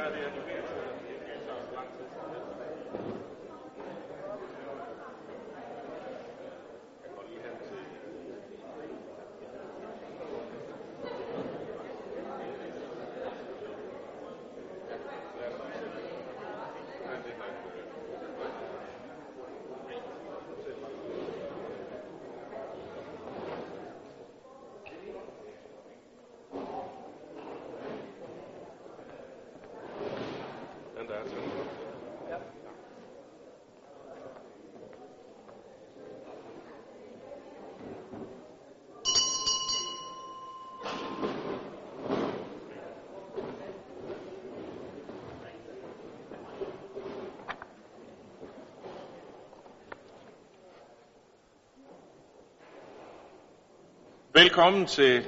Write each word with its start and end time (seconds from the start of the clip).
Den 0.00 0.12
der 0.14 0.99
Velkommen 54.40 54.86
til 54.86 55.24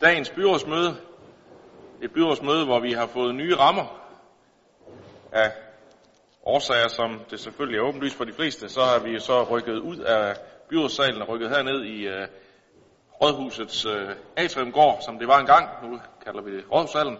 dagens 0.00 0.30
byrådsmøde. 0.30 0.96
Et 2.02 2.12
byrådsmøde, 2.12 2.64
hvor 2.64 2.80
vi 2.80 2.92
har 2.92 3.06
fået 3.06 3.34
nye 3.34 3.54
rammer 3.56 3.86
af 5.32 5.52
årsager, 6.44 6.88
som 6.88 7.20
det 7.30 7.40
selvfølgelig 7.40 7.78
er 7.78 7.82
åbenlyst 7.82 8.16
for 8.16 8.24
de 8.24 8.32
fleste, 8.32 8.68
så 8.68 8.80
har 8.80 8.98
vi 8.98 9.20
så 9.20 9.42
rykket 9.42 9.78
ud 9.78 9.96
af 9.96 10.36
byrådssalen 10.68 11.22
og 11.22 11.28
rykket 11.28 11.50
herned 11.50 11.84
i 11.84 12.06
øh, 12.06 12.28
Rådhusets 13.22 13.86
øh, 13.86 14.08
atriumgård, 14.36 15.00
som 15.04 15.18
det 15.18 15.28
var 15.28 15.38
engang. 15.38 15.68
Nu 15.82 16.00
kalder 16.24 16.42
vi 16.42 16.56
det 16.56 16.64
Rådhussalen. 16.72 17.18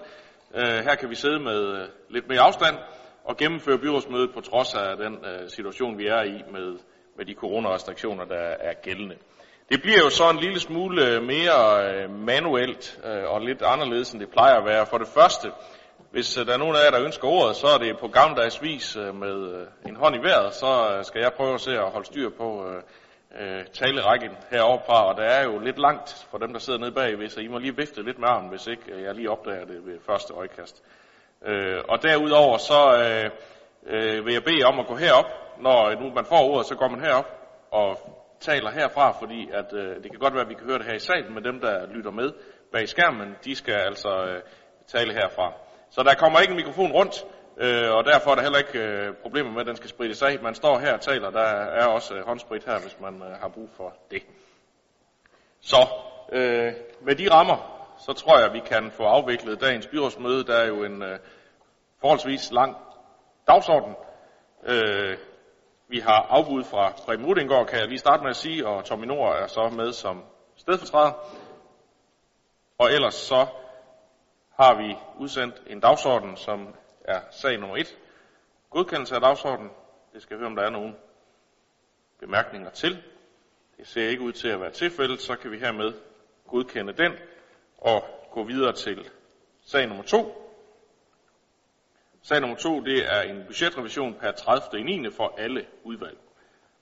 Øh, 0.54 0.84
her 0.84 0.94
kan 0.94 1.10
vi 1.10 1.14
sidde 1.14 1.40
med 1.40 1.60
øh, 1.77 1.88
lidt 2.10 2.28
mere 2.28 2.40
afstand 2.40 2.77
og 3.24 3.36
gennemføre 3.36 3.78
byrådsmødet 3.78 4.34
på 4.34 4.40
trods 4.40 4.74
af 4.74 4.96
den 4.96 5.24
øh, 5.24 5.48
situation, 5.50 5.98
vi 5.98 6.06
er 6.06 6.22
i 6.22 6.42
med, 6.52 6.78
med 7.16 7.24
de 7.24 7.34
coronarestriktioner, 7.34 8.24
der 8.24 8.56
er 8.60 8.74
gældende. 8.82 9.16
Det 9.72 9.82
bliver 9.82 9.98
jo 10.04 10.10
så 10.10 10.30
en 10.30 10.36
lille 10.36 10.60
smule 10.60 11.06
øh, 11.06 11.22
mere 11.22 11.92
øh, 11.92 12.10
manuelt 12.10 13.00
øh, 13.04 13.24
og 13.32 13.40
lidt 13.40 13.62
anderledes, 13.62 14.12
end 14.12 14.20
det 14.20 14.30
plejer 14.30 14.54
at 14.54 14.64
være. 14.64 14.86
For 14.86 14.98
det 14.98 15.08
første, 15.08 15.48
hvis 16.10 16.34
der 16.34 16.52
er 16.52 16.56
nogen 16.56 16.76
af 16.76 16.84
jer, 16.84 16.90
der 16.90 17.04
ønsker 17.04 17.28
ordet, 17.28 17.56
så 17.56 17.66
er 17.66 17.78
det 17.78 17.98
på 17.98 18.08
gammeldags 18.08 18.62
vis 18.62 18.96
med 18.96 19.66
en 19.88 19.96
hånd 19.96 20.16
i 20.16 20.18
vejret, 20.18 20.54
så 20.54 21.00
skal 21.02 21.20
jeg 21.20 21.32
prøve 21.32 21.54
at 21.54 21.60
se 21.60 21.70
at 21.70 21.90
holde 21.90 22.06
styr 22.06 22.30
på 22.30 22.66
talerækken 23.72 24.30
heroppe 24.50 24.86
fra, 24.86 25.08
og 25.08 25.16
der 25.16 25.22
er 25.22 25.44
jo 25.44 25.58
lidt 25.58 25.78
langt 25.78 26.26
for 26.30 26.38
dem, 26.38 26.52
der 26.52 26.58
sidder 26.60 26.78
nede 26.78 26.92
bagved, 26.92 27.28
så 27.28 27.40
I 27.40 27.48
må 27.48 27.58
lige 27.58 27.76
vifte 27.76 28.02
lidt 28.02 28.18
med 28.18 28.28
armen, 28.28 28.50
hvis 28.50 28.66
ikke 28.66 29.04
jeg 29.04 29.14
lige 29.14 29.30
opdager 29.30 29.64
det 29.64 29.86
ved 29.86 29.98
første 30.06 30.34
øjekast. 30.34 30.82
Og 31.88 32.02
derudover 32.02 32.58
så 32.58 32.80
vil 34.24 34.32
jeg 34.32 34.44
bede 34.44 34.64
om 34.64 34.80
at 34.80 34.86
gå 34.86 34.94
herop, 34.94 35.26
når 35.60 36.00
nu 36.00 36.14
man 36.14 36.24
får 36.24 36.42
ordet, 36.50 36.66
så 36.66 36.74
går 36.74 36.88
man 36.88 37.00
herop 37.00 37.26
og 37.70 38.21
taler 38.42 38.70
herfra, 38.70 39.12
fordi 39.20 39.50
at, 39.52 39.72
øh, 39.72 40.02
det 40.02 40.10
kan 40.10 40.20
godt 40.20 40.34
være, 40.34 40.42
at 40.42 40.48
vi 40.48 40.54
kan 40.54 40.66
høre 40.66 40.78
det 40.78 40.86
her 40.86 40.94
i 40.94 40.98
salen, 40.98 41.34
men 41.34 41.44
dem, 41.44 41.60
der 41.60 41.86
lytter 41.86 42.10
med 42.10 42.32
bag 42.72 42.88
skærmen, 42.88 43.36
de 43.44 43.54
skal 43.54 43.74
altså 43.74 44.24
øh, 44.24 44.42
tale 44.86 45.12
herfra. 45.12 45.52
Så 45.90 46.02
der 46.02 46.14
kommer 46.14 46.40
ikke 46.40 46.50
en 46.50 46.56
mikrofon 46.56 46.92
rundt, 46.92 47.24
øh, 47.56 47.90
og 47.96 48.04
derfor 48.04 48.30
er 48.30 48.34
der 48.34 48.42
heller 48.42 48.58
ikke 48.58 48.78
øh, 48.78 49.14
problemer 49.22 49.50
med, 49.50 49.60
at 49.60 49.67
den 49.67 49.77
skal 49.77 49.90
sprittes 49.90 50.22
af. 50.22 50.39
Man 50.42 50.55
står 50.55 50.78
her 50.78 50.92
og 50.92 51.00
taler, 51.00 51.30
der 51.30 51.48
er 51.80 51.86
også 51.86 52.14
øh, 52.14 52.27
håndsprit 52.27 52.64
her, 52.64 52.78
hvis 52.80 53.00
man 53.00 53.22
øh, 53.22 53.40
har 53.40 53.48
brug 53.48 53.68
for 53.77 53.96
det. 54.11 54.22
Så 55.61 55.86
øh, 56.33 56.72
med 57.00 57.14
de 57.14 57.30
rammer, 57.30 57.58
så 58.06 58.12
tror 58.12 58.38
jeg, 58.38 58.46
at 58.46 58.55
vi 58.55 58.61
kan 58.61 58.90
få 58.90 59.02
afviklet 59.02 59.61
dagens 59.61 59.86
byrådsmøde. 59.86 60.44
Der 60.44 60.56
er 60.56 60.67
jo 60.67 60.84
en 60.84 61.02
øh, 61.02 61.18
forholdsvis 62.00 62.52
lang 62.52 62.77
dagsorden. 63.46 63.94
Øh, 64.67 65.17
vi 65.92 65.98
har 65.98 66.27
afbud 66.30 66.64
fra 66.64 66.92
Preben 67.05 67.27
Rudengård, 67.27 67.67
kan 67.67 67.79
jeg 67.79 67.89
lige 67.89 67.98
starte 67.98 68.23
med 68.23 68.30
at 68.30 68.36
sige, 68.36 68.67
og 68.67 68.85
Tommy 68.85 69.05
Nord 69.05 69.36
er 69.36 69.47
så 69.47 69.69
med 69.69 69.92
som 69.92 70.25
stedfortræder. 70.57 71.13
Og 72.79 72.92
ellers 72.92 73.14
så 73.14 73.47
har 74.61 74.83
vi 74.83 74.97
udsendt 75.19 75.63
en 75.67 75.80
dagsorden, 75.80 76.36
som 76.36 76.75
er 77.05 77.20
sag 77.30 77.58
nummer 77.58 77.77
1. 77.77 77.98
Godkendelse 78.70 79.14
af 79.14 79.20
dagsordenen. 79.20 79.70
Det 80.13 80.23
skal 80.23 80.36
vi 80.36 80.41
høre, 80.41 80.51
om 80.51 80.57
der 80.57 80.63
er 80.63 80.70
nogen 80.70 80.97
bemærkninger 82.20 82.70
til. 82.70 83.03
Det 83.77 83.89
ser 83.89 84.09
ikke 84.09 84.23
ud 84.23 84.33
til 84.33 84.48
at 84.48 84.61
være 84.61 84.70
tilfældet, 84.73 85.20
så 85.20 85.36
kan 85.36 85.51
vi 85.51 85.59
hermed 85.59 85.92
godkende 86.48 86.92
den 86.92 87.13
og 87.79 88.05
gå 88.30 88.45
videre 88.45 88.73
til 88.73 89.11
sag 89.64 89.86
nummer 89.86 90.05
2. 90.05 90.42
Sag 92.24 92.40
nummer 92.40 92.56
2, 92.56 92.80
det 92.80 93.14
er 93.14 93.22
en 93.22 93.42
budgetrevision 93.46 94.14
per 94.14 94.33
30. 94.33 94.80
i 94.80 94.83
9. 94.83 95.10
for 95.10 95.34
alle 95.38 95.64
udvalg. 95.84 96.18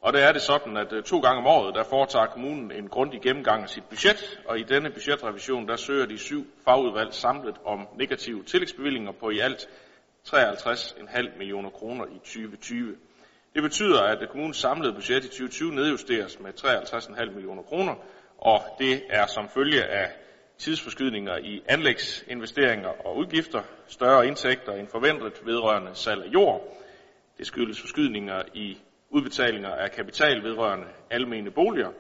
Og 0.01 0.13
der 0.13 0.19
er 0.19 0.33
det 0.33 0.43
sådan, 0.43 0.77
at 0.77 0.93
øh, 0.93 1.03
to 1.03 1.21
gange 1.21 1.39
om 1.39 1.47
året, 1.47 1.75
der 1.75 1.85
foretager 1.85 2.27
kommunen 2.27 2.73
en 2.73 2.89
grundig 2.89 3.21
gennemgang 3.23 3.63
af 3.63 3.69
sit 3.69 3.85
budget, 3.85 4.41
og 4.47 4.59
i 4.59 4.63
denne 4.63 4.91
budgetrevision, 4.91 5.69
der 5.69 5.77
søger 5.77 6.07
de 6.07 6.19
syv 6.19 6.47
fagudvalg 6.65 7.15
samlet 7.15 7.57
om 7.65 7.89
negative 7.99 8.43
tillægsbevillinger 8.45 9.13
på 9.13 9.31
i 9.31 9.39
alt 9.39 9.69
53,5 10.29 11.39
millioner 11.39 11.71
kroner 11.71 12.07
i 12.07 12.19
2020. 12.19 12.97
Det 13.55 13.63
betyder, 13.63 14.03
at 14.03 14.23
øh, 14.23 14.29
kommunens 14.29 14.57
samlede 14.57 14.93
budget 14.93 15.25
i 15.25 15.29
2020 15.29 15.75
nedjusteres 15.75 16.41
med 16.41 16.53
53,5 16.65 17.31
millioner 17.31 17.63
kroner, 17.63 17.95
og 18.39 18.61
det 18.79 19.03
er 19.11 19.27
som 19.27 19.49
følge 19.49 19.85
af 19.85 20.11
tidsforskydninger 20.61 21.37
i 21.39 21.63
anlægsinvesteringer 21.69 23.07
og 23.07 23.17
udgifter, 23.17 23.63
større 23.87 24.27
indtægter 24.27 24.73
end 24.73 24.89
forventet 24.89 25.41
vedrørende 25.45 25.95
salg 25.95 26.25
af 26.25 26.29
jord. 26.29 26.77
Det 27.39 27.47
skyldes 27.47 27.81
forskydninger 27.81 28.43
i 28.55 28.79
udbetalinger 29.11 29.71
af 29.71 29.91
kapital 29.91 30.43
vedrørende 30.43 30.87
almene 31.11 31.51
boliger. 31.51 31.91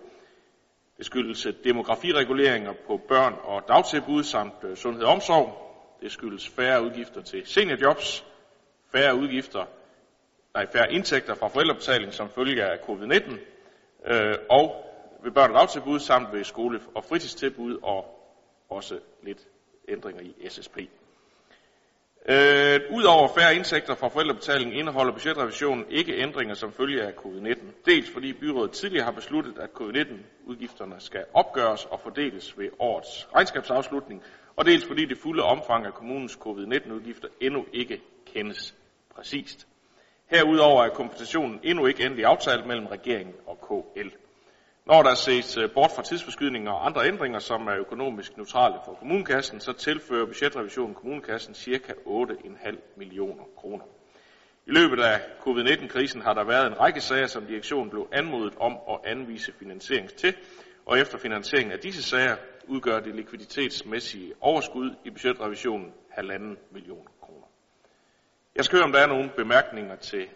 Det 0.96 1.06
skyldes 1.06 1.46
demografireguleringer 1.64 2.72
på 2.86 3.00
børn 3.08 3.34
og 3.42 3.62
dagtilbud 3.68 4.22
samt 4.22 4.64
øh, 4.64 4.76
sundhed 4.76 5.04
og 5.04 5.12
omsorg. 5.12 5.48
Det 6.00 6.12
skyldes 6.12 6.48
færre 6.48 6.84
udgifter 6.84 7.22
til 7.22 7.46
seniorjobs, 7.46 8.24
færre 8.92 9.16
udgifter, 9.16 9.64
nej, 10.54 10.66
færre 10.72 10.92
indtægter 10.92 11.34
fra 11.34 11.48
forældrebetaling 11.48 12.12
som 12.12 12.28
følge 12.28 12.64
af 12.64 12.76
covid-19, 12.76 13.38
øh, 14.06 14.34
og 14.50 14.84
ved 15.22 15.32
børn 15.32 15.50
og 15.50 15.58
dagtilbud 15.58 15.98
samt 15.98 16.32
ved 16.32 16.44
skole- 16.44 16.80
og 16.94 17.04
fritidstilbud 17.04 17.78
og 17.82 18.19
også 18.70 18.98
lidt 19.22 19.48
ændringer 19.88 20.22
i 20.22 20.48
SSP. 20.48 20.78
Øh, 22.28 22.80
Udover 22.90 23.28
færre 23.38 23.54
indtægter 23.54 23.94
fra 23.94 24.08
forældrebetaling 24.08 24.78
indeholder 24.78 25.12
budgetrevisionen 25.12 25.84
ikke 25.90 26.16
ændringer 26.16 26.54
som 26.54 26.72
følge 26.72 27.02
af 27.02 27.12
covid-19. 27.12 27.58
Dels 27.86 28.10
fordi 28.10 28.32
byrådet 28.32 28.70
tidligere 28.72 29.04
har 29.04 29.12
besluttet, 29.12 29.58
at 29.58 29.70
covid-19-udgifterne 29.74 30.94
skal 30.98 31.24
opgøres 31.34 31.84
og 31.84 32.00
fordeles 32.00 32.58
ved 32.58 32.68
årets 32.78 33.28
regnskabsafslutning, 33.34 34.22
og 34.56 34.64
dels 34.64 34.84
fordi 34.84 35.04
det 35.04 35.18
fulde 35.18 35.42
omfang 35.42 35.86
af 35.86 35.94
kommunens 35.94 36.32
covid-19-udgifter 36.32 37.28
endnu 37.40 37.66
ikke 37.72 38.00
kendes 38.26 38.74
præcist. 39.14 39.66
Herudover 40.26 40.84
er 40.84 40.88
kompensationen 40.88 41.60
endnu 41.62 41.86
ikke 41.86 42.04
endelig 42.04 42.24
aftalt 42.24 42.66
mellem 42.66 42.86
regeringen 42.86 43.34
og 43.46 43.58
KL. 43.60 44.08
Når 44.90 45.02
der 45.02 45.14
ses 45.14 45.56
øh, 45.56 45.70
bort 45.74 45.90
fra 45.96 46.02
tidsforskydninger 46.02 46.70
og 46.72 46.86
andre 46.86 47.06
ændringer, 47.06 47.38
som 47.38 47.66
er 47.66 47.76
økonomisk 47.76 48.36
neutrale 48.36 48.74
for 48.84 48.94
kommunekassen, 48.94 49.60
så 49.60 49.72
tilfører 49.72 50.26
budgetrevisionen 50.26 50.94
kommunekassen 50.94 51.54
ca. 51.54 51.92
8,5 52.06 52.76
millioner 52.96 53.44
kroner. 53.56 53.84
I 54.66 54.70
løbet 54.70 55.02
af 55.02 55.20
covid-19-krisen 55.40 56.22
har 56.22 56.34
der 56.34 56.44
været 56.44 56.66
en 56.66 56.80
række 56.80 57.00
sager, 57.00 57.26
som 57.26 57.46
direktionen 57.46 57.90
blev 57.90 58.08
anmodet 58.12 58.54
om 58.60 58.78
at 58.90 59.10
anvise 59.10 59.52
finansiering 59.52 60.10
til, 60.10 60.34
og 60.86 60.98
efter 60.98 61.18
finansieringen 61.18 61.72
af 61.72 61.78
disse 61.78 62.02
sager 62.02 62.36
udgør 62.68 63.00
det 63.00 63.14
likviditetsmæssige 63.14 64.32
overskud 64.40 64.94
i 65.04 65.10
budgetrevisionen 65.10 65.92
1,5 66.18 66.72
millioner 66.72 67.10
kroner. 67.20 67.46
Jeg 68.56 68.64
skal 68.64 68.76
høre, 68.76 68.86
om 68.86 68.92
der 68.92 69.00
er 69.00 69.06
nogle 69.06 69.30
bemærkninger 69.36 69.96
til 69.96 70.28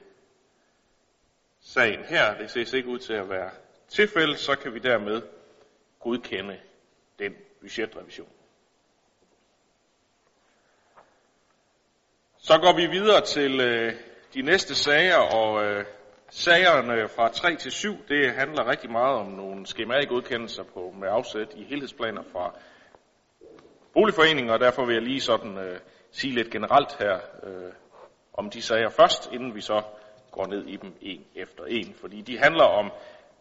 sagen 1.60 2.04
her. 2.04 2.38
Det 2.38 2.50
ses 2.50 2.72
ikke 2.72 2.88
ud 2.88 2.98
til 2.98 3.12
at 3.12 3.28
være 3.28 3.50
tilfælde, 3.88 4.36
så 4.36 4.56
kan 4.56 4.74
vi 4.74 4.78
dermed 4.78 5.22
godkende 6.00 6.60
den 7.18 7.34
budgetrevision. 7.60 8.28
Så 12.38 12.58
går 12.58 12.76
vi 12.76 12.86
videre 12.86 13.24
til 13.24 13.60
øh, 13.60 13.92
de 14.34 14.42
næste 14.42 14.74
sager, 14.74 15.16
og 15.16 15.64
øh, 15.64 15.84
sagerne 16.30 17.08
fra 17.08 17.28
3 17.28 17.56
til 17.56 17.72
7, 17.72 17.96
det 18.08 18.34
handler 18.34 18.70
rigtig 18.70 18.90
meget 18.90 19.16
om 19.16 19.26
nogle 19.26 19.66
skematikgodkendelser 19.66 20.62
på, 20.62 20.94
med 21.00 21.08
afsæt 21.10 21.48
i 21.54 21.64
helhedsplaner 21.64 22.22
fra 22.32 22.58
boligforeninger, 23.92 24.52
og 24.52 24.60
derfor 24.60 24.84
vil 24.84 24.94
jeg 24.94 25.02
lige 25.02 25.20
sådan 25.20 25.58
øh, 25.58 25.80
sige 26.10 26.34
lidt 26.34 26.50
generelt 26.50 26.96
her 26.98 27.18
øh, 27.42 27.72
om 28.32 28.50
de 28.50 28.62
sager 28.62 28.88
først, 28.88 29.32
inden 29.32 29.54
vi 29.54 29.60
så 29.60 29.82
går 30.30 30.46
ned 30.46 30.66
i 30.66 30.76
dem 30.76 30.96
en 31.00 31.24
efter 31.34 31.64
en. 31.64 31.94
Fordi 32.00 32.20
de 32.20 32.38
handler 32.38 32.64
om 32.64 32.92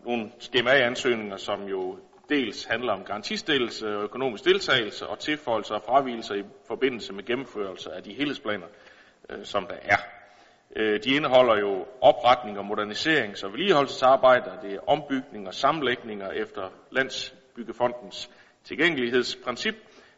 nogle 0.05 0.31
skema-ansøgninger, 0.39 1.37
som 1.37 1.63
jo 1.63 1.99
dels 2.29 2.65
handler 2.65 2.93
om 2.93 3.03
garantistillelse 3.03 3.97
og 3.97 4.03
økonomisk 4.03 4.45
deltagelse 4.45 5.07
og 5.07 5.19
tilføjelser 5.19 5.75
og 5.75 5.83
fravielser 5.85 6.35
i 6.35 6.43
forbindelse 6.67 7.13
med 7.13 7.23
gennemførelse 7.23 7.91
af 7.91 8.03
de 8.03 8.13
helhedsplaner, 8.13 8.67
øh, 9.29 9.45
som 9.45 9.67
der 9.67 9.75
er. 9.81 9.97
Øh, 10.75 10.99
de 11.03 11.15
indeholder 11.15 11.59
jo 11.59 11.85
opretning 12.01 12.59
og 12.59 12.65
moderniserings- 12.65 13.45
og 13.45 13.51
vedligeholdelsesarbejder, 13.51 14.61
det 14.61 14.73
er 14.73 14.89
ombygning 14.89 15.47
og 15.47 15.53
sammenlægninger 15.53 16.31
efter 16.31 16.69
Landsbyggefondens 16.91 18.29
tilgængelighedsprincip, 18.63 19.75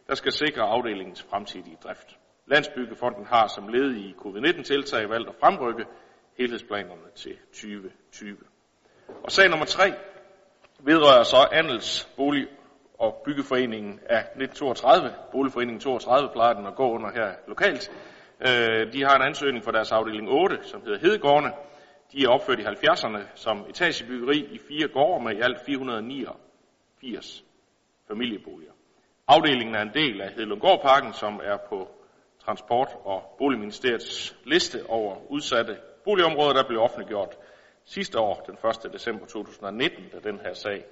der 0.08 0.16
skal 0.16 0.32
sikre 0.32 0.62
afdelingens 0.62 1.24
fremtidige 1.24 1.78
drift. 1.84 2.18
Landsbyggefonden 2.48 3.26
har 3.26 3.48
som 3.48 3.68
led 3.68 3.96
i 3.96 4.14
covid-19-tiltag 4.18 5.10
valgt 5.10 5.30
at 5.30 5.36
fremrykke 5.40 5.86
helhedsplanerne 6.38 7.12
til 7.16 7.38
2020. 7.52 8.38
Og 9.24 9.32
sag 9.32 9.50
nummer 9.50 9.66
tre 9.66 9.94
vedrører 10.80 11.24
så 11.24 11.48
Andels 11.52 12.10
Bolig- 12.16 12.48
og 13.00 13.22
Byggeforeningen 13.26 14.00
af 14.10 14.20
1932. 14.20 15.14
Boligforeningen 15.32 15.80
32 15.80 16.30
plejer 16.34 16.54
den 16.54 16.66
at 16.66 16.76
gå 16.76 16.92
under 16.92 17.12
her 17.12 17.32
lokalt. 17.48 17.92
Øh, 18.42 18.94
de 18.94 19.04
har 19.04 19.16
en 19.16 19.22
ansøgning 19.22 19.64
for 19.64 19.72
deres 19.72 19.92
afdeling 19.92 20.30
8, 20.30 20.60
som 20.64 20.82
hedder 20.82 21.00
Hedegårdene. 21.00 21.52
De 22.12 22.24
er 22.24 22.30
opført 22.30 22.60
i 22.60 22.64
70'erne 22.64 23.20
som 23.36 23.66
etagebyggeri 23.70 24.38
i 24.52 24.60
fire 24.68 24.88
gårde 24.88 25.24
med 25.24 25.36
i 25.36 25.42
alt 25.42 25.66
489 25.66 27.44
familieboliger. 28.08 28.72
Afdelingen 29.28 29.76
er 29.76 29.82
en 29.82 29.94
del 29.94 30.22
af 30.22 30.32
Hedlundgårdparken, 30.32 31.14
som 31.14 31.42
er 31.44 31.58
på 31.70 31.90
Transport- 32.46 32.98
og 33.04 33.36
Boligministeriets 33.38 34.36
liste 34.46 34.80
over 34.90 35.32
udsatte 35.32 35.78
boligområder, 36.04 36.54
der 36.54 36.68
blev 36.68 36.80
offentliggjort 36.82 37.38
sidste 37.86 38.20
år, 38.20 38.44
den 38.48 38.58
1. 38.86 38.94
december 38.94 39.26
2019, 39.26 40.04
da 40.14 40.30
den 40.30 40.40
her 40.40 40.54
sag 40.54 40.86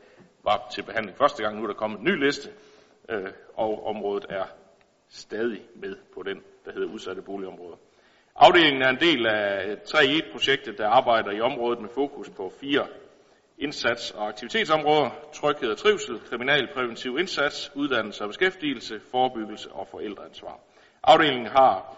var 0.44 0.68
til 0.72 0.84
behandling 0.84 1.18
første 1.18 1.44
gang. 1.44 1.58
Nu 1.58 1.64
er 1.64 1.68
der 1.68 1.74
kommet 1.74 2.00
en 2.00 2.06
ny 2.06 2.26
liste, 2.26 2.50
øh, 3.10 3.28
og 3.54 3.88
området 3.88 4.26
er 4.30 4.46
stadig 5.10 5.62
med 5.76 5.96
på 6.14 6.24
den, 6.24 6.42
der 6.66 6.72
hedder 6.72 6.88
udsatte 6.88 7.22
boligområder. 7.22 7.78
Afdelingen 8.36 8.82
er 8.82 8.90
en 8.90 9.00
del 9.00 9.28
af 9.28 9.76
3.1-projektet, 9.76 10.74
e 10.74 10.78
der 10.78 10.88
arbejder 10.88 11.32
i 11.32 11.42
området 11.42 11.82
med 11.82 11.90
fokus 11.90 12.30
på 12.30 12.54
fire 12.62 12.88
indsats- 13.58 14.12
og 14.18 14.28
aktivitetsområder, 14.28 15.10
tryghed 15.34 15.72
og 15.72 15.78
trivsel, 15.78 16.20
kriminalpræventiv 16.20 17.18
indsats, 17.20 17.72
uddannelse 17.76 18.24
og 18.24 18.28
beskæftigelse, 18.30 19.00
forebyggelse 19.12 19.72
og 19.72 19.88
forældreansvar. 19.88 20.60
Afdelingen 21.04 21.48
har 21.48 21.98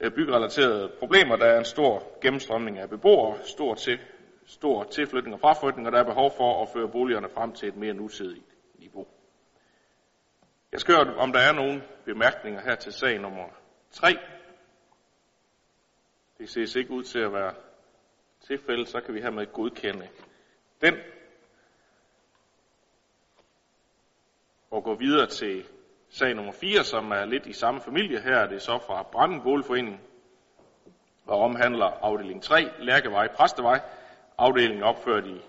øh, 0.00 0.12
byggerelaterede 0.12 0.92
problemer. 0.98 1.36
Der 1.36 1.46
er 1.46 1.58
en 1.58 1.64
stor 1.64 2.20
gennemstrømning 2.22 2.78
af 2.78 2.90
beboere, 2.90 3.38
stort 3.44 3.80
set 3.80 4.00
stor 4.46 4.84
tilflytning 4.84 5.34
og 5.34 5.40
fraflytning, 5.40 5.86
og 5.86 5.92
der 5.92 5.98
er 5.98 6.04
behov 6.04 6.32
for 6.36 6.62
at 6.62 6.68
føre 6.68 6.88
boligerne 6.88 7.28
frem 7.28 7.52
til 7.52 7.68
et 7.68 7.76
mere 7.76 7.94
nutidigt 7.94 8.46
niveau. 8.78 9.06
Jeg 10.72 10.80
skal 10.80 10.94
høre, 10.94 11.16
om 11.16 11.32
der 11.32 11.40
er 11.40 11.52
nogle 11.52 11.82
bemærkninger 12.04 12.60
her 12.60 12.74
til 12.74 12.92
sag 12.92 13.18
nummer 13.18 13.44
3. 13.90 14.18
Det 16.38 16.50
ses 16.50 16.76
ikke 16.76 16.90
ud 16.90 17.02
til 17.02 17.18
at 17.18 17.32
være 17.32 17.54
tilfælde, 18.40 18.86
så 18.86 19.00
kan 19.00 19.14
vi 19.14 19.20
hermed 19.20 19.52
godkende 19.52 20.08
den. 20.80 20.94
Og 24.70 24.84
gå 24.84 24.94
videre 24.94 25.26
til 25.26 25.66
sag 26.08 26.34
nummer 26.34 26.52
4, 26.52 26.84
som 26.84 27.10
er 27.10 27.24
lidt 27.24 27.46
i 27.46 27.52
samme 27.52 27.80
familie. 27.80 28.20
Her 28.20 28.36
er 28.36 28.46
det 28.46 28.62
så 28.62 28.78
fra 28.86 29.02
Branden 29.02 29.42
Boligforening, 29.42 30.00
og 31.26 31.38
omhandler 31.38 31.86
afdeling 31.86 32.42
3, 32.42 32.70
Lærkevej, 32.78 33.28
Præstevej. 33.28 33.80
Afdelingen 34.38 34.82
er 34.82 34.86
opført 34.86 35.26
i 35.26 35.40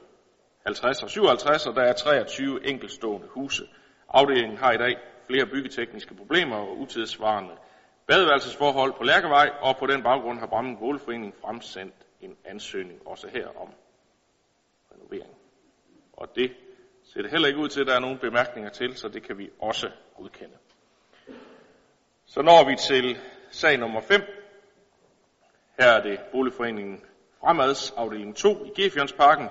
50 0.65 1.03
og 1.03 1.09
57, 1.09 1.67
og 1.67 1.75
der 1.75 1.81
er 1.81 1.93
23 1.93 2.67
enkeltstående 2.67 3.27
huse. 3.27 3.63
Afdelingen 4.09 4.57
har 4.57 4.71
i 4.71 4.77
dag 4.77 4.97
flere 5.27 5.45
byggetekniske 5.45 6.15
problemer 6.15 6.55
og 6.55 6.79
utidsvarende 6.79 7.53
badeværelsesforhold 8.07 8.93
på 8.93 9.03
Lærkevej, 9.03 9.49
og 9.61 9.77
på 9.77 9.85
den 9.87 10.03
baggrund 10.03 10.39
har 10.39 10.47
Branden 10.47 10.77
Boligforening 10.77 11.35
fremsendt 11.41 11.93
en 12.21 12.37
ansøgning 12.45 13.07
også 13.07 13.27
her 13.27 13.47
om 13.47 13.69
renovering. 14.91 15.35
Og 16.13 16.35
det 16.35 16.51
ser 17.03 17.21
det 17.21 17.31
heller 17.31 17.47
ikke 17.47 17.59
ud 17.59 17.69
til, 17.69 17.81
at 17.81 17.87
der 17.87 17.95
er 17.95 17.99
nogen 17.99 18.17
bemærkninger 18.17 18.69
til, 18.69 18.95
så 18.95 19.07
det 19.07 19.23
kan 19.23 19.37
vi 19.37 19.49
også 19.59 19.89
godkende. 20.17 20.57
Så 22.25 22.41
når 22.41 22.69
vi 22.69 22.75
til 22.75 23.17
sag 23.51 23.77
nummer 23.77 24.01
5. 24.01 24.21
Her 25.79 25.87
er 25.87 26.01
det 26.01 26.19
Boligforeningen 26.31 27.03
Fremads 27.39 27.91
afdeling 27.91 28.35
2 28.35 28.65
i 28.65 28.81
Gefjørnsparken, 28.81 29.49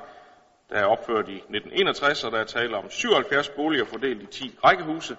der 0.70 0.76
er 0.76 0.84
opført 0.84 1.28
i 1.28 1.36
1961, 1.36 2.24
og 2.24 2.32
der 2.32 2.38
er 2.38 2.44
tale 2.44 2.76
om 2.76 2.90
77 2.90 3.48
boliger 3.48 3.84
fordelt 3.84 4.22
i 4.22 4.26
10 4.26 4.58
rækkehuse, 4.64 5.16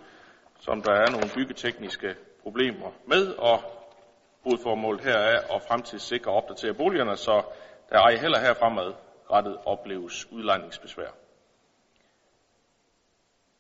som 0.60 0.82
der 0.82 0.94
er 0.94 1.12
nogle 1.12 1.30
byggetekniske 1.36 2.16
problemer 2.44 2.92
med, 3.06 3.28
og 3.28 3.64
hovedformålet 4.44 5.04
her 5.04 5.18
er 5.18 5.56
at 5.56 5.62
fremtidssikre 5.68 6.32
og 6.32 6.38
opdatere 6.38 6.74
boligerne, 6.74 7.18
så 7.18 7.44
der 7.90 8.00
ej 8.00 8.16
heller 8.16 8.40
her 8.40 8.54
fremad 8.54 8.94
rettet 9.32 9.58
opleves 9.66 10.32
udlejningsbesvær. 10.32 11.12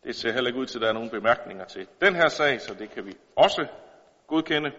Det 0.03 0.15
ser 0.15 0.31
heller 0.31 0.47
ikke 0.47 0.59
ud 0.59 0.65
til, 0.65 0.77
at 0.77 0.81
der 0.81 0.89
er 0.89 0.93
nogen 0.93 1.09
bemærkninger 1.09 1.65
til 1.65 1.87
den 2.01 2.15
her 2.15 2.27
sag, 2.27 2.61
så 2.61 2.73
det 2.73 2.89
kan 2.89 3.05
vi 3.05 3.13
også 3.35 3.67
godkende. 4.27 4.71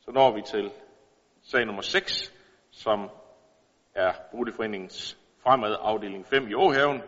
Så 0.00 0.10
når 0.10 0.34
vi 0.34 0.42
til 0.42 0.70
sag 1.42 1.66
nummer 1.66 1.82
6, 1.82 2.32
som 2.72 3.10
er 3.94 4.12
Boligforeningens 4.30 5.18
fremad 5.42 5.76
afdeling 5.80 6.26
5 6.26 6.48
i 6.48 6.54
Åhaven. 6.54 7.02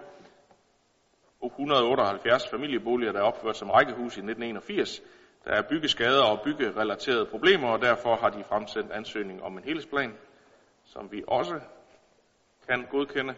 178 1.45 2.49
familieboliger, 2.51 3.13
der 3.13 3.19
er 3.21 3.25
opført 3.25 3.57
som 3.57 3.71
rækkehus 3.71 4.17
i 4.17 4.21
1981. 4.21 5.03
Der 5.45 5.51
er 5.51 5.63
byggeskader 5.63 6.23
og 6.23 6.41
byggerelaterede 6.45 7.27
problemer, 7.27 7.69
og 7.69 7.83
derfor 7.83 8.17
har 8.17 8.31
de 8.31 8.45
fremsendt 8.45 8.93
ansøgning 8.93 9.43
om 9.43 9.59
en 9.59 9.65
helhedsplan, 9.65 10.13
som 10.85 11.13
vi 11.13 11.25
også 11.29 11.61
kan 12.69 12.87
godkende. 12.91 13.35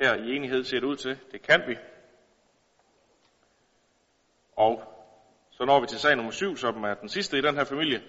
Her 0.00 0.14
i 0.14 0.36
enighed 0.36 0.64
ser 0.64 0.80
det 0.80 0.86
ud 0.86 0.96
til, 0.96 1.18
det 1.32 1.42
kan 1.42 1.62
vi. 1.66 1.76
Og 4.56 4.82
så 5.50 5.64
når 5.64 5.80
vi 5.80 5.86
til 5.86 5.98
sag 5.98 6.16
nummer 6.16 6.32
7, 6.32 6.56
som 6.56 6.84
er 6.84 6.94
den 6.94 7.08
sidste 7.08 7.38
i 7.38 7.40
den 7.40 7.54
her 7.54 7.64
familie. 7.64 8.02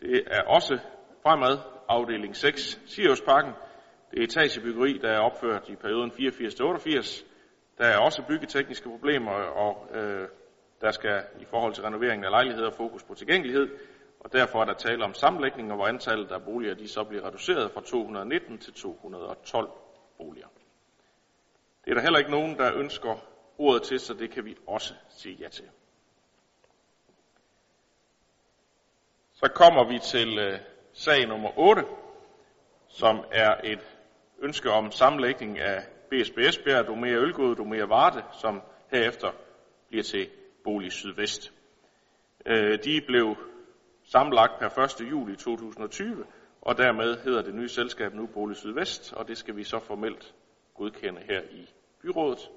Det 0.00 0.22
er 0.26 0.42
også 0.42 0.78
fremad 1.26 1.58
afdeling 1.88 2.36
6, 2.36 2.80
Siriusparken. 2.86 3.52
Det 4.10 4.18
er 4.18 4.24
etagebyggeri, 4.24 4.98
der 4.98 5.08
er 5.08 5.18
opført 5.18 5.68
i 5.68 5.76
perioden 5.76 6.10
84-88. 6.10 7.24
Der 7.78 7.84
er 7.84 7.98
også 7.98 8.22
byggetekniske 8.28 8.88
problemer, 8.88 9.32
og 9.32 9.96
øh, 9.96 10.28
der 10.80 10.90
skal 10.90 11.22
i 11.40 11.44
forhold 11.44 11.74
til 11.74 11.84
renoveringen 11.84 12.24
af 12.24 12.30
lejligheder 12.30 12.70
fokus 12.70 13.02
på 13.02 13.14
tilgængelighed, 13.14 13.68
og 14.20 14.32
derfor 14.32 14.60
er 14.60 14.64
der 14.64 14.74
tale 14.74 15.04
om 15.04 15.14
sammenlægninger, 15.14 15.74
hvor 15.74 15.86
antallet 15.86 16.32
af 16.32 16.42
boliger 16.42 16.74
de 16.74 16.88
så 16.88 17.04
bliver 17.04 17.26
reduceret 17.26 17.70
fra 17.72 17.80
219 17.80 18.58
til 18.58 18.72
212 18.72 19.70
boliger. 20.18 20.48
Det 21.84 21.90
er 21.90 21.94
der 21.94 22.02
heller 22.02 22.18
ikke 22.18 22.30
nogen, 22.30 22.58
der 22.58 22.74
ønsker 22.74 23.14
ordet 23.58 23.82
til, 23.82 24.00
så 24.00 24.14
det 24.14 24.30
kan 24.30 24.44
vi 24.44 24.56
også 24.66 24.94
sige 25.08 25.36
ja 25.40 25.48
til. 25.48 25.64
Så 29.32 29.50
kommer 29.54 29.84
vi 29.88 29.98
til 29.98 30.38
øh, 30.38 30.60
sag 30.96 31.28
nummer 31.28 31.58
8, 31.58 31.84
som 32.88 33.24
er 33.32 33.54
et 33.64 33.96
ønske 34.38 34.70
om 34.70 34.90
sammenlægning 34.90 35.58
af 35.58 35.86
BSB 36.10 36.38
Esbjerg, 36.38 36.86
Domea 36.86 37.14
Ølgod, 37.14 37.66
mere 37.66 37.88
Varte, 37.88 38.24
som 38.40 38.62
herefter 38.90 39.32
bliver 39.88 40.02
til 40.02 40.30
Bolig 40.64 40.92
Sydvest. 40.92 41.52
Øh, 42.46 42.78
de 42.84 43.00
blev 43.06 43.36
sammenlagt 44.04 44.58
per 44.58 45.00
1. 45.02 45.10
juli 45.10 45.36
2020, 45.36 46.24
og 46.62 46.78
dermed 46.78 47.16
hedder 47.24 47.42
det 47.42 47.54
nye 47.54 47.68
selskab 47.68 48.14
nu 48.14 48.26
Bolig 48.26 48.56
Sydvest, 48.56 49.12
og 49.12 49.28
det 49.28 49.38
skal 49.38 49.56
vi 49.56 49.64
så 49.64 49.78
formelt 49.78 50.34
godkende 50.74 51.20
her 51.20 51.42
i 51.50 51.70
byrådet. 52.02 52.50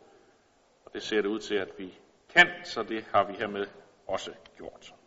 Og 0.85 0.93
det 0.93 1.03
ser 1.03 1.21
det 1.21 1.29
ud 1.29 1.39
til, 1.39 1.55
at 1.55 1.69
vi 1.77 1.93
kan, 2.29 2.47
så 2.63 2.83
det 2.83 3.05
har 3.13 3.27
vi 3.27 3.33
hermed 3.33 3.67
også 4.07 4.31
gjort. 4.57 4.98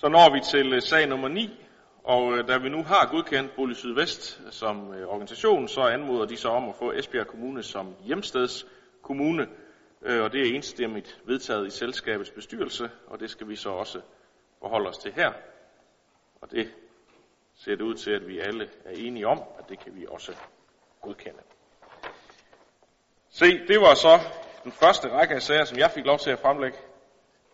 Så 0.00 0.08
når 0.08 0.32
vi 0.32 0.40
til 0.40 0.72
øh, 0.72 0.82
sag 0.82 1.06
nummer 1.06 1.28
9, 1.28 1.64
og 2.04 2.38
øh, 2.38 2.48
da 2.48 2.58
vi 2.58 2.68
nu 2.68 2.82
har 2.82 3.08
godkendt 3.10 3.54
Bolig 3.56 3.76
Sydvest 3.76 4.40
som 4.50 4.94
øh, 4.94 5.08
organisation, 5.08 5.68
så 5.68 5.80
anmoder 5.80 6.26
de 6.26 6.36
så 6.36 6.48
om 6.48 6.68
at 6.68 6.74
få 6.74 6.92
Esbjerg 6.92 7.26
Kommune 7.26 7.62
som 7.62 7.94
hjemstedskommune, 8.04 9.48
og 10.02 10.32
det 10.32 10.40
er 10.40 10.54
enstemmigt 10.54 11.20
vedtaget 11.24 11.66
i 11.66 11.70
selskabets 11.70 12.30
bestyrelse, 12.30 12.90
og 13.06 13.20
det 13.20 13.30
skal 13.30 13.48
vi 13.48 13.56
så 13.56 13.70
også 13.70 14.00
forholde 14.58 14.88
os 14.88 14.98
til 14.98 15.12
her. 15.12 15.32
Og 16.40 16.50
det 16.50 16.70
ser 17.56 17.76
det 17.76 17.82
ud 17.82 17.94
til, 17.94 18.10
at 18.10 18.28
vi 18.28 18.38
alle 18.38 18.68
er 18.84 18.90
enige 18.90 19.26
om, 19.26 19.42
at 19.58 19.68
det 19.68 19.78
kan 19.78 19.94
vi 19.94 20.06
også 20.08 20.32
godkende. 21.00 21.40
Se, 23.30 23.66
det 23.68 23.80
var 23.80 23.94
så 23.94 24.18
den 24.64 24.72
første 24.72 25.08
række 25.08 25.34
af 25.34 25.42
sager, 25.42 25.64
som 25.64 25.78
jeg 25.78 25.90
fik 25.90 26.04
lov 26.04 26.18
til 26.18 26.30
at 26.30 26.38
fremlægge 26.38 26.78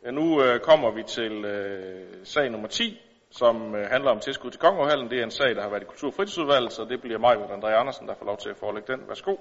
Ja, 0.04 0.10
nu 0.10 0.42
øh, 0.42 0.60
kommer 0.60 0.90
vi 0.90 1.02
til 1.02 1.44
øh, 1.44 2.06
sag 2.24 2.50
nummer 2.50 2.68
10, 2.68 3.00
som 3.30 3.74
øh, 3.74 3.90
handler 3.90 4.10
om 4.10 4.20
tilskud 4.20 4.50
til 4.50 4.60
Kongehallen. 4.60 5.10
Det 5.10 5.18
er 5.18 5.24
en 5.24 5.30
sag, 5.30 5.56
der 5.56 5.62
har 5.62 5.68
været 5.68 5.82
i 5.82 5.84
Kultur- 5.84 6.08
og 6.08 6.14
Fritidsudvalget, 6.14 6.72
så 6.72 6.84
det 6.84 7.00
bliver 7.00 7.18
mig 7.18 7.36
André 7.36 7.66
Andersen, 7.66 8.08
der 8.08 8.14
får 8.14 8.26
lov 8.26 8.36
til 8.36 8.48
at 8.48 8.56
forelægge 8.56 8.92
den. 8.92 9.08
Værsgo. 9.08 9.36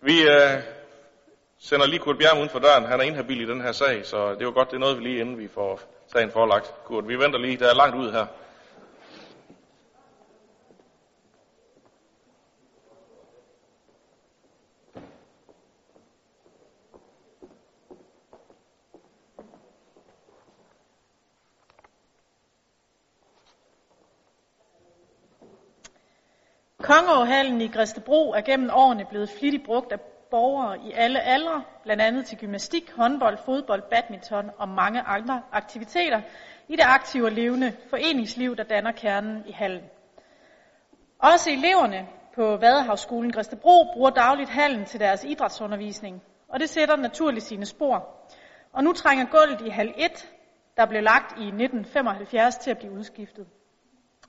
Vi 0.00 0.22
øh, 0.22 0.62
sender 1.58 1.86
lige 1.86 1.98
Kurt 1.98 2.18
Bjerg 2.18 2.38
uden 2.38 2.48
for 2.48 2.58
døren. 2.58 2.84
Han 2.84 3.00
er 3.00 3.04
inhabil 3.04 3.40
i 3.40 3.46
den 3.46 3.60
her 3.60 3.72
sag, 3.72 4.06
så 4.06 4.34
det 4.34 4.46
var 4.46 4.52
godt, 4.52 4.70
det 4.70 4.76
er 4.76 4.80
noget, 4.80 4.98
vi 4.98 5.02
lige 5.02 5.20
inden 5.20 5.38
vi 5.38 5.48
får 5.48 5.80
sagen 6.06 6.30
forelagt. 6.30 6.74
Kurt, 6.84 7.08
vi 7.08 7.18
venter 7.18 7.38
lige. 7.38 7.56
Der 7.56 7.70
er 7.70 7.74
langt 7.74 7.96
ud 7.96 8.12
her. 8.12 8.26
Kongeåhallen 26.88 27.60
i 27.60 27.68
Græstebro 27.68 28.32
er 28.32 28.40
gennem 28.40 28.70
årene 28.72 29.04
blevet 29.04 29.30
flittigt 29.30 29.64
brugt 29.64 29.92
af 29.92 30.00
borgere 30.30 30.78
i 30.78 30.92
alle 30.92 31.20
aldre, 31.20 31.64
blandt 31.82 32.02
andet 32.02 32.26
til 32.26 32.38
gymnastik, 32.38 32.92
håndbold, 32.92 33.38
fodbold, 33.44 33.82
badminton 33.90 34.50
og 34.58 34.68
mange 34.68 35.00
andre 35.00 35.42
aktiviteter 35.52 36.20
i 36.68 36.76
det 36.76 36.84
aktive 36.84 37.26
og 37.26 37.32
levende 37.32 37.72
foreningsliv, 37.90 38.56
der 38.56 38.62
danner 38.62 38.92
kernen 38.92 39.42
i 39.46 39.52
hallen. 39.52 39.82
Også 41.18 41.50
eleverne 41.50 42.08
på 42.34 42.56
Vadehavsskolen 42.56 43.32
Græstebro 43.32 43.92
bruger 43.92 44.10
dagligt 44.10 44.50
hallen 44.50 44.84
til 44.84 45.00
deres 45.00 45.24
idrætsundervisning, 45.24 46.22
og 46.48 46.60
det 46.60 46.68
sætter 46.68 46.96
naturligt 46.96 47.44
sine 47.44 47.66
spor. 47.66 48.08
Og 48.72 48.84
nu 48.84 48.92
trænger 48.92 49.24
gulvet 49.24 49.66
i 49.66 49.68
hal 49.68 49.94
1, 49.96 50.28
der 50.76 50.86
blev 50.86 51.02
lagt 51.02 51.32
i 51.32 51.46
1975 51.46 52.56
til 52.56 52.70
at 52.70 52.78
blive 52.78 52.92
udskiftet. 52.92 53.46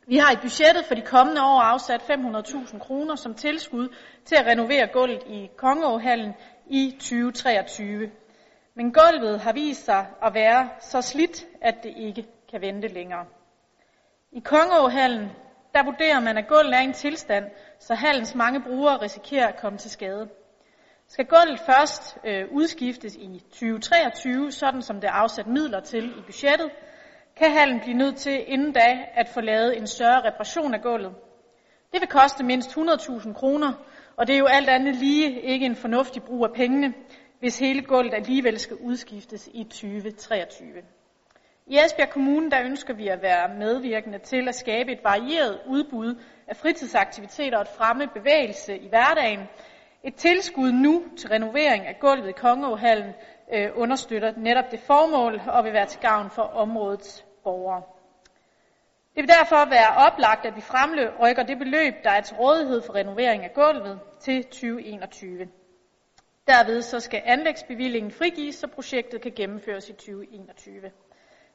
Vi 0.07 0.17
har 0.17 0.31
i 0.31 0.35
budgettet 0.41 0.85
for 0.85 0.95
de 0.95 1.01
kommende 1.01 1.41
år 1.41 1.61
afsat 1.61 2.01
500.000 2.01 2.79
kroner 2.79 3.15
som 3.15 3.33
tilskud 3.33 3.95
til 4.25 4.35
at 4.35 4.45
renovere 4.45 4.87
gulvet 4.87 5.23
i 5.27 5.49
Kongeåhallen 5.57 6.33
i 6.67 6.95
2023. 6.99 8.11
Men 8.75 8.93
gulvet 8.93 9.39
har 9.39 9.53
vist 9.53 9.85
sig 9.85 10.07
at 10.23 10.33
være 10.33 10.69
så 10.79 11.01
slidt, 11.01 11.45
at 11.61 11.75
det 11.83 11.93
ikke 11.97 12.25
kan 12.51 12.61
vente 12.61 12.87
længere. 12.87 13.25
I 14.31 14.39
Kongeåhallen 14.39 15.29
der 15.73 15.83
vurderer 15.83 16.19
man, 16.19 16.37
at 16.37 16.47
gulvet 16.47 16.73
er 16.75 16.81
i 16.81 16.83
en 16.83 16.93
tilstand, 16.93 17.45
så 17.79 17.95
hallens 17.95 18.35
mange 18.35 18.61
brugere 18.61 19.01
risikerer 19.01 19.47
at 19.47 19.59
komme 19.59 19.77
til 19.77 19.91
skade. 19.91 20.29
Skal 21.07 21.25
gulvet 21.25 21.59
først 21.59 22.17
øh, 22.23 22.45
udskiftes 22.51 23.15
i 23.15 23.43
2023, 23.51 24.51
sådan 24.51 24.81
som 24.81 25.01
det 25.01 25.07
er 25.07 25.11
afsat 25.11 25.47
midler 25.47 25.79
til 25.79 26.09
i 26.09 26.21
budgettet, 26.25 26.71
kan 27.39 27.51
hallen 27.51 27.79
blive 27.79 27.97
nødt 27.97 28.15
til 28.15 28.43
inden 28.47 28.71
da 28.71 29.05
at 29.13 29.29
få 29.29 29.41
lavet 29.41 29.77
en 29.77 29.87
større 29.87 30.27
reparation 30.27 30.73
af 30.73 30.81
gulvet. 30.81 31.13
Det 31.93 32.01
vil 32.01 32.09
koste 32.09 32.43
mindst 32.43 32.77
100.000 32.77 33.33
kroner, 33.33 33.73
og 34.17 34.27
det 34.27 34.35
er 34.35 34.39
jo 34.39 34.45
alt 34.45 34.69
andet 34.69 34.95
lige 34.95 35.41
ikke 35.41 35.65
en 35.65 35.75
fornuftig 35.75 36.23
brug 36.23 36.45
af 36.45 36.53
pengene, 36.53 36.93
hvis 37.39 37.59
hele 37.59 37.81
gulvet 37.81 38.13
alligevel 38.13 38.59
skal 38.59 38.77
udskiftes 38.77 39.49
i 39.53 39.63
2023. 39.63 40.67
I 41.67 41.77
Esbjerg 41.85 42.09
Kommune 42.09 42.51
der 42.51 42.61
ønsker 42.63 42.93
vi 42.93 43.07
at 43.07 43.21
være 43.21 43.55
medvirkende 43.57 44.19
til 44.19 44.47
at 44.47 44.55
skabe 44.55 44.91
et 44.91 44.99
varieret 45.03 45.59
udbud 45.67 46.15
af 46.47 46.55
fritidsaktiviteter 46.55 47.57
og 47.57 47.61
at 47.61 47.75
fremme 47.77 48.07
bevægelse 48.13 48.77
i 48.77 48.89
hverdagen. 48.89 49.39
Et 50.03 50.15
tilskud 50.15 50.71
nu 50.71 51.03
til 51.17 51.29
renovering 51.29 51.87
af 51.87 51.99
gulvet 51.99 52.29
i 52.29 52.31
Kongeåhallen 52.31 53.13
øh, 53.53 53.69
understøtter 53.75 54.33
netop 54.37 54.71
det 54.71 54.79
formål 54.79 55.41
og 55.47 55.63
vil 55.63 55.73
være 55.73 55.85
til 55.85 55.99
gavn 55.99 56.29
for 56.29 56.41
områdets 56.41 57.25
borgere. 57.49 57.81
Det 59.15 59.21
vil 59.21 59.27
derfor 59.27 59.69
være 59.69 59.91
oplagt, 60.07 60.45
at 60.45 60.55
vi 60.55 60.61
fremrykker 60.61 61.43
det 61.43 61.57
beløb, 61.57 61.93
der 62.03 62.09
er 62.09 62.21
til 62.21 62.35
rådighed 62.35 62.81
for 62.81 62.95
renovering 62.95 63.43
af 63.43 63.53
gulvet 63.53 63.99
til 64.19 64.43
2021. 64.43 65.47
Derved 66.47 66.81
så 66.81 66.99
skal 66.99 67.21
anlægsbevillingen 67.25 68.11
frigives, 68.11 68.55
så 68.55 68.67
projektet 68.67 69.21
kan 69.21 69.31
gennemføres 69.35 69.89
i 69.89 69.93
2021. 69.93 70.91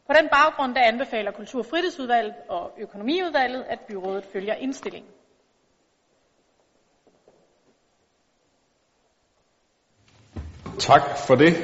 På 0.06 0.12
den 0.20 0.28
baggrund 0.28 0.74
der 0.74 0.80
anbefaler 0.80 1.30
Kultur- 1.30 1.58
og 1.58 1.66
Fritidsudvalget 1.66 2.34
og 2.48 2.70
Økonomiudvalget, 2.78 3.64
at 3.68 3.80
byrådet 3.80 4.24
følger 4.32 4.54
indstillingen. 4.54 5.10
Tak 10.78 11.02
for 11.26 11.34
det. 11.34 11.54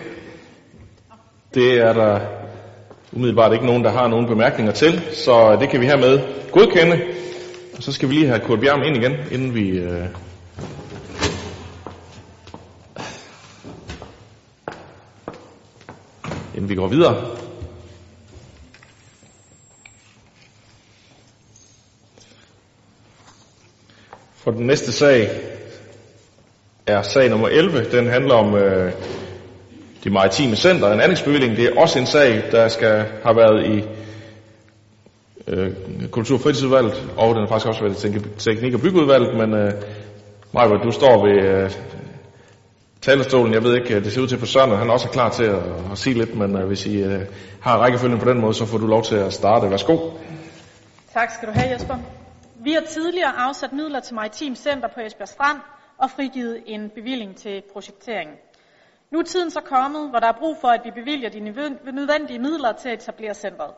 Det 1.55 1.81
er 1.81 1.93
der 1.93 2.40
umiddelbart 3.13 3.53
ikke 3.53 3.67
nogen, 3.67 3.85
der 3.85 3.91
har 3.91 4.09
nogen 4.09 4.27
bemærkninger 4.27 4.73
til, 4.73 5.03
så 5.13 5.57
det 5.61 5.69
kan 5.69 5.81
vi 5.81 5.87
hermed 5.87 6.21
godkende. 6.53 7.01
Og 7.77 7.83
så 7.83 7.93
skal 7.93 8.09
vi 8.09 8.15
lige 8.15 8.27
have 8.27 8.41
Kurt 8.41 8.61
Bjerg 8.61 8.87
ind 8.87 8.97
igen, 8.97 9.13
inden 9.31 9.55
vi... 9.55 9.69
Øh 9.69 10.07
inden 16.55 16.69
vi 16.69 16.75
går 16.75 16.87
videre. 16.87 17.37
For 24.35 24.51
den 24.51 24.67
næste 24.67 24.93
sag 24.93 25.31
er 26.87 27.03
sag 27.03 27.31
nummer 27.31 27.49
11. 27.49 27.85
Den 27.93 28.07
handler 28.07 28.35
om 28.35 28.55
øh, 28.55 28.93
de 30.05 30.11
maritime 30.11 30.57
center, 30.57 30.93
en 30.93 31.01
anlægsbevilling. 31.01 31.57
Det 31.57 31.65
er 31.65 31.81
også 31.81 31.99
en 31.99 32.07
sag, 32.07 32.43
der 32.53 32.69
skal 32.69 33.05
have 33.23 33.37
været 33.37 33.67
i 33.67 33.85
øh, 35.47 35.71
Kultur- 36.11 36.37
og 36.37 36.41
fritidsudvalget, 36.41 37.11
og 37.17 37.35
den 37.35 37.39
har 37.43 37.47
faktisk 37.47 37.69
også 37.69 37.83
været 37.83 38.05
i 38.05 38.21
teknik- 38.39 38.75
og 38.75 38.81
byggeudvalget, 38.81 39.37
men 39.37 39.55
øh, 39.55 39.73
Maja, 40.53 40.77
du 40.77 40.93
står 40.93 41.27
ved 41.27 41.45
øh, 41.45 41.71
talerstolen. 43.01 43.55
Jeg 43.55 43.63
ved 43.63 43.75
ikke, 43.75 43.97
øh, 43.97 44.05
det 44.05 44.13
ser 44.13 44.21
ud 44.21 44.27
til 44.27 44.39
på 44.39 44.47
Søren, 44.47 44.79
han 44.79 44.89
er 44.89 44.93
også 44.93 45.09
klar 45.09 45.31
til 45.31 45.45
at, 45.45 45.63
at 45.93 45.99
sige 45.99 46.15
lidt, 46.15 46.35
men 46.35 46.57
øh, 46.57 46.67
hvis 46.67 46.87
I 46.87 47.03
øh, 47.03 47.21
har 47.61 47.79
rækkefølgen 47.79 48.19
på 48.19 48.31
den 48.31 48.41
måde, 48.41 48.55
så 48.55 48.67
får 48.67 48.79
du 48.79 48.87
lov 48.87 49.03
til 49.03 49.17
at 49.17 49.33
starte. 49.33 49.71
Værsgo. 49.71 49.99
Tak 51.13 51.31
skal 51.31 51.49
du 51.49 51.53
have, 51.53 51.73
Jesper. 51.73 51.99
Vi 52.65 52.73
har 52.73 52.81
tidligere 52.81 53.33
afsat 53.39 53.73
midler 53.73 54.01
til 54.01 54.15
Maritim 54.15 54.55
Center 54.55 54.89
på 54.89 55.01
Esbjerg 55.01 55.29
Strand 55.29 55.59
og 55.99 56.11
frigivet 56.11 56.63
en 56.67 56.91
bevilling 56.95 57.37
til 57.37 57.63
projekteringen. 57.73 58.35
Nu 59.11 59.19
er 59.19 59.23
tiden 59.23 59.51
så 59.51 59.61
kommet, 59.61 60.11
hvor 60.11 60.19
der 60.19 60.29
er 60.29 60.39
brug 60.39 60.57
for, 60.61 60.69
at 60.69 60.85
vi 60.85 60.91
bevilger 60.91 61.29
de 61.29 61.41
nødvendige 61.93 62.39
midler 62.39 62.73
til 62.73 62.89
at 62.89 63.03
etablere 63.03 63.35
centret. 63.35 63.75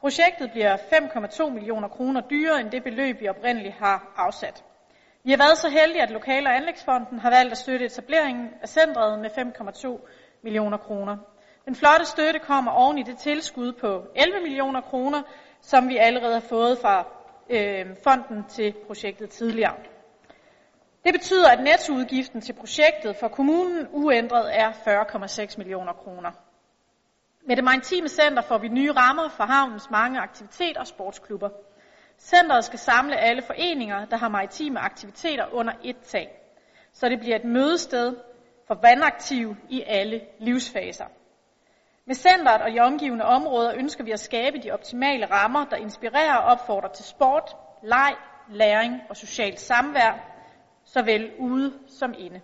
Projektet 0.00 0.50
bliver 0.50 0.76
5,2 0.76 1.50
millioner 1.50 1.88
kroner 1.88 2.20
dyrere 2.20 2.60
end 2.60 2.70
det 2.70 2.84
beløb, 2.84 3.20
vi 3.20 3.28
oprindeligt 3.28 3.74
har 3.74 4.12
afsat. 4.16 4.64
Vi 5.24 5.30
har 5.30 5.38
været 5.38 5.58
så 5.58 5.68
heldige, 5.68 6.02
at 6.02 6.10
Lokale- 6.10 6.48
og 6.48 6.56
Anlægsfonden 6.56 7.18
har 7.18 7.30
valgt 7.30 7.52
at 7.52 7.58
støtte 7.58 7.86
etableringen 7.86 8.48
af 8.62 8.68
centret 8.68 9.20
med 9.20 9.30
5,2 9.30 10.08
millioner 10.42 10.78
kroner. 10.78 11.16
Den 11.64 11.74
flotte 11.74 12.04
støtte 12.04 12.38
kommer 12.38 12.70
oven 12.70 12.98
i 12.98 13.02
det 13.02 13.18
tilskud 13.18 13.72
på 13.72 14.02
11 14.16 14.40
millioner 14.42 14.80
kroner, 14.80 15.22
som 15.60 15.88
vi 15.88 15.96
allerede 15.96 16.32
har 16.32 16.46
fået 16.48 16.78
fra 16.78 17.06
øh, 17.50 17.86
fonden 18.04 18.44
til 18.48 18.74
projektet 18.86 19.30
tidligere. 19.30 19.74
Det 21.04 21.14
betyder, 21.14 21.48
at 21.50 21.62
nettoudgiften 21.62 22.40
til 22.40 22.52
projektet 22.52 23.16
for 23.16 23.28
kommunen 23.28 23.86
uændret 23.92 24.58
er 24.58 24.72
40,6 24.72 25.54
millioner 25.58 25.92
kroner. 25.92 26.30
Med 27.46 27.56
det 27.56 27.64
maritime 27.64 28.08
center 28.08 28.42
får 28.42 28.58
vi 28.58 28.68
nye 28.68 28.92
rammer 28.92 29.28
for 29.28 29.44
havnens 29.44 29.90
mange 29.90 30.20
aktiviteter 30.20 30.80
og 30.80 30.86
sportsklubber. 30.86 31.48
Centeret 32.18 32.64
skal 32.64 32.78
samle 32.78 33.16
alle 33.16 33.42
foreninger, 33.42 34.04
der 34.04 34.16
har 34.16 34.28
maritime 34.28 34.80
aktiviteter 34.80 35.46
under 35.52 35.72
et 35.84 35.96
tag, 36.04 36.28
så 36.92 37.08
det 37.08 37.20
bliver 37.20 37.36
et 37.36 37.44
mødested 37.44 38.16
for 38.66 38.74
vandaktive 38.82 39.56
i 39.68 39.82
alle 39.86 40.20
livsfaser. 40.38 41.06
Med 42.06 42.14
centret 42.14 42.62
og 42.62 42.72
de 42.72 42.80
omgivende 42.80 43.24
områder 43.24 43.74
ønsker 43.76 44.04
vi 44.04 44.10
at 44.10 44.20
skabe 44.20 44.58
de 44.58 44.70
optimale 44.70 45.26
rammer, 45.26 45.64
der 45.64 45.76
inspirerer 45.76 46.34
og 46.34 46.44
opfordrer 46.44 46.88
til 46.88 47.04
sport, 47.04 47.56
leg, 47.82 48.14
læring 48.48 49.00
og 49.08 49.16
socialt 49.16 49.60
samvær, 49.60 50.29
såvel 50.92 51.30
ude 51.38 51.72
som 51.86 52.14
inde. 52.18 52.40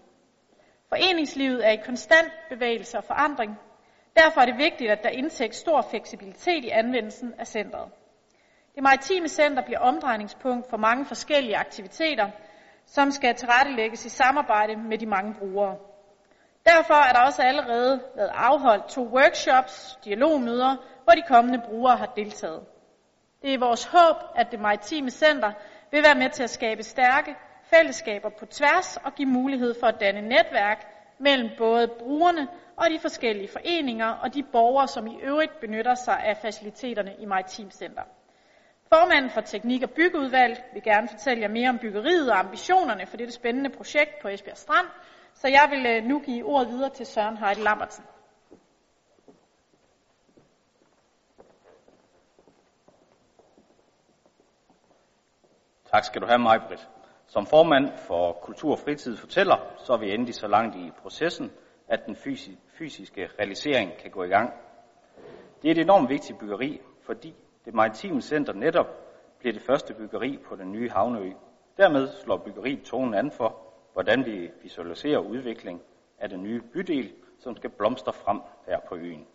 Foreningslivet 0.88 1.66
er 1.66 1.70
i 1.70 1.76
konstant 1.86 2.32
bevægelse 2.48 2.98
og 2.98 3.04
forandring. 3.04 3.58
Derfor 4.16 4.40
er 4.40 4.46
det 4.46 4.58
vigtigt, 4.58 4.90
at 4.90 5.02
der 5.02 5.08
indsættes 5.08 5.56
stor 5.56 5.82
fleksibilitet 5.90 6.64
i 6.64 6.68
anvendelsen 6.68 7.34
af 7.38 7.46
centret. 7.46 7.90
Det 8.74 8.82
maritime 8.82 9.28
center 9.28 9.62
bliver 9.62 9.78
omdrejningspunkt 9.78 10.70
for 10.70 10.76
mange 10.76 11.04
forskellige 11.04 11.56
aktiviteter, 11.56 12.30
som 12.86 13.10
skal 13.10 13.34
tilrettelægges 13.34 14.04
i 14.04 14.08
samarbejde 14.08 14.76
med 14.76 14.98
de 14.98 15.06
mange 15.06 15.34
brugere. 15.34 15.76
Derfor 16.66 16.94
er 16.94 17.12
der 17.12 17.20
også 17.20 17.42
allerede 17.42 18.02
været 18.16 18.30
afholdt 18.34 18.88
to 18.88 19.02
workshops, 19.02 19.98
dialogmøder, 20.04 20.76
hvor 21.04 21.12
de 21.12 21.22
kommende 21.28 21.62
brugere 21.68 21.96
har 21.96 22.12
deltaget. 22.16 22.64
Det 23.42 23.54
er 23.54 23.58
vores 23.58 23.84
håb, 23.84 24.16
at 24.34 24.46
det 24.50 24.60
maritime 24.60 25.10
center 25.10 25.52
vil 25.90 26.02
være 26.02 26.14
med 26.14 26.30
til 26.30 26.42
at 26.42 26.50
skabe 26.50 26.82
stærke 26.82 27.34
fællesskaber 27.70 28.28
på 28.38 28.46
tværs 28.46 28.96
og 28.96 29.14
give 29.14 29.28
mulighed 29.28 29.74
for 29.80 29.86
at 29.86 30.00
danne 30.00 30.20
netværk 30.20 30.86
mellem 31.18 31.50
både 31.58 31.88
brugerne 31.88 32.48
og 32.76 32.90
de 32.90 32.98
forskellige 32.98 33.48
foreninger 33.48 34.06
og 34.06 34.34
de 34.34 34.42
borgere, 34.42 34.88
som 34.88 35.06
i 35.06 35.16
øvrigt 35.22 35.60
benytter 35.60 35.94
sig 35.94 36.18
af 36.24 36.36
faciliteterne 36.36 37.14
i 37.18 37.24
Maritim 37.24 37.70
Center. 37.70 38.02
Formanden 38.88 39.30
for 39.30 39.40
Teknik- 39.40 39.82
og 39.82 39.90
Byggeudvalg 39.90 40.64
vil 40.72 40.82
gerne 40.82 41.08
fortælle 41.08 41.42
jer 41.42 41.48
mere 41.48 41.68
om 41.68 41.78
byggeriet 41.78 42.30
og 42.30 42.38
ambitionerne 42.38 43.06
for 43.06 43.16
dette 43.16 43.32
spændende 43.32 43.70
projekt 43.70 44.10
på 44.22 44.28
Esbjerg 44.28 44.56
Strand, 44.56 44.86
så 45.34 45.48
jeg 45.48 45.68
vil 45.70 45.86
øh, 45.86 46.04
nu 46.04 46.18
give 46.20 46.44
ordet 46.44 46.68
videre 46.68 46.90
til 46.90 47.06
Søren 47.06 47.36
Heide 47.36 47.62
Lambertsen. 47.62 48.04
Tak 55.92 56.04
skal 56.04 56.22
du 56.22 56.26
have, 56.26 56.38
Majbrit. 56.38 56.88
Som 57.36 57.46
formand 57.46 57.88
for 57.98 58.32
Kultur 58.32 58.72
og 58.72 58.78
Fritid 58.78 59.16
fortæller, 59.16 59.56
så 59.78 59.92
er 59.92 59.96
vi 59.96 60.14
endelig 60.14 60.34
så 60.34 60.48
langt 60.48 60.76
i 60.76 60.90
processen, 61.02 61.52
at 61.88 62.06
den 62.06 62.16
fysiske 62.78 63.28
realisering 63.38 63.92
kan 63.98 64.10
gå 64.10 64.22
i 64.22 64.28
gang. 64.28 64.52
Det 65.62 65.68
er 65.68 65.72
et 65.72 65.78
enormt 65.78 66.08
vigtigt 66.08 66.38
byggeri, 66.38 66.80
fordi 67.02 67.34
det 67.64 67.74
maritime 67.74 68.22
center 68.22 68.52
netop 68.52 68.86
bliver 69.38 69.52
det 69.52 69.62
første 69.62 69.94
byggeri 69.94 70.38
på 70.48 70.56
den 70.56 70.72
nye 70.72 70.90
havneø. 70.90 71.32
Dermed 71.76 72.08
slår 72.08 72.36
byggeriet 72.36 72.82
tonen 72.82 73.14
an 73.14 73.30
for, 73.30 73.56
hvordan 73.92 74.26
vi 74.26 74.50
visualiserer 74.62 75.18
udvikling 75.18 75.82
af 76.18 76.28
den 76.28 76.42
nye 76.42 76.62
bydel, 76.72 77.12
som 77.38 77.56
skal 77.56 77.70
blomstre 77.70 78.12
frem 78.12 78.40
her 78.66 78.80
på 78.88 78.96
øen. 78.96 79.26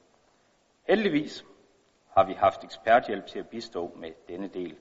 Heldigvis 0.87 1.45
har 2.17 2.25
vi 2.25 2.33
haft 2.33 2.63
eksperthjælp 2.63 3.25
til 3.25 3.39
at 3.39 3.49
bistå 3.49 3.91
med 3.95 4.11
denne 4.27 4.47
del. 4.47 4.75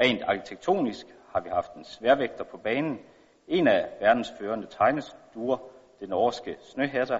Rent 0.00 0.22
arkitektonisk 0.22 1.06
har 1.34 1.40
vi 1.40 1.48
haft 1.48 1.74
en 1.74 1.84
sværvægter 1.84 2.44
på 2.44 2.56
banen, 2.56 3.00
en 3.48 3.68
af 3.68 3.90
verdens 4.00 4.32
førende 4.38 4.66
tegnestuer, 4.66 5.58
det 6.00 6.08
norske 6.08 6.56
Snøhætter, 6.60 7.18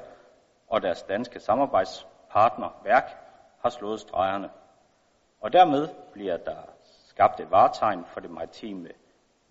og 0.69 0.83
deres 0.83 1.03
danske 1.03 1.41
samarbejdspartner 1.41 2.81
Værk 2.85 3.17
har 3.59 3.69
slået 3.69 4.01
stregerne. 4.01 4.51
Og 5.41 5.53
dermed 5.53 5.89
bliver 6.13 6.37
der 6.37 6.57
skabt 7.09 7.41
et 7.41 7.51
varetegn 7.51 8.05
for 8.05 8.21
det 8.21 8.31
maritime 8.31 8.89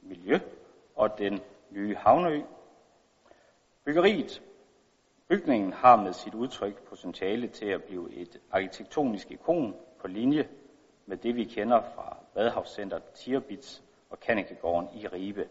miljø 0.02 0.40
og 0.96 1.18
den 1.18 1.40
nye 1.70 1.96
havneø. 1.96 2.42
Byggeriet, 3.86 4.42
bygningen 5.28 5.74
har 5.74 5.96
med 5.96 6.14
sit 6.14 6.34
udtryk 6.34 6.82
potentiale 6.90 7.48
til 7.48 7.66
at 7.66 7.84
blive 7.84 8.14
et 8.14 8.42
arkitektonisk 8.52 9.32
ikon 9.32 9.76
på 10.00 10.08
linje 10.08 10.50
med 11.06 11.18
det, 11.18 11.36
vi 11.36 11.44
kender 11.44 11.82
fra 11.82 12.18
Vadehavscenter 12.36 13.00
Tierbits 13.14 13.84
og 14.14 14.20
Kannikegården 14.20 14.90
i 14.94 15.08
Ribe. 15.08 15.50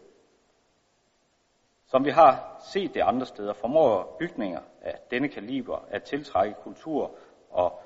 Som 1.85 2.05
vi 2.05 2.09
har 2.09 2.61
set 2.71 2.93
det 2.93 3.01
andre 3.01 3.25
steder, 3.25 3.53
formår 3.53 4.15
bygninger 4.19 4.61
af 4.81 4.99
denne 5.11 5.29
kaliber 5.29 5.85
at 5.89 6.03
tiltrække 6.03 6.55
kultur- 6.63 7.11
og 7.49 7.81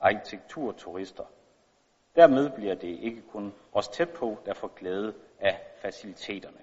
arkitekturturister. 0.00 1.24
Dermed 2.16 2.50
bliver 2.50 2.74
det 2.74 2.88
ikke 2.88 3.22
kun 3.22 3.54
os 3.72 3.88
tæt 3.88 4.10
på, 4.10 4.38
der 4.46 4.54
får 4.54 4.68
glæde 4.68 5.14
af 5.40 5.60
faciliteterne. 5.76 6.60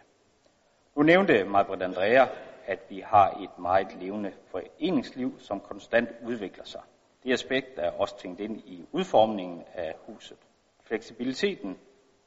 Nu 0.95 1.03
nævnte 1.03 1.43
Majbrit 1.43 1.81
Andrea, 1.81 2.27
at 2.65 2.79
vi 2.89 2.99
har 2.99 3.31
et 3.31 3.59
meget 3.59 3.95
levende 3.95 4.33
foreningsliv, 4.45 5.39
som 5.39 5.59
konstant 5.59 6.09
udvikler 6.25 6.63
sig. 6.63 6.81
Det 7.23 7.33
aspekt 7.33 7.79
er 7.79 7.91
også 7.91 8.17
tænkt 8.17 8.39
ind 8.39 8.57
i 8.57 8.85
udformningen 8.91 9.63
af 9.73 9.95
huset. 10.05 10.37
Fleksibiliteten 10.83 11.79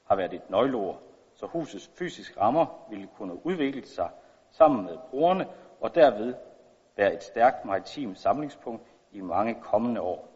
har 0.04 0.16
været 0.16 0.32
et 0.32 0.50
nøgleord, 0.50 1.02
så 1.42 1.46
husets 1.46 1.90
fysiske 1.94 2.40
rammer 2.40 2.86
ville 2.90 3.08
kunne 3.16 3.46
udvikle 3.46 3.86
sig 3.86 4.10
sammen 4.50 4.84
med 4.84 4.98
brugerne 5.10 5.46
og 5.80 5.94
derved 5.94 6.34
være 6.96 7.14
et 7.14 7.22
stærkt 7.22 7.64
maritim 7.64 8.14
samlingspunkt 8.14 8.86
i 9.12 9.20
mange 9.20 9.54
kommende 9.54 10.00
år. 10.00 10.28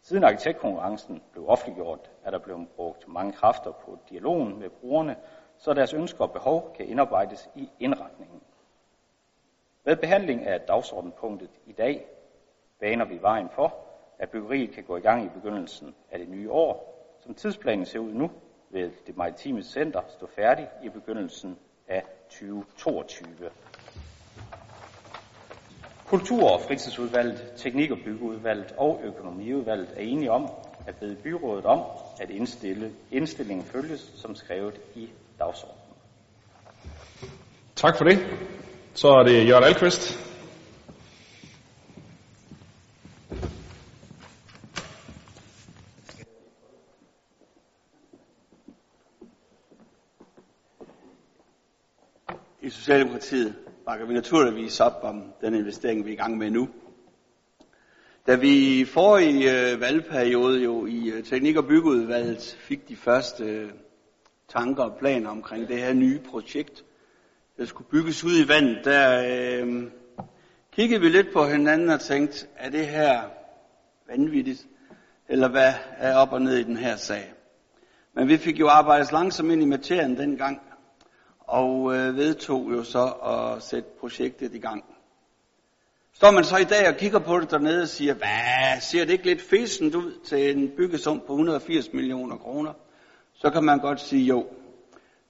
Siden 0.00 0.24
arkitektkonkurrencen 0.24 1.22
blev 1.32 1.48
offentliggjort, 1.48 2.10
er 2.24 2.30
der 2.30 2.38
blevet 2.38 2.68
brugt 2.68 3.08
mange 3.08 3.32
kræfter 3.32 3.70
på 3.70 3.98
dialogen 4.10 4.58
med 4.58 4.70
brugerne, 4.70 5.16
så 5.56 5.74
deres 5.74 5.94
ønsker 5.94 6.24
og 6.24 6.32
behov 6.32 6.74
kan 6.76 6.86
indarbejdes 6.86 7.50
i 7.54 7.70
indretningen. 7.80 8.42
Med 9.84 9.96
behandling 9.96 10.46
af 10.46 10.60
dagsordenpunktet 10.60 11.50
i 11.66 11.72
dag 11.72 12.06
baner 12.80 13.04
vi 13.04 13.22
vejen 13.22 13.48
for, 13.48 13.74
at 14.18 14.30
byggeriet 14.30 14.70
kan 14.70 14.84
gå 14.84 14.96
i 14.96 15.00
gang 15.00 15.24
i 15.24 15.28
begyndelsen 15.28 15.94
af 16.10 16.18
det 16.18 16.28
nye 16.28 16.50
år. 16.50 16.88
Som 17.20 17.34
tidsplanen 17.34 17.86
ser 17.86 17.98
ud 17.98 18.12
nu, 18.12 18.30
ved 18.72 18.90
det 19.06 19.16
maritime 19.16 19.62
center 19.62 20.00
stå 20.16 20.28
færdig 20.36 20.68
i 20.84 20.88
begyndelsen 20.88 21.58
af 21.88 22.02
2022. 22.30 23.50
Kultur- 26.06 26.50
og 26.50 26.60
fritidsudvalget, 26.60 27.52
teknik- 27.56 27.90
og 27.90 27.98
byggeudvalget 28.04 28.74
og 28.76 29.00
økonomiudvalget 29.04 29.88
er 29.96 30.00
enige 30.00 30.30
om 30.30 30.48
at 30.86 30.96
bede 30.96 31.16
byrådet 31.16 31.64
om 31.64 31.80
at 32.20 32.30
indstille, 32.30 32.92
indstillingen 33.10 33.66
følges 33.66 34.12
som 34.16 34.34
skrevet 34.34 34.80
i 34.94 35.08
dagsordenen. 35.38 35.78
Tak 37.76 37.96
for 37.96 38.04
det. 38.04 38.18
Så 38.94 39.08
er 39.08 39.22
det 39.22 39.48
Jørgen 39.48 39.64
Alkvist. 39.64 40.18
I 52.64 52.70
Socialdemokratiet 52.92 53.54
bakker 53.86 54.06
vi 54.06 54.14
naturligvis 54.14 54.80
op 54.80 55.00
om 55.02 55.24
den 55.40 55.54
investering, 55.54 56.04
vi 56.04 56.10
er 56.10 56.14
i 56.14 56.16
gang 56.16 56.38
med 56.38 56.50
nu. 56.50 56.68
Da 58.26 58.34
vi 58.34 58.80
i 58.80 58.84
forrige 58.84 59.72
øh, 59.72 59.80
valgperiode 59.80 60.62
jo 60.62 60.86
i 60.86 61.08
øh, 61.08 61.24
Teknik- 61.24 61.56
og 61.56 61.66
Byggeudvalget 61.66 62.56
fik 62.58 62.88
de 62.88 62.96
første 62.96 63.44
øh, 63.44 63.70
tanker 64.48 64.82
og 64.82 64.96
planer 64.98 65.30
omkring 65.30 65.68
det 65.68 65.78
her 65.78 65.92
nye 65.92 66.18
projekt, 66.18 66.84
der 67.56 67.64
skulle 67.64 67.88
bygges 67.90 68.24
ud 68.24 68.44
i 68.44 68.48
vandet, 68.48 68.84
der 68.84 69.24
øh, 69.28 69.84
kiggede 70.72 71.00
vi 71.00 71.08
lidt 71.08 71.32
på 71.32 71.44
hinanden 71.44 71.88
og 71.88 72.00
tænkte, 72.00 72.46
er 72.56 72.70
det 72.70 72.86
her 72.86 73.22
vanvittigt? 74.08 74.66
Eller 75.28 75.48
hvad 75.48 75.72
er 75.98 76.16
op 76.16 76.32
og 76.32 76.42
ned 76.42 76.56
i 76.56 76.64
den 76.64 76.76
her 76.76 76.96
sag? 76.96 77.32
Men 78.14 78.28
vi 78.28 78.36
fik 78.36 78.60
jo 78.60 78.68
arbejdet 78.68 79.12
langsomt 79.12 79.52
ind 79.52 79.62
i 79.62 79.66
materien 79.66 80.16
dengang, 80.16 80.60
og 81.52 81.94
øh, 81.94 82.16
vedtog 82.16 82.72
jo 82.72 82.82
så 82.82 83.04
at 83.04 83.62
sætte 83.62 83.88
projektet 84.00 84.54
i 84.54 84.58
gang. 84.58 84.84
Står 86.12 86.30
man 86.30 86.44
så 86.44 86.56
i 86.56 86.64
dag 86.64 86.88
og 86.88 86.96
kigger 86.96 87.18
på 87.18 87.40
det 87.40 87.50
dernede 87.50 87.82
og 87.82 87.88
siger, 87.88 88.14
hvad, 88.14 88.80
ser 88.80 89.04
det 89.04 89.12
ikke 89.12 89.24
lidt 89.24 89.42
fæsent 89.42 89.94
ud 89.94 90.12
til 90.24 90.56
en 90.56 90.70
byggesum 90.76 91.22
på 91.26 91.32
180 91.32 91.92
millioner 91.92 92.36
kroner? 92.36 92.72
Så 93.34 93.50
kan 93.50 93.64
man 93.64 93.78
godt 93.78 94.00
sige 94.00 94.26
jo. 94.26 94.46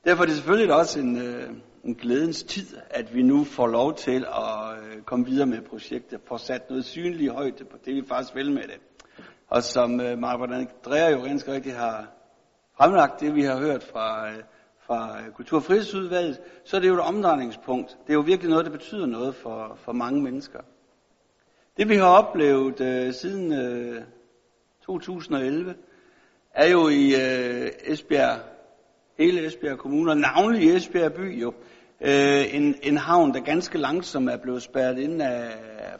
Derfor 0.04 0.22
er 0.22 0.26
det 0.26 0.36
selvfølgelig 0.36 0.74
også 0.74 1.00
en, 1.00 1.16
øh, 1.22 1.50
en 1.84 1.94
glædens 1.94 2.42
tid, 2.42 2.66
at 2.90 3.14
vi 3.14 3.22
nu 3.22 3.44
får 3.44 3.66
lov 3.66 3.94
til 3.94 4.24
at 4.24 4.78
øh, 4.78 5.02
komme 5.02 5.26
videre 5.26 5.46
med 5.46 5.60
projektet, 5.60 6.20
få 6.28 6.38
sat 6.38 6.70
noget 6.70 6.84
synlig 6.84 7.28
højde 7.28 7.64
på 7.64 7.76
det, 7.84 7.94
vi 7.94 8.02
faktisk 8.08 8.34
vil 8.34 8.52
med 8.52 8.62
det. 8.62 8.80
Og 9.48 9.62
som 9.62 10.00
øh, 10.00 10.18
Margaret 10.18 10.52
Andrea 10.52 11.10
jo 11.10 11.22
ganske 11.22 11.52
rigtigt 11.52 11.76
har 11.76 12.06
fremlagt 12.76 13.20
det, 13.20 13.34
vi 13.34 13.42
har 13.42 13.58
hørt 13.58 13.82
fra, 13.82 14.30
øh, 14.30 14.42
fra 14.86 15.18
øh, 15.20 15.32
Kultur- 15.32 15.56
og 15.56 15.62
Fritidsudvalget, 15.62 16.40
så 16.64 16.76
er 16.76 16.80
det 16.80 16.88
jo 16.88 16.94
et 16.94 17.00
omdrejningspunkt. 17.00 17.90
Det 18.06 18.10
er 18.10 18.14
jo 18.14 18.20
virkelig 18.20 18.50
noget, 18.50 18.64
der 18.64 18.72
betyder 18.72 19.06
noget 19.06 19.34
for, 19.34 19.78
for 19.84 19.92
mange 19.92 20.22
mennesker. 20.22 20.60
Det 21.76 21.88
vi 21.88 21.96
har 21.96 22.06
oplevet 22.06 22.80
øh, 22.80 23.12
siden 23.12 23.52
øh, 23.52 24.02
2011, 24.86 25.74
er 26.54 26.68
jo 26.68 26.88
i 26.88 27.14
øh, 27.14 27.70
Esbjerg, 27.84 28.40
hele 29.18 29.46
Esbjerg 29.46 29.78
Kommune, 29.78 30.10
og 30.10 30.16
navnlig 30.16 30.62
i 30.62 30.76
Esbjerg 30.76 31.12
by 31.12 31.40
jo, 31.40 31.54
øh, 32.00 32.54
en, 32.54 32.74
en 32.82 32.96
havn, 32.96 33.34
der 33.34 33.40
ganske 33.40 33.78
langsomt 33.78 34.30
er 34.30 34.36
blevet 34.36 34.62
spærret 34.62 34.98
ind 34.98 35.22
af 35.22 35.50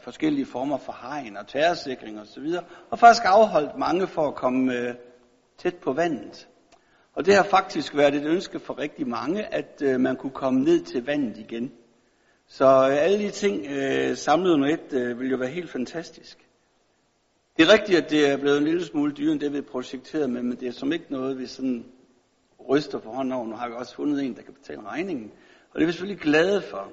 forskellige 0.01 0.45
former 0.45 0.77
for 0.77 0.97
hegn 1.01 1.37
og 1.37 1.47
terrorsikring 1.47 2.21
osv., 2.21 2.43
og, 2.57 2.63
og 2.89 2.99
faktisk 2.99 3.23
afholdt 3.25 3.77
mange 3.77 4.07
for 4.07 4.27
at 4.27 4.35
komme 4.35 4.77
øh, 4.77 4.95
tæt 5.57 5.75
på 5.75 5.93
vandet. 5.93 6.47
Og 7.13 7.25
det 7.25 7.35
har 7.35 7.43
faktisk 7.43 7.95
været 7.95 8.15
et 8.15 8.25
ønske 8.25 8.59
for 8.59 8.79
rigtig 8.79 9.07
mange, 9.07 9.53
at 9.53 9.81
øh, 9.85 9.99
man 9.99 10.15
kunne 10.15 10.31
komme 10.31 10.63
ned 10.63 10.83
til 10.83 11.05
vandet 11.05 11.37
igen. 11.37 11.71
Så 12.47 12.65
øh, 12.65 13.03
alle 13.03 13.19
de 13.19 13.31
ting 13.31 13.65
øh, 13.65 14.17
samlet 14.17 14.51
under 14.53 14.67
et 14.67 14.93
øh, 14.93 15.19
vil 15.19 15.29
jo 15.29 15.37
være 15.37 15.49
helt 15.49 15.69
fantastisk. 15.69 16.37
Det 17.57 17.67
er 17.67 17.73
rigtigt, 17.73 17.97
at 17.97 18.09
det 18.09 18.29
er 18.29 18.37
blevet 18.37 18.57
en 18.57 18.63
lille 18.63 18.85
smule 18.85 19.11
dyrere 19.11 19.31
end 19.31 19.39
det, 19.39 19.53
vi 19.53 19.61
projekteret 19.61 20.29
med, 20.29 20.43
men 20.43 20.59
det 20.59 20.67
er 20.67 20.71
som 20.71 20.93
ikke 20.93 21.05
noget, 21.09 21.39
vi 21.39 21.45
sådan 21.45 21.85
ryster 22.69 22.99
på 22.99 23.09
hånden 23.09 23.33
over. 23.33 23.47
Nu 23.47 23.55
har 23.55 23.69
vi 23.69 23.75
også 23.75 23.95
fundet 23.95 24.23
en, 24.23 24.35
der 24.35 24.41
kan 24.41 24.53
betale 24.53 24.81
regningen. 24.81 25.31
Og 25.71 25.75
det 25.75 25.81
er 25.81 25.85
vi 25.85 25.91
selvfølgelig 25.91 26.21
glade 26.21 26.61
for. 26.61 26.91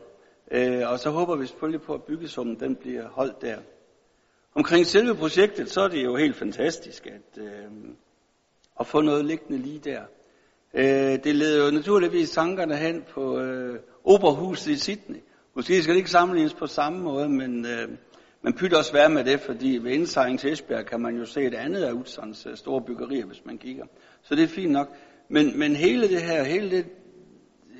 Øh, 0.50 0.90
og 0.90 0.98
så 0.98 1.10
håber 1.10 1.36
vi 1.36 1.46
selvfølgelig 1.46 1.82
på, 1.82 1.94
at 1.94 2.02
byggesummen 2.02 2.60
den 2.60 2.76
bliver 2.76 3.08
holdt 3.08 3.42
der. 3.42 3.58
Omkring 4.54 4.86
selve 4.86 5.14
projektet, 5.14 5.70
så 5.70 5.80
er 5.80 5.88
det 5.88 6.04
jo 6.04 6.16
helt 6.16 6.36
fantastisk 6.36 7.06
at, 7.06 7.42
øh, 7.42 7.70
at 8.80 8.86
få 8.86 9.00
noget 9.00 9.24
liggende 9.24 9.58
lige 9.62 9.78
der. 9.78 10.02
Øh, 10.74 11.24
det 11.24 11.36
leder 11.36 11.64
jo 11.64 11.70
naturligvis 11.70 12.30
tankerne 12.30 12.76
hen 12.76 13.04
på 13.14 13.38
øh, 13.38 13.78
Operahuset 14.04 14.70
i 14.70 14.78
Sydney, 14.78 15.20
Måske 15.54 15.82
skal 15.82 15.94
det 15.94 15.98
ikke 15.98 16.10
sammenlignes 16.10 16.54
på 16.54 16.66
samme 16.66 16.98
måde, 16.98 17.28
men 17.28 17.66
øh, 17.66 17.88
man 18.42 18.54
pytter 18.54 18.78
også 18.78 18.92
være 18.92 19.10
med 19.10 19.24
det, 19.24 19.40
fordi 19.40 19.78
ved 19.82 19.92
indsejling 19.92 20.40
til 20.40 20.52
Esbjerg 20.52 20.86
kan 20.86 21.00
man 21.00 21.16
jo 21.16 21.24
se 21.24 21.42
et 21.42 21.54
andet 21.54 21.82
af 21.82 21.92
Utzons 21.92 22.46
øh, 22.46 22.56
store 22.56 22.82
byggerier, 22.82 23.26
hvis 23.26 23.44
man 23.44 23.58
kigger. 23.58 23.84
Så 24.22 24.34
det 24.34 24.44
er 24.44 24.48
fint 24.48 24.72
nok. 24.72 24.88
Men, 25.28 25.58
men 25.58 25.76
hele 25.76 26.08
det 26.08 26.22
her, 26.22 26.42
hele, 26.42 26.70
det, 26.70 26.86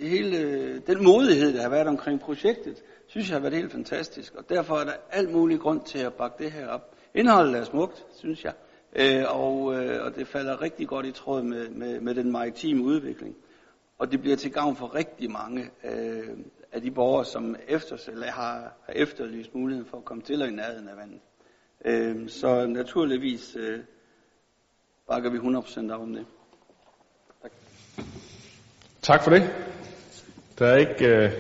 hele 0.01 0.79
den 0.79 1.05
modighed, 1.05 1.55
der 1.55 1.63
har 1.63 1.69
været 1.69 1.87
omkring 1.87 2.21
projektet, 2.21 2.83
synes 3.07 3.29
jeg 3.29 3.35
har 3.35 3.41
været 3.41 3.55
helt 3.55 3.73
fantastisk. 3.73 4.35
Og 4.35 4.49
derfor 4.49 4.77
er 4.77 4.85
der 4.85 4.93
alt 5.11 5.33
mulig 5.33 5.61
grund 5.61 5.81
til 5.85 5.99
at 5.99 6.15
bakke 6.15 6.45
det 6.45 6.53
her 6.53 6.69
op. 6.69 6.95
Indholdet 7.15 7.57
er 7.57 7.65
smukt, 7.65 8.07
synes 8.15 8.45
jeg. 8.45 8.53
Øh, 8.97 9.25
og, 9.29 9.75
øh, 9.75 10.05
og 10.05 10.15
det 10.15 10.29
falder 10.29 10.63
rigtig 10.63 10.89
godt 10.89 11.07
i 11.07 11.13
tråd 11.13 11.43
med, 11.43 11.69
med, 11.69 12.01
med 12.01 12.15
den 12.15 12.33
maritime 12.33 12.83
udvikling. 12.83 13.37
Og 13.99 14.13
det 14.13 14.21
bliver 14.21 14.37
til 14.37 14.53
gavn 14.53 14.77
for 14.77 14.95
rigtig 14.95 15.31
mange 15.31 15.71
øh, 15.85 16.29
af 16.73 16.83
de 16.83 16.91
borgere, 16.91 17.25
som 17.25 17.57
efter, 17.69 17.97
eller 18.13 18.27
har, 18.27 18.73
har 18.87 18.93
efterlyst 18.93 19.55
muligheden 19.55 19.91
for 19.91 19.97
at 19.97 20.05
komme 20.05 20.23
til 20.23 20.43
og 20.43 20.49
i 20.49 20.51
nærheden 20.51 20.89
af 20.89 20.97
vandet. 20.97 21.21
Øh, 21.85 22.29
så 22.29 22.67
naturligvis 22.67 23.57
øh, 23.57 23.81
bakker 25.09 25.31
vi 25.31 25.39
100% 25.39 25.93
op 25.93 26.01
om 26.01 26.13
det. 26.13 26.27
Tak. 27.43 27.53
Tak 29.03 29.23
for 29.25 29.31
det. 29.31 29.51
Der 30.59 30.67
er 30.67 30.77
ikke 30.77 31.07
øh, 31.07 31.33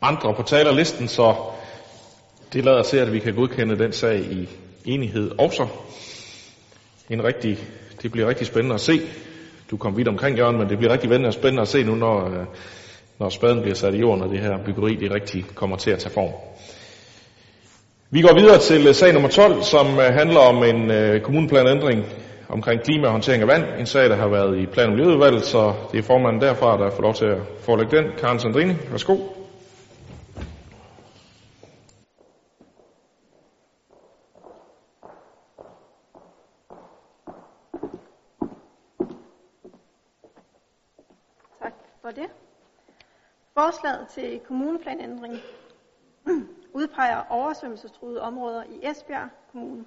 andre 0.00 0.34
på 0.34 0.42
talerlisten, 0.42 1.08
så 1.08 1.34
det 2.52 2.64
lader 2.64 2.82
til, 2.82 2.96
at 2.96 3.12
vi 3.12 3.18
kan 3.18 3.34
godkende 3.34 3.78
den 3.78 3.92
sag 3.92 4.20
i 4.20 4.48
enighed 4.84 5.30
også. 5.38 5.68
En 7.10 7.24
rigtig, 7.24 7.58
det 8.02 8.12
bliver 8.12 8.28
rigtig 8.28 8.46
spændende 8.46 8.74
at 8.74 8.80
se. 8.80 9.00
Du 9.70 9.76
kom 9.76 9.96
vidt 9.96 10.08
omkring, 10.08 10.38
Jørgen, 10.38 10.58
men 10.58 10.68
det 10.68 10.78
bliver 10.78 10.92
rigtig 10.92 11.32
spændende 11.32 11.62
at 11.62 11.68
se 11.68 11.84
nu, 11.84 11.94
når, 11.94 12.24
øh, 12.26 12.46
når 13.18 13.28
spaden 13.28 13.62
bliver 13.62 13.74
sat 13.74 13.94
i 13.94 13.98
jorden, 13.98 14.22
og 14.22 14.30
det 14.30 14.38
her 14.38 14.58
byggeri 14.64 14.94
det 14.94 15.10
rigtig 15.10 15.44
kommer 15.54 15.76
til 15.76 15.90
at 15.90 15.98
tage 15.98 16.12
form. 16.12 16.32
Vi 18.10 18.22
går 18.22 18.34
videre 18.34 18.58
til 18.58 18.86
øh, 18.86 18.94
sag 18.94 19.12
nummer 19.12 19.28
12, 19.28 19.62
som 19.62 19.86
øh, 19.86 20.04
handler 20.04 20.40
om 20.40 20.64
en 20.64 20.90
kommuneplanændring 21.20 22.04
omkring 22.48 22.82
klima 22.82 23.06
og 23.06 23.12
håndtering 23.12 23.42
af 23.42 23.48
vand. 23.48 23.64
En 23.78 23.86
sag, 23.86 24.10
der 24.10 24.16
har 24.16 24.28
været 24.28 24.58
i 24.58 24.66
plan- 24.66 24.86
og 24.86 24.92
miljøudvalget, 24.92 25.44
så 25.44 25.72
det 25.92 25.98
er 25.98 26.02
formanden 26.02 26.42
derfra, 26.42 26.78
der 26.78 26.90
får 26.90 27.02
lov 27.02 27.14
til 27.14 27.26
at 27.26 27.38
forelægge 27.60 27.96
den. 27.96 28.04
Karen 28.18 28.40
Sandrini, 28.40 28.74
værsgo. 28.90 29.16
Forslaget 43.54 44.08
til 44.08 44.40
kommuneplanændring 44.40 45.34
udpeger 46.78 47.22
oversvømmelsestruede 47.30 48.22
områder 48.22 48.64
i 48.64 48.80
Esbjerg 48.82 49.28
Kommune. 49.52 49.84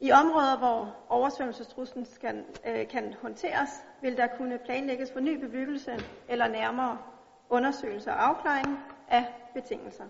I 0.00 0.12
områder, 0.12 0.58
hvor 0.58 0.96
oversvømmelsestruslen 1.08 2.06
kan, 2.20 2.44
øh, 2.66 2.88
kan 2.88 3.14
håndteres, 3.22 3.70
vil 4.02 4.16
der 4.16 4.26
kunne 4.26 4.58
planlægges 4.58 5.12
for 5.12 5.20
ny 5.20 5.40
bebyggelse 5.40 5.98
eller 6.28 6.48
nærmere 6.48 6.98
undersøgelse 7.48 8.10
og 8.10 8.28
afklaring 8.28 8.78
af 9.08 9.24
betingelser. 9.54 10.04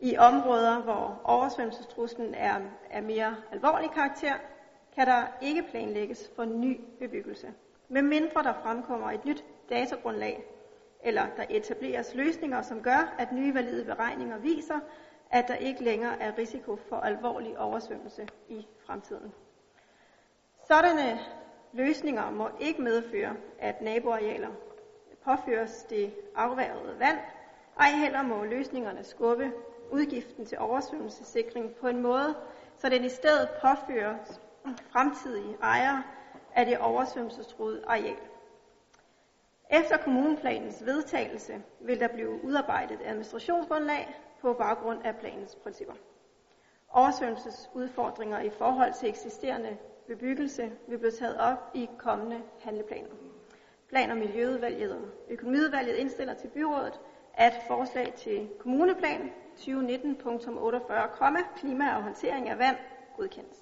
I 0.00 0.16
områder, 0.16 0.82
hvor 0.82 1.20
oversvømmelsestruslen 1.24 2.34
er 2.34 2.60
af 2.90 3.02
mere 3.02 3.36
alvorlig 3.52 3.90
karakter, 3.90 4.34
kan 4.94 5.06
der 5.06 5.22
ikke 5.42 5.62
planlægges 5.62 6.30
for 6.36 6.44
ny 6.44 6.80
bebyggelse, 6.98 7.52
medmindre 7.88 8.42
der 8.42 8.52
fremkommer 8.62 9.10
et 9.10 9.24
nyt 9.24 9.44
datagrundlag 9.68 10.44
eller 11.02 11.26
der 11.36 11.44
etableres 11.50 12.14
løsninger, 12.14 12.62
som 12.62 12.82
gør, 12.82 13.14
at 13.18 13.32
nye 13.32 13.54
valide 13.54 13.84
beregninger 13.84 14.38
viser, 14.38 14.80
at 15.30 15.48
der 15.48 15.54
ikke 15.54 15.84
længere 15.84 16.22
er 16.22 16.38
risiko 16.38 16.76
for 16.76 16.96
alvorlig 16.96 17.58
oversvømmelse 17.58 18.28
i 18.48 18.66
fremtiden. 18.86 19.32
Sådanne 20.68 21.18
løsninger 21.72 22.30
må 22.30 22.48
ikke 22.60 22.82
medføre, 22.82 23.36
at 23.58 23.82
naboarealer 23.82 24.48
påføres 25.24 25.82
det 25.90 26.14
afværgede 26.36 26.98
vand, 26.98 27.18
ej 27.80 27.90
heller 27.90 28.22
må 28.22 28.44
løsningerne 28.44 29.04
skubbe 29.04 29.52
udgiften 29.90 30.46
til 30.46 30.58
oversvømmelsessikring 30.58 31.74
på 31.74 31.88
en 31.88 32.02
måde, 32.02 32.34
så 32.76 32.88
den 32.88 33.04
i 33.04 33.08
stedet 33.08 33.48
påfører 33.60 34.14
fremtidige 34.90 35.56
ejere 35.62 36.02
af 36.54 36.66
det 36.66 36.78
oversvømmelsestruede 36.78 37.82
areal. 37.86 38.16
Efter 39.72 39.96
kommuneplanens 39.96 40.86
vedtagelse 40.86 41.62
vil 41.80 42.00
der 42.00 42.08
blive 42.08 42.44
udarbejdet 42.44 42.98
administrationsgrundlag 43.04 44.16
på 44.40 44.52
baggrund 44.52 44.98
af 45.04 45.16
planens 45.16 45.54
principper. 45.54 45.94
Oversvømmelsesudfordringer 46.88 48.40
i 48.40 48.50
forhold 48.50 48.92
til 49.00 49.08
eksisterende 49.08 49.76
bebyggelse 50.06 50.72
vil 50.88 50.98
blive 50.98 51.10
taget 51.10 51.38
op 51.38 51.70
i 51.74 51.88
kommende 51.98 52.42
handleplaner. 52.60 53.08
Plan- 53.88 54.10
og 54.10 54.16
Miljøudvalget 54.16 54.92
og 54.92 55.00
Økonomiudvalget 55.28 55.96
indstiller 55.96 56.34
til 56.34 56.48
byrådet, 56.48 57.00
at 57.34 57.52
forslag 57.66 58.12
til 58.16 58.48
kommuneplan 58.58 59.30
2019.48, 59.56 61.56
klima 61.56 61.96
og 61.96 62.02
håndtering 62.02 62.48
af 62.48 62.58
vand 62.58 62.76
godkendes. 63.16 63.61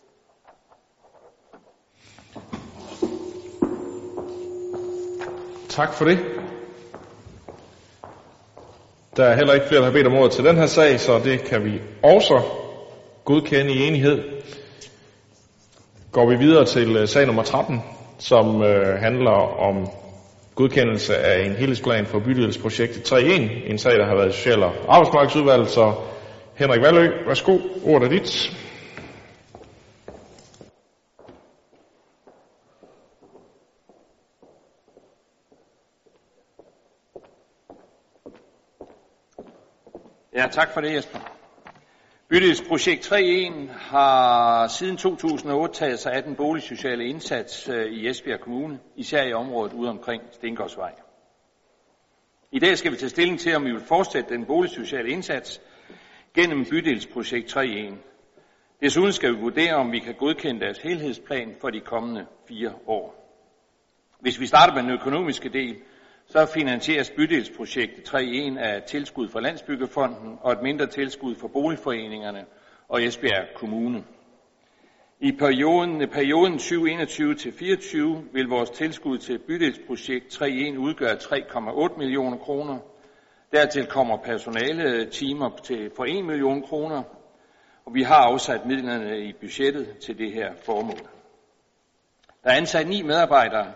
Tak 5.71 5.93
for 5.93 6.05
det. 6.05 6.19
Der 9.17 9.25
er 9.25 9.37
heller 9.37 9.55
ikke 9.55 9.67
flere, 9.69 9.81
der 9.81 9.87
har 9.87 9.93
bedt 9.93 10.07
om 10.07 10.15
ordet 10.15 10.33
til 10.33 10.45
den 10.45 10.57
her 10.57 10.67
sag, 10.67 11.01
så 11.01 11.19
det 11.25 11.45
kan 11.45 11.65
vi 11.65 11.81
også 12.03 12.43
godkende 13.25 13.73
i 13.73 13.87
enighed. 13.87 14.23
Går 16.13 16.31
vi 16.31 16.37
videre 16.37 16.65
til 16.65 16.97
øh, 16.97 17.09
sag 17.09 17.27
nummer 17.27 17.43
13, 17.43 17.83
som 18.19 18.63
øh, 18.63 18.99
handler 18.99 19.61
om 19.61 19.89
godkendelse 20.55 21.17
af 21.17 21.47
en 21.47 21.53
helhedsplan 21.53 22.07
for 22.07 22.19
bydelsprojektet 22.19 23.13
3.1, 23.13 23.71
en 23.71 23.79
sag, 23.79 23.93
der 23.93 24.07
har 24.07 24.15
været 24.17 24.29
i 24.29 24.33
Social- 24.33 24.63
og 24.63 24.73
Arbejdsmarkedsudvalget, 24.89 25.69
så 25.71 25.93
Henrik 26.55 26.83
Valø, 26.83 27.11
værsgo, 27.27 27.59
ordet 27.85 28.07
er 28.07 28.11
dit. 28.11 28.60
Ja, 40.41 40.47
tak 40.47 40.75
for 40.75 40.81
det, 40.81 40.95
Jesper. 40.95 41.19
Bydelsprojekt 42.29 43.13
3.1 43.13 43.73
har 43.73 44.69
siden 44.69 44.97
2008 44.97 45.75
taget 45.75 45.99
sig 45.99 46.13
af 46.13 46.23
den 46.23 46.37
boligsociale 46.37 47.05
indsats 47.05 47.69
øh, 47.69 47.93
i 47.93 48.09
Esbjerg 48.09 48.41
Kommune, 48.41 48.79
især 48.97 49.23
i 49.23 49.33
området 49.33 49.73
ude 49.73 49.91
omkring 49.91 50.23
Stengårdsvej. 50.33 50.93
I 52.53 52.59
dag 52.59 52.79
skal 52.79 52.93
vi 52.93 52.97
tage 52.97 53.11
stilling 53.11 53.41
til, 53.41 53.57
om 53.57 53.65
vi 53.65 53.71
vil 53.71 53.81
fortsætte 53.81 54.35
den 54.35 54.47
boligsociale 54.47 55.11
indsats 55.11 55.61
gennem 56.35 56.65
bydelsprojekt 56.71 57.57
3.1. 57.57 57.95
Desuden 58.83 59.13
skal 59.13 59.35
vi 59.35 59.41
vurdere, 59.41 59.75
om 59.75 59.93
vi 59.93 59.99
kan 59.99 60.15
godkende 60.15 60.61
deres 60.61 60.79
helhedsplan 60.79 61.57
for 61.61 61.71
de 61.71 61.81
kommende 61.81 62.27
fire 62.49 62.73
år. 62.87 63.37
Hvis 64.21 64.41
vi 64.41 64.47
starter 64.47 64.75
med 64.75 64.83
den 64.83 64.91
økonomiske 64.91 65.49
del, 65.49 65.77
så 66.31 66.47
finansieres 66.47 67.11
bydelsprojektet 67.11 68.15
3.1 68.15 68.59
af 68.59 68.83
tilskud 68.83 69.29
fra 69.29 69.41
Landsbyggefonden 69.41 70.39
og 70.41 70.53
et 70.53 70.63
mindre 70.63 70.87
tilskud 70.87 71.35
fra 71.35 71.49
boligforeningerne 71.49 72.45
og 72.89 73.03
Esbjerg 73.03 73.47
Kommune. 73.55 74.05
I 75.21 75.33
perioden, 75.33 76.09
perioden 76.09 76.53
2021 76.53 77.35
til 77.35 77.53
2024 77.53 78.25
vil 78.33 78.47
vores 78.47 78.71
tilskud 78.71 79.19
til 79.19 79.39
bydelsprojekt 79.39 80.43
3.1 80.43 80.79
udgøre 80.79 81.15
3,8 81.15 81.99
millioner 81.99 82.39
kroner. 82.39 82.79
Dertil 83.53 83.87
kommer 83.87 84.17
personale 84.17 85.11
timer 85.11 85.51
til 85.65 85.91
for 85.97 86.05
1 86.05 86.25
million 86.25 86.63
kroner, 86.63 87.03
og 87.85 87.95
vi 87.95 88.03
har 88.03 88.17
afsat 88.17 88.67
midlerne 88.67 89.21
i 89.21 89.33
budgettet 89.41 89.99
til 89.99 90.19
det 90.19 90.33
her 90.33 90.55
formål. 90.65 91.09
Der 92.45 92.51
er 92.51 92.57
ansat 92.57 92.89
ni 92.89 93.03
medarbejdere 93.03 93.73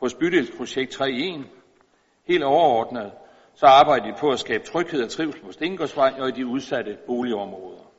hos 0.00 0.14
bydelsprojekt 0.14 0.94
3.1, 0.94 1.63
Helt 2.26 2.44
overordnet 2.44 3.12
så 3.54 3.66
arbejder 3.66 4.06
de 4.06 4.14
på 4.20 4.30
at 4.30 4.38
skabe 4.38 4.64
tryghed 4.64 5.02
og 5.02 5.10
trivsel 5.10 5.42
på 5.42 5.52
Stengårdsvej 5.52 6.14
og 6.18 6.28
i 6.28 6.32
de 6.32 6.46
udsatte 6.46 6.98
boligområder. 7.06 7.90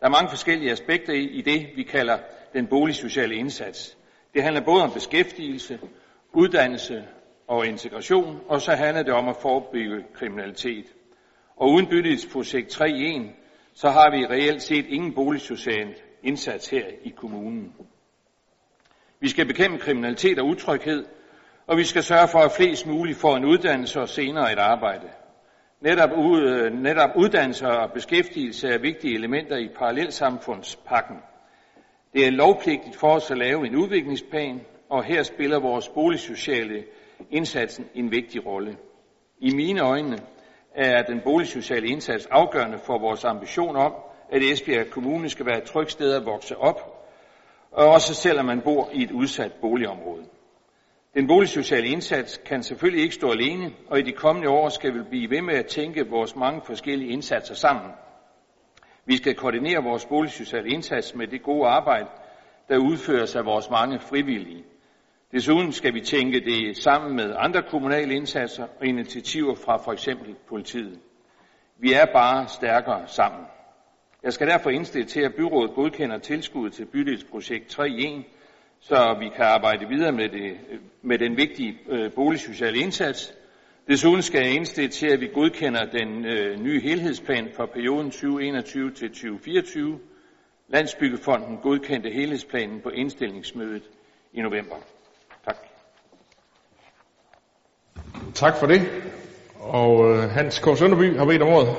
Der 0.00 0.06
er 0.06 0.10
mange 0.10 0.28
forskellige 0.28 0.70
aspekter 0.70 1.12
i 1.12 1.40
det, 1.40 1.66
vi 1.76 1.82
kalder 1.82 2.18
den 2.52 2.66
boligsociale 2.66 3.34
indsats. 3.34 3.98
Det 4.34 4.42
handler 4.42 4.64
både 4.64 4.82
om 4.82 4.92
beskæftigelse, 4.92 5.80
uddannelse 6.32 7.04
og 7.46 7.66
integration, 7.66 8.40
og 8.48 8.60
så 8.60 8.72
handler 8.72 9.02
det 9.02 9.12
om 9.12 9.28
at 9.28 9.36
forebygge 9.36 10.04
kriminalitet. 10.14 10.86
Og 11.56 11.70
uden 11.70 11.86
byttedsprojekt 11.86 12.80
3.1, 12.80 13.22
så 13.74 13.88
har 13.90 14.10
vi 14.10 14.26
reelt 14.26 14.62
set 14.62 14.86
ingen 14.86 15.14
boligsocial 15.14 15.94
indsats 16.22 16.68
her 16.68 16.86
i 17.02 17.08
kommunen. 17.08 17.74
Vi 19.20 19.28
skal 19.28 19.46
bekæmpe 19.46 19.78
kriminalitet 19.78 20.38
og 20.38 20.46
utryghed, 20.46 21.04
og 21.66 21.76
vi 21.76 21.84
skal 21.84 22.02
sørge 22.02 22.28
for, 22.28 22.38
at 22.38 22.52
flest 22.52 22.86
muligt 22.86 23.18
får 23.18 23.36
en 23.36 23.44
uddannelse 23.44 24.00
og 24.00 24.08
senere 24.08 24.52
et 24.52 24.58
arbejde. 24.58 25.08
Netop, 25.80 26.10
ud, 26.18 26.42
øh, 26.42 26.72
netop 26.72 27.10
uddannelse 27.16 27.66
og 27.66 27.92
beskæftigelse 27.92 28.68
er 28.68 28.78
vigtige 28.78 29.14
elementer 29.14 29.56
i 29.56 29.68
parallelsamfundspakken. 29.78 31.16
Det 32.12 32.26
er 32.26 32.30
lovpligtigt 32.30 32.96
for 32.96 33.08
os 33.08 33.30
at 33.30 33.38
lave 33.38 33.66
en 33.66 33.76
udviklingsplan, 33.76 34.60
og 34.90 35.04
her 35.04 35.22
spiller 35.22 35.60
vores 35.60 35.88
boligsociale 35.88 36.84
indsatsen 37.30 37.86
en 37.94 38.10
vigtig 38.10 38.46
rolle. 38.46 38.76
I 39.38 39.54
mine 39.54 39.80
øjne 39.80 40.18
er 40.74 41.02
den 41.02 41.20
boligsociale 41.20 41.86
indsats 41.86 42.26
afgørende 42.26 42.78
for 42.78 42.98
vores 42.98 43.24
ambition 43.24 43.76
om, 43.76 43.92
at 44.32 44.42
Esbjerg 44.42 44.90
Kommune 44.90 45.28
skal 45.28 45.46
være 45.46 45.58
et 45.58 45.64
trygt 45.64 45.92
sted 45.92 46.14
at 46.14 46.26
vokse 46.26 46.56
op, 46.56 47.06
og 47.72 47.86
også 47.86 48.14
selvom 48.14 48.46
man 48.46 48.60
bor 48.60 48.90
i 48.92 49.02
et 49.02 49.10
udsat 49.10 49.52
boligområde. 49.60 50.24
Den 51.16 51.26
boligsociale 51.26 51.88
indsats 51.88 52.40
kan 52.46 52.62
selvfølgelig 52.62 53.02
ikke 53.02 53.14
stå 53.14 53.30
alene, 53.30 53.72
og 53.88 53.98
i 53.98 54.02
de 54.02 54.12
kommende 54.12 54.48
år 54.48 54.68
skal 54.68 54.94
vi 54.94 55.02
blive 55.08 55.30
ved 55.30 55.42
med 55.42 55.54
at 55.54 55.66
tænke 55.66 56.08
vores 56.08 56.36
mange 56.36 56.60
forskellige 56.66 57.10
indsatser 57.10 57.54
sammen. 57.54 57.90
Vi 59.06 59.16
skal 59.16 59.34
koordinere 59.34 59.82
vores 59.84 60.06
boligsociale 60.06 60.68
indsats 60.68 61.14
med 61.14 61.26
det 61.26 61.42
gode 61.42 61.68
arbejde, 61.68 62.06
der 62.68 62.76
udføres 62.78 63.36
af 63.36 63.44
vores 63.44 63.70
mange 63.70 63.98
frivillige. 64.00 64.64
Desuden 65.32 65.72
skal 65.72 65.94
vi 65.94 66.00
tænke 66.00 66.40
det 66.40 66.76
sammen 66.76 67.16
med 67.16 67.34
andre 67.38 67.62
kommunale 67.62 68.14
indsatser 68.14 68.66
og 68.80 68.86
initiativer 68.86 69.54
fra 69.54 69.76
for 69.76 69.92
eksempel 69.92 70.34
politiet. 70.48 71.00
Vi 71.78 71.92
er 71.92 72.06
bare 72.12 72.48
stærkere 72.48 73.08
sammen. 73.08 73.46
Jeg 74.22 74.32
skal 74.32 74.46
derfor 74.48 74.70
indstille 74.70 75.06
til, 75.06 75.20
at 75.20 75.34
byrådet 75.34 75.74
godkender 75.74 76.18
tilskuddet 76.18 76.72
til 76.72 76.84
bydelsprojekt 76.84 77.68
3 77.68 77.88
i 77.88 78.16
1, 78.18 78.24
så 78.88 79.16
vi 79.18 79.28
kan 79.28 79.44
arbejde 79.44 79.88
videre 79.88 80.12
med, 80.12 80.28
det, 80.28 80.56
med 81.02 81.18
den 81.18 81.36
vigtige 81.36 81.78
øh, 81.88 82.12
boligsociale 82.12 82.78
indsats. 82.78 83.34
Desuden 83.88 84.22
skal 84.22 84.40
jeg 84.40 84.54
indstille 84.54 84.88
til, 84.88 85.06
at 85.06 85.20
vi 85.20 85.26
godkender 85.34 85.84
den 85.84 86.24
øh, 86.24 86.60
nye 86.60 86.80
helhedsplan 86.80 87.48
for 87.56 87.66
perioden 87.66 88.10
2021 88.10 88.90
til 88.90 89.08
2024. 89.08 89.98
Landsbyggefonden 90.68 91.58
godkendte 91.62 92.10
helhedsplanen 92.10 92.80
på 92.80 92.88
indstillingsmødet 92.88 93.82
i 94.32 94.40
november. 94.40 94.76
Tak. 95.44 95.56
Tak 98.34 98.56
for 98.56 98.66
det. 98.66 98.80
Og 99.60 100.10
øh, 100.10 100.30
Hans 100.30 100.58
K. 100.58 100.78
Sønderby 100.78 101.16
har 101.16 101.24
bedt 101.24 101.42
om 101.42 101.48
ordet. 101.48 101.74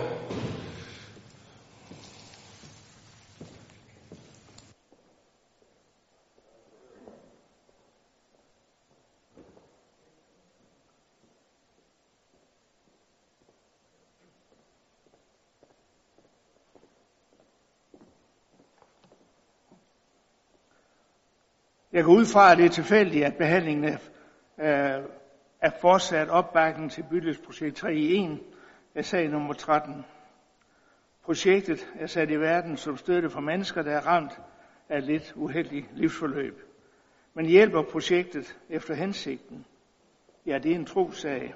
Jeg 21.98 22.06
går 22.06 22.14
ud 22.14 22.26
fra, 22.26 22.52
at 22.52 22.58
det 22.58 22.66
er 22.66 22.70
tilfældigt, 22.70 23.26
at 23.26 23.36
behandlingen 23.36 23.86
af, 23.86 23.98
øh, 24.60 25.04
er 25.62 25.72
fortsat 25.82 26.30
opbakning 26.30 26.92
til 26.92 27.06
bydelsprojekt 27.10 27.76
3 27.76 27.96
i 27.96 28.16
1 28.16 28.40
af 28.96 29.06
sag 29.06 29.30
nummer 29.30 29.54
13. 29.54 30.06
Projektet 31.24 31.88
er 32.00 32.08
sat 32.08 32.32
i 32.32 32.36
verden 32.36 32.78
som 32.78 32.98
støtte 32.98 33.30
for 33.30 33.40
mennesker, 33.40 33.82
der 33.82 33.92
er 33.92 34.08
ramt 34.08 34.32
af 34.90 34.98
et 34.98 35.04
lidt 35.04 35.34
uheldigt 35.36 35.86
livsforløb. 35.94 36.62
Men 37.34 37.46
hjælper 37.46 37.82
projektet 37.82 38.58
efter 38.70 38.94
hensigten? 38.94 39.66
Ja, 40.46 40.58
det 40.58 40.72
er 40.72 40.76
en 40.76 40.86
trosag. 40.86 41.56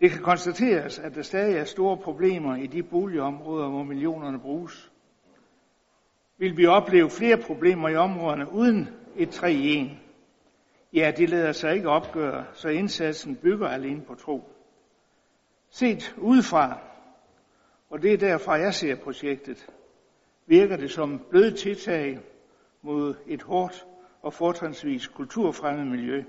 Det 0.00 0.10
kan 0.10 0.22
konstateres, 0.22 0.98
at 0.98 1.14
der 1.14 1.22
stadig 1.22 1.56
er 1.56 1.64
store 1.64 1.96
problemer 1.96 2.56
i 2.56 2.66
de 2.66 2.82
boligområder, 2.82 3.68
hvor 3.68 3.82
millionerne 3.82 4.40
bruges. 4.40 4.90
Vil 6.38 6.56
vi 6.56 6.66
opleve 6.66 7.10
flere 7.10 7.36
problemer 7.36 7.88
i 7.88 7.96
områderne 7.96 8.52
uden 8.52 8.88
et 9.16 9.30
3 9.30 9.52
i 9.52 9.80
1? 9.80 9.90
Ja, 10.92 11.12
det 11.16 11.30
lader 11.30 11.52
sig 11.52 11.74
ikke 11.74 11.88
opgøre, 11.88 12.44
så 12.52 12.68
indsatsen 12.68 13.36
bygger 13.36 13.68
alene 13.68 14.02
på 14.02 14.14
tro. 14.14 14.42
Set 15.70 16.14
udefra, 16.18 16.78
og 17.90 18.02
det 18.02 18.12
er 18.12 18.18
derfor, 18.18 18.54
jeg 18.54 18.74
ser 18.74 18.94
projektet, 18.96 19.66
virker 20.46 20.76
det 20.76 20.90
som 20.90 21.24
bløde 21.30 21.56
tiltag 21.56 22.20
mod 22.82 23.14
et 23.26 23.42
hårdt 23.42 23.86
og 24.22 24.32
fortrinsvis 24.32 25.06
kulturfremmed 25.06 25.84
miljø. 25.84 26.24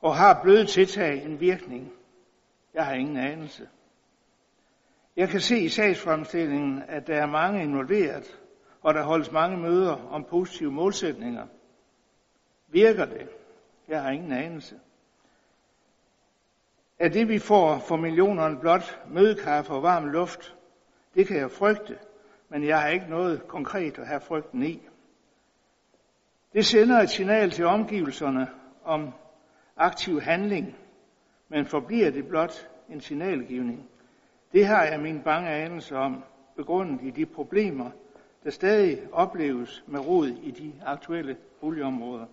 Og 0.00 0.16
har 0.16 0.42
bløde 0.42 0.66
tiltag 0.66 1.24
en 1.24 1.40
virkning? 1.40 1.92
Jeg 2.74 2.86
har 2.86 2.94
ingen 2.94 3.16
anelse. 3.16 3.68
Jeg 5.16 5.28
kan 5.28 5.40
se 5.40 5.58
i 5.58 5.68
sagsfremstillingen, 5.68 6.82
at 6.88 7.06
der 7.06 7.14
er 7.14 7.26
mange 7.26 7.62
involveret, 7.62 8.40
og 8.86 8.94
der 8.94 9.02
holdes 9.02 9.32
mange 9.32 9.56
møder 9.56 10.08
om 10.10 10.24
positive 10.24 10.72
målsætninger. 10.72 11.46
Virker 12.68 13.04
det? 13.04 13.28
Jeg 13.88 14.02
har 14.02 14.10
ingen 14.10 14.32
anelse. 14.32 14.80
Er 16.98 17.08
det, 17.08 17.28
vi 17.28 17.38
får 17.38 17.78
for 17.78 17.96
millionerne 17.96 18.58
blot 18.60 19.00
mødekaffe 19.08 19.72
og 19.72 19.82
varm 19.82 20.08
luft? 20.08 20.56
Det 21.14 21.26
kan 21.26 21.36
jeg 21.36 21.50
frygte, 21.50 21.98
men 22.48 22.64
jeg 22.66 22.80
har 22.80 22.88
ikke 22.88 23.06
noget 23.10 23.48
konkret 23.48 23.98
at 23.98 24.06
have 24.06 24.20
frygten 24.20 24.62
i. 24.62 24.88
Det 26.52 26.66
sender 26.66 27.00
et 27.00 27.10
signal 27.10 27.50
til 27.50 27.66
omgivelserne 27.66 28.48
om 28.84 29.12
aktiv 29.76 30.20
handling, 30.20 30.76
men 31.48 31.66
forbliver 31.66 32.10
det 32.10 32.28
blot 32.28 32.68
en 32.88 33.00
signalgivning. 33.00 33.88
Det 34.52 34.66
har 34.66 34.84
jeg 34.84 35.00
min 35.00 35.22
bange 35.22 35.50
anelse 35.50 35.96
om, 35.96 36.24
begrundet 36.56 37.00
i 37.02 37.10
de 37.10 37.26
problemer, 37.26 37.90
der 38.46 38.52
stadig 38.52 38.98
opleves 39.12 39.84
med 39.86 40.00
rod 40.00 40.28
i 40.28 40.50
de 40.50 40.72
aktuelle 40.84 41.36
boligområder. 41.60 42.26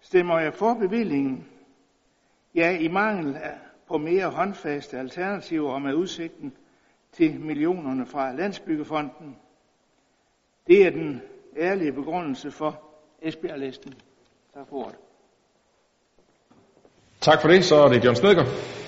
Stemmer 0.00 0.38
jeg 0.38 0.54
for 0.54 0.74
bevillingen? 0.74 1.48
Ja, 2.54 2.78
i 2.78 2.88
mangel 2.88 3.38
på 3.88 3.98
mere 3.98 4.30
håndfaste 4.30 4.98
alternativer 4.98 5.70
og 5.72 5.82
med 5.82 5.94
udsigten 5.94 6.52
til 7.12 7.40
millionerne 7.40 8.06
fra 8.06 8.32
Landsbyggefonden. 8.32 9.36
Det 10.66 10.86
er 10.86 10.90
den 10.90 11.22
ærlige 11.56 11.92
begrundelse 11.92 12.50
for 12.50 12.80
Esbjerg-listen. 13.22 13.94
Tak 14.54 14.68
for 14.68 14.76
ordet. 14.76 14.96
Tak 17.20 17.40
for 17.40 17.48
det. 17.48 17.64
Så 17.64 17.74
er 17.74 17.88
det 17.88 18.04
John 18.04 18.16
Snedgaard. 18.16 18.83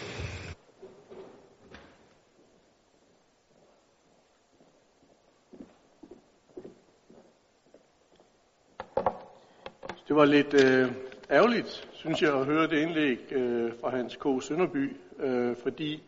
Det 10.08 10.16
var 10.16 10.24
lidt 10.24 10.54
øh, 10.54 10.92
ærgerligt, 11.30 11.88
synes 11.92 12.22
jeg, 12.22 12.34
at 12.34 12.46
høre 12.46 12.66
det 12.66 12.82
indlæg 12.82 13.18
øh, 13.32 13.72
fra 13.80 13.90
Hans 13.90 14.16
K. 14.16 14.42
Sønderby, 14.42 14.96
øh, 15.20 15.56
fordi 15.62 16.02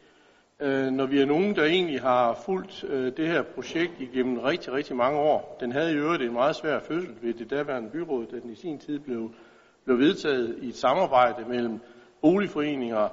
øh, 0.60 0.86
når 0.86 1.06
vi 1.06 1.20
er 1.20 1.26
nogen, 1.26 1.56
der 1.56 1.64
egentlig 1.64 2.00
har 2.00 2.42
fulgt 2.44 2.84
øh, 2.84 3.12
det 3.16 3.28
her 3.28 3.42
projekt 3.42 3.92
igennem 4.00 4.38
rigtig, 4.38 4.72
rigtig 4.72 4.96
mange 4.96 5.18
år, 5.18 5.56
den 5.60 5.72
havde 5.72 5.92
i 5.92 5.96
øvrigt 5.96 6.22
en 6.22 6.32
meget 6.32 6.56
svær 6.56 6.80
fødsel 6.80 7.14
ved 7.22 7.34
det 7.34 7.50
daværende 7.50 7.90
byråd, 7.90 8.26
da 8.26 8.38
den 8.38 8.50
i 8.50 8.54
sin 8.54 8.78
tid 8.78 8.98
blev, 8.98 9.30
blev 9.84 9.98
vedtaget 9.98 10.58
i 10.62 10.68
et 10.68 10.76
samarbejde 10.76 11.48
mellem 11.48 11.80
boligforeninger, 12.22 13.08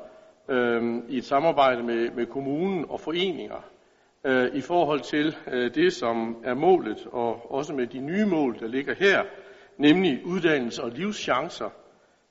øh, 0.49 0.99
i 1.09 1.17
et 1.17 1.25
samarbejde 1.25 1.83
med, 1.83 2.09
med 2.11 2.25
kommunen 2.25 2.85
og 2.89 2.99
foreninger, 2.99 3.65
øh, 4.23 4.55
i 4.55 4.61
forhold 4.61 5.01
til 5.01 5.35
øh, 5.51 5.75
det, 5.75 5.93
som 5.93 6.37
er 6.43 6.53
målet, 6.53 7.07
og 7.11 7.51
også 7.51 7.73
med 7.73 7.87
de 7.87 7.99
nye 7.99 8.25
mål, 8.25 8.59
der 8.59 8.67
ligger 8.67 8.95
her, 8.95 9.23
nemlig 9.77 10.21
uddannelse 10.25 10.83
og 10.83 10.91
livschancer. 10.91 11.69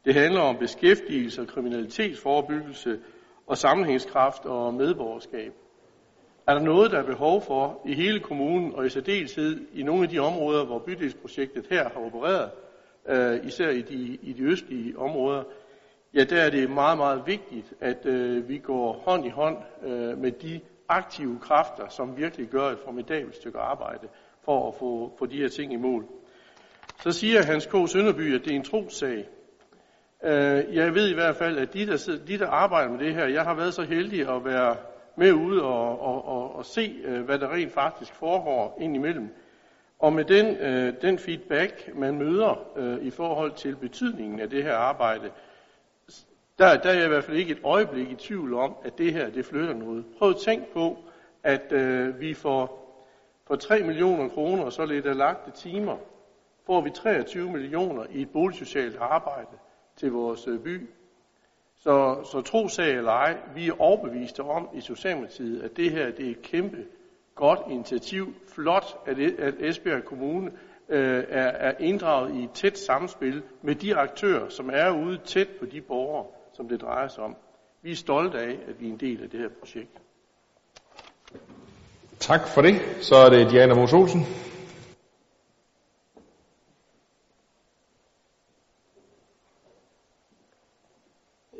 Det 0.04 0.14
handler 0.14 0.40
om 0.40 0.56
beskæftigelse 0.56 1.40
og 1.40 1.46
kriminalitetsforebyggelse 1.46 3.00
og 3.46 3.58
sammenhængskraft 3.58 4.44
og 4.44 4.74
medborgerskab. 4.74 5.52
Er 6.46 6.54
der 6.54 6.60
noget, 6.60 6.90
der 6.90 6.98
er 6.98 7.06
behov 7.06 7.42
for 7.42 7.80
i 7.86 7.94
hele 7.94 8.20
kommunen, 8.20 8.74
og 8.74 8.86
i 8.86 8.88
særdeleshed 8.88 9.66
i 9.72 9.82
nogle 9.82 10.02
af 10.02 10.08
de 10.08 10.18
områder, 10.18 10.64
hvor 10.64 10.78
bydelsprojektet 10.78 11.66
her 11.70 11.88
har 11.88 12.00
opereret, 12.00 12.50
øh, 13.08 13.46
især 13.46 13.68
i 13.68 13.82
de, 13.82 14.18
i 14.22 14.32
de 14.32 14.42
østlige 14.42 14.98
områder, 14.98 15.42
ja, 16.14 16.24
der 16.24 16.42
er 16.42 16.50
det 16.50 16.70
meget, 16.70 16.98
meget 16.98 17.22
vigtigt, 17.26 17.74
at 17.80 18.06
øh, 18.06 18.48
vi 18.48 18.58
går 18.58 18.92
hånd 18.92 19.26
i 19.26 19.28
hånd 19.28 19.56
øh, 19.82 20.18
med 20.18 20.32
de 20.32 20.60
aktive 20.88 21.38
kræfter, 21.40 21.88
som 21.88 22.16
virkelig 22.16 22.48
gør 22.48 22.70
et 22.70 22.78
formidabelt 22.84 23.34
stykke 23.34 23.58
arbejde 23.58 24.08
for 24.44 24.68
at 24.68 24.74
få, 24.74 25.12
få 25.18 25.26
de 25.26 25.36
her 25.36 25.48
ting 25.48 25.72
i 25.72 25.76
mål. 25.76 26.06
Så 27.02 27.12
siger 27.12 27.42
Hans 27.42 27.66
K. 27.66 27.90
Sønderby, 27.90 28.34
at 28.34 28.44
det 28.44 28.50
er 28.50 28.56
en 28.56 28.64
trosag. 28.64 29.28
Øh, 30.24 30.76
jeg 30.76 30.94
ved 30.94 31.10
i 31.10 31.14
hvert 31.14 31.36
fald, 31.36 31.58
at 31.58 31.74
de 31.74 31.86
der, 31.86 32.18
de, 32.26 32.38
der 32.38 32.48
arbejder 32.48 32.90
med 32.90 32.98
det 32.98 33.14
her, 33.14 33.26
jeg 33.26 33.42
har 33.42 33.54
været 33.54 33.74
så 33.74 33.82
heldig 33.82 34.28
at 34.28 34.44
være 34.44 34.76
med 35.16 35.32
ude 35.32 35.62
og, 35.62 36.00
og, 36.00 36.28
og, 36.28 36.56
og 36.56 36.64
se, 36.64 36.96
øh, 37.04 37.24
hvad 37.24 37.38
der 37.38 37.52
rent 37.52 37.72
faktisk 37.72 38.14
foregår 38.14 38.78
indimellem. 38.80 39.28
Og 39.98 40.12
med 40.12 40.24
den, 40.24 40.56
øh, 40.56 40.94
den 41.02 41.18
feedback, 41.18 41.90
man 41.94 42.18
møder 42.18 42.68
øh, 42.76 43.06
i 43.06 43.10
forhold 43.10 43.52
til 43.52 43.76
betydningen 43.76 44.40
af 44.40 44.50
det 44.50 44.62
her 44.62 44.74
arbejde, 44.74 45.30
der, 46.58 46.76
der 46.76 46.90
er 46.90 46.94
jeg 46.94 47.04
i 47.04 47.08
hvert 47.08 47.24
fald 47.24 47.36
ikke 47.36 47.52
et 47.52 47.60
øjeblik 47.64 48.10
i 48.10 48.14
tvivl 48.14 48.54
om, 48.54 48.76
at 48.84 48.98
det 48.98 49.12
her 49.12 49.30
det 49.30 49.46
flytter 49.46 49.74
noget. 49.74 50.04
Prøv 50.18 50.30
at 50.30 50.36
tænk 50.36 50.72
på, 50.72 50.98
at 51.42 51.72
øh, 51.72 52.20
vi 52.20 52.34
får 52.34 52.84
for 53.46 53.56
3 53.56 53.82
millioner 53.82 54.28
kroner, 54.28 54.64
og 54.64 54.72
så 54.72 54.84
lidt 54.84 55.06
af 55.06 55.16
lagte 55.16 55.50
timer, 55.50 55.96
får 56.66 56.80
vi 56.80 56.90
23 56.90 57.50
millioner 57.50 58.04
i 58.10 58.22
et 58.22 58.30
boligsocialt 58.32 58.96
arbejde 58.96 59.56
til 59.96 60.12
vores 60.12 60.48
øh, 60.48 60.60
by. 60.60 60.88
Så, 61.76 62.24
så 62.32 62.40
tro 62.40 62.68
sag 62.68 62.90
eller 62.90 63.12
ej, 63.12 63.36
vi 63.54 63.68
er 63.68 63.80
overbeviste 63.80 64.40
om 64.40 64.68
i 64.74 64.80
Socialdemokratiet, 64.80 65.62
at 65.62 65.76
det 65.76 65.90
her 65.90 66.10
det 66.10 66.26
er 66.26 66.30
et 66.30 66.42
kæmpe 66.42 66.84
godt 67.34 67.60
initiativ. 67.70 68.34
Flot, 68.54 68.84
at, 69.06 69.18
e, 69.18 69.34
at 69.38 69.54
Esbjerg 69.60 70.04
Kommune 70.04 70.50
øh, 70.88 71.24
er, 71.28 71.48
er 71.48 71.72
inddraget 71.80 72.34
i 72.34 72.44
et 72.44 72.50
tæt 72.50 72.78
samspil 72.78 73.42
med 73.62 73.74
de 73.74 73.96
aktører, 73.96 74.48
som 74.48 74.70
er 74.72 74.90
ude 74.90 75.18
tæt 75.24 75.48
på 75.60 75.66
de 75.66 75.80
borgere, 75.80 76.26
som 76.52 76.68
det 76.68 76.80
drejer 76.80 77.08
sig 77.08 77.24
om. 77.24 77.36
Vi 77.82 77.90
er 77.90 77.96
stolte 77.96 78.38
af, 78.38 78.58
at 78.68 78.80
vi 78.80 78.88
er 78.88 78.92
en 78.92 79.00
del 79.00 79.22
af 79.22 79.30
det 79.30 79.40
her 79.40 79.48
projekt. 79.48 80.00
Tak 82.18 82.48
for 82.48 82.62
det. 82.62 82.74
Så 83.00 83.14
er 83.16 83.30
det 83.30 83.50
Diana 83.50 83.74
Mos 83.74 83.92
Olsen. 83.92 84.20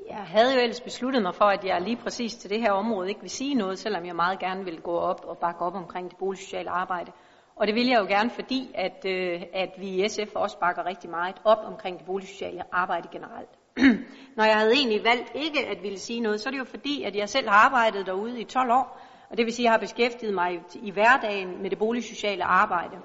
Jeg 0.09 0.24
havde 0.35 0.55
jo 0.55 0.61
ellers 0.61 0.81
besluttet 0.81 1.23
mig 1.23 1.35
for, 1.35 1.45
at 1.45 1.65
jeg 1.65 1.81
lige 1.81 1.97
præcis 1.97 2.35
til 2.35 2.51
det 2.51 2.61
her 2.61 2.73
område 2.73 3.09
ikke 3.09 3.21
vil 3.21 3.31
sige 3.31 3.55
noget, 3.55 3.79
selvom 3.79 4.07
jeg 4.07 4.17
meget 4.17 4.39
gerne 4.39 4.65
vil 4.65 4.81
gå 4.81 4.97
op 4.97 5.25
og 5.25 5.39
bakke 5.39 5.61
op 5.61 5.75
omkring 5.75 6.11
det 6.11 6.19
boligsociale 6.19 6.71
arbejde. 6.71 7.13
Og 7.57 7.67
det 7.67 7.75
vil 7.75 7.87
jeg 7.87 8.01
jo 8.01 8.07
gerne, 8.07 8.31
fordi 8.31 8.71
at, 8.75 9.05
øh, 9.07 9.43
at 9.53 9.71
vi 9.79 9.89
i 9.89 10.09
SF 10.09 10.35
også 10.35 10.59
bakker 10.59 10.87
rigtig 10.87 11.11
meget 11.11 11.37
op 11.45 11.59
omkring 11.65 11.99
det 11.99 12.07
boligsociale 12.07 12.63
arbejde 12.73 13.09
generelt. 13.13 13.49
Når 14.37 14.45
jeg 14.45 14.57
havde 14.57 14.73
egentlig 14.73 15.05
valgt 15.05 15.33
ikke 15.35 15.67
at 15.67 15.83
ville 15.83 15.99
sige 15.99 16.21
noget, 16.21 16.41
så 16.41 16.49
er 16.49 16.51
det 16.51 16.59
jo 16.59 16.65
fordi, 16.65 17.03
at 17.03 17.17
jeg 17.17 17.29
selv 17.29 17.49
har 17.49 17.57
arbejdet 17.57 18.07
derude 18.07 18.41
i 18.41 18.45
12 18.45 18.71
år, 18.73 19.01
og 19.31 19.37
det 19.37 19.45
vil 19.47 19.55
sige, 19.55 19.65
at 19.65 19.65
jeg 19.65 19.73
har 19.73 19.79
beskæftiget 19.79 20.35
mig 20.35 20.61
i 20.75 20.91
hverdagen 20.91 21.63
med 21.63 21.71
det 21.71 21.79
boligsociale 21.79 22.45
arbejde. 22.45 22.97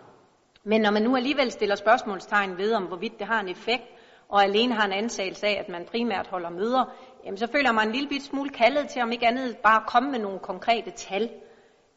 Men 0.64 0.82
når 0.82 0.92
man 0.92 1.02
nu 1.02 1.16
alligevel 1.16 1.52
stiller 1.52 1.76
spørgsmålstegn 1.76 2.58
ved, 2.58 2.74
om 2.74 2.84
hvorvidt 2.84 3.20
det 3.20 3.28
har 3.28 3.40
en 3.40 3.50
effekt, 3.50 3.88
og 4.30 4.44
alene 4.44 4.74
har 4.74 4.86
en 4.86 4.92
antagelse 4.92 5.48
af, 5.48 5.58
at 5.60 5.70
man 5.70 5.86
primært 5.92 6.28
holder 6.28 6.50
møder, 6.50 6.94
jamen 7.26 7.38
så 7.38 7.48
føler 7.48 7.72
man 7.72 7.88
en 7.88 7.94
lille 7.94 8.10
bit 8.10 8.24
smule 8.24 8.50
kaldet 8.50 8.90
til, 8.90 9.02
om 9.02 9.12
ikke 9.12 9.28
andet 9.28 9.58
bare 9.58 9.84
komme 9.88 10.12
med 10.12 10.20
nogle 10.20 10.40
konkrete 10.40 10.92
tal. 10.92 11.30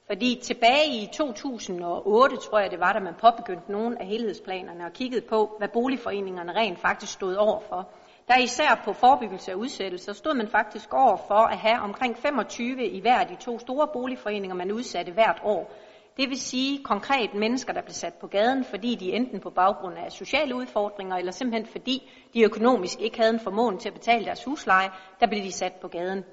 Fordi 0.07 0.41
tilbage 0.43 0.87
i 0.87 1.09
2008, 1.13 2.37
tror 2.37 2.59
jeg 2.59 2.71
det 2.71 2.81
var, 2.81 2.93
da 2.93 3.01
man 3.01 3.15
påbegyndte 3.21 3.73
nogle 3.73 4.01
af 4.01 4.07
helhedsplanerne 4.07 4.85
og 4.85 4.93
kiggede 4.93 5.27
på, 5.29 5.55
hvad 5.59 5.69
boligforeningerne 5.69 6.53
rent 6.53 6.79
faktisk 6.79 7.13
stod 7.13 7.35
over 7.35 7.61
for. 7.69 7.89
Der 8.29 8.39
især 8.39 8.83
på 8.85 8.93
forebyggelse 8.93 9.51
af 9.51 9.55
udsættelser 9.55 10.13
stod 10.13 10.35
man 10.35 10.49
faktisk 10.49 10.95
over 10.95 11.17
for 11.17 11.35
at 11.35 11.59
have 11.59 11.79
omkring 11.81 12.17
25 12.19 12.87
i 12.87 13.01
hver 13.01 13.19
af 13.19 13.27
de 13.27 13.37
to 13.37 13.59
store 13.59 13.89
boligforeninger, 13.93 14.57
man 14.57 14.73
udsatte 14.73 15.13
hvert 15.13 15.41
år. 15.45 15.73
Det 16.17 16.29
vil 16.29 16.41
sige 16.41 16.85
konkret 16.85 17.35
mennesker, 17.35 17.73
der 17.73 17.83
blev 17.83 17.93
sat 17.93 18.15
på 18.15 18.27
gaden, 18.27 18.65
fordi 18.65 18.95
de 18.95 19.13
enten 19.13 19.41
på 19.41 19.51
baggrund 19.51 19.95
af 19.99 20.13
sociale 20.13 20.55
udfordringer, 20.55 21.17
eller 21.17 21.33
simpelthen 21.33 21.67
fordi 21.67 22.11
de 22.35 22.45
økonomisk 22.45 23.01
ikke 23.01 23.19
havde 23.19 23.35
en 23.35 23.41
formåen 23.41 23.79
til 23.79 23.89
at 23.89 23.95
betale 23.95 24.25
deres 24.25 24.45
husleje, 24.45 24.91
der 25.21 25.27
blev 25.27 25.43
de 25.43 25.53
sat 25.53 25.73
på 25.73 25.89
gaden. 25.89 26.25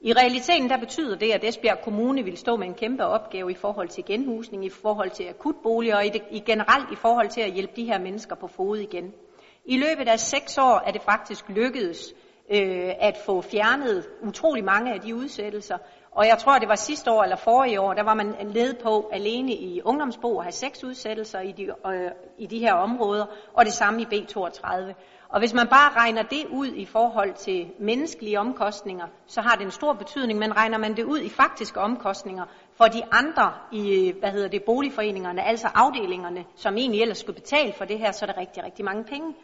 I 0.00 0.12
realiteten 0.12 0.70
der 0.70 0.76
betyder 0.76 1.16
det, 1.16 1.30
at 1.32 1.44
Esbjerg 1.44 1.80
Kommune 1.84 2.22
vil 2.24 2.36
stå 2.36 2.56
med 2.56 2.66
en 2.66 2.74
kæmpe 2.74 3.04
opgave 3.04 3.50
i 3.50 3.54
forhold 3.54 3.88
til 3.88 4.04
genhusning, 4.04 4.64
i 4.64 4.70
forhold 4.70 5.10
til 5.10 5.24
akutboliger 5.24 5.96
og 5.96 6.06
i, 6.06 6.08
det, 6.08 6.22
i 6.30 6.40
generelt 6.40 6.92
i 6.92 6.96
forhold 6.96 7.28
til 7.28 7.40
at 7.40 7.52
hjælpe 7.52 7.72
de 7.76 7.84
her 7.84 7.98
mennesker 7.98 8.36
på 8.36 8.46
fod 8.46 8.78
igen. 8.78 9.12
I 9.64 9.76
løbet 9.76 10.08
af 10.08 10.20
seks 10.20 10.58
år 10.58 10.82
er 10.86 10.92
det 10.92 11.02
faktisk 11.02 11.48
lykkedes 11.48 12.14
øh, 12.50 12.92
at 13.00 13.16
få 13.26 13.40
fjernet 13.40 14.06
utrolig 14.22 14.64
mange 14.64 14.94
af 14.94 15.00
de 15.00 15.14
udsættelser. 15.14 15.78
Og 16.16 16.26
jeg 16.26 16.38
tror, 16.38 16.58
det 16.58 16.68
var 16.68 16.74
sidste 16.74 17.10
år 17.10 17.22
eller 17.22 17.36
forrige 17.36 17.80
år, 17.80 17.94
der 17.94 18.02
var 18.02 18.14
man 18.14 18.34
led 18.40 18.74
på 18.82 19.10
alene 19.12 19.52
i 19.52 19.82
ungdomsbo 19.84 20.38
at 20.38 20.44
have 20.44 20.52
seks 20.52 20.84
udsættelser 20.84 21.40
i 21.40 21.52
de, 21.52 21.62
øh, 21.62 22.10
i 22.38 22.46
de 22.46 22.58
her 22.58 22.74
områder, 22.74 23.26
og 23.54 23.64
det 23.64 23.72
samme 23.72 24.02
i 24.02 24.04
B32. 24.04 24.94
Og 25.28 25.38
hvis 25.38 25.54
man 25.54 25.66
bare 25.68 25.92
regner 25.96 26.22
det 26.22 26.46
ud 26.50 26.66
i 26.66 26.84
forhold 26.84 27.34
til 27.34 27.70
menneskelige 27.78 28.40
omkostninger, 28.40 29.06
så 29.26 29.40
har 29.40 29.56
det 29.56 29.64
en 29.64 29.70
stor 29.70 29.92
betydning, 29.92 30.38
men 30.38 30.56
regner 30.56 30.78
man 30.78 30.96
det 30.96 31.04
ud 31.04 31.18
i 31.18 31.28
faktiske 31.28 31.80
omkostninger 31.80 32.44
for 32.76 32.84
de 32.84 33.02
andre 33.12 33.52
i 33.72 34.14
hvad 34.20 34.30
hedder 34.30 34.48
det, 34.48 34.62
boligforeningerne, 34.66 35.42
altså 35.42 35.68
afdelingerne, 35.74 36.44
som 36.54 36.76
egentlig 36.76 37.02
ellers 37.02 37.18
skulle 37.18 37.40
betale 37.40 37.72
for 37.72 37.84
det 37.84 37.98
her, 37.98 38.12
så 38.12 38.24
er 38.24 38.26
det 38.26 38.36
rigtig, 38.36 38.64
rigtig 38.64 38.84
mange 38.84 39.04
penge. 39.04 39.34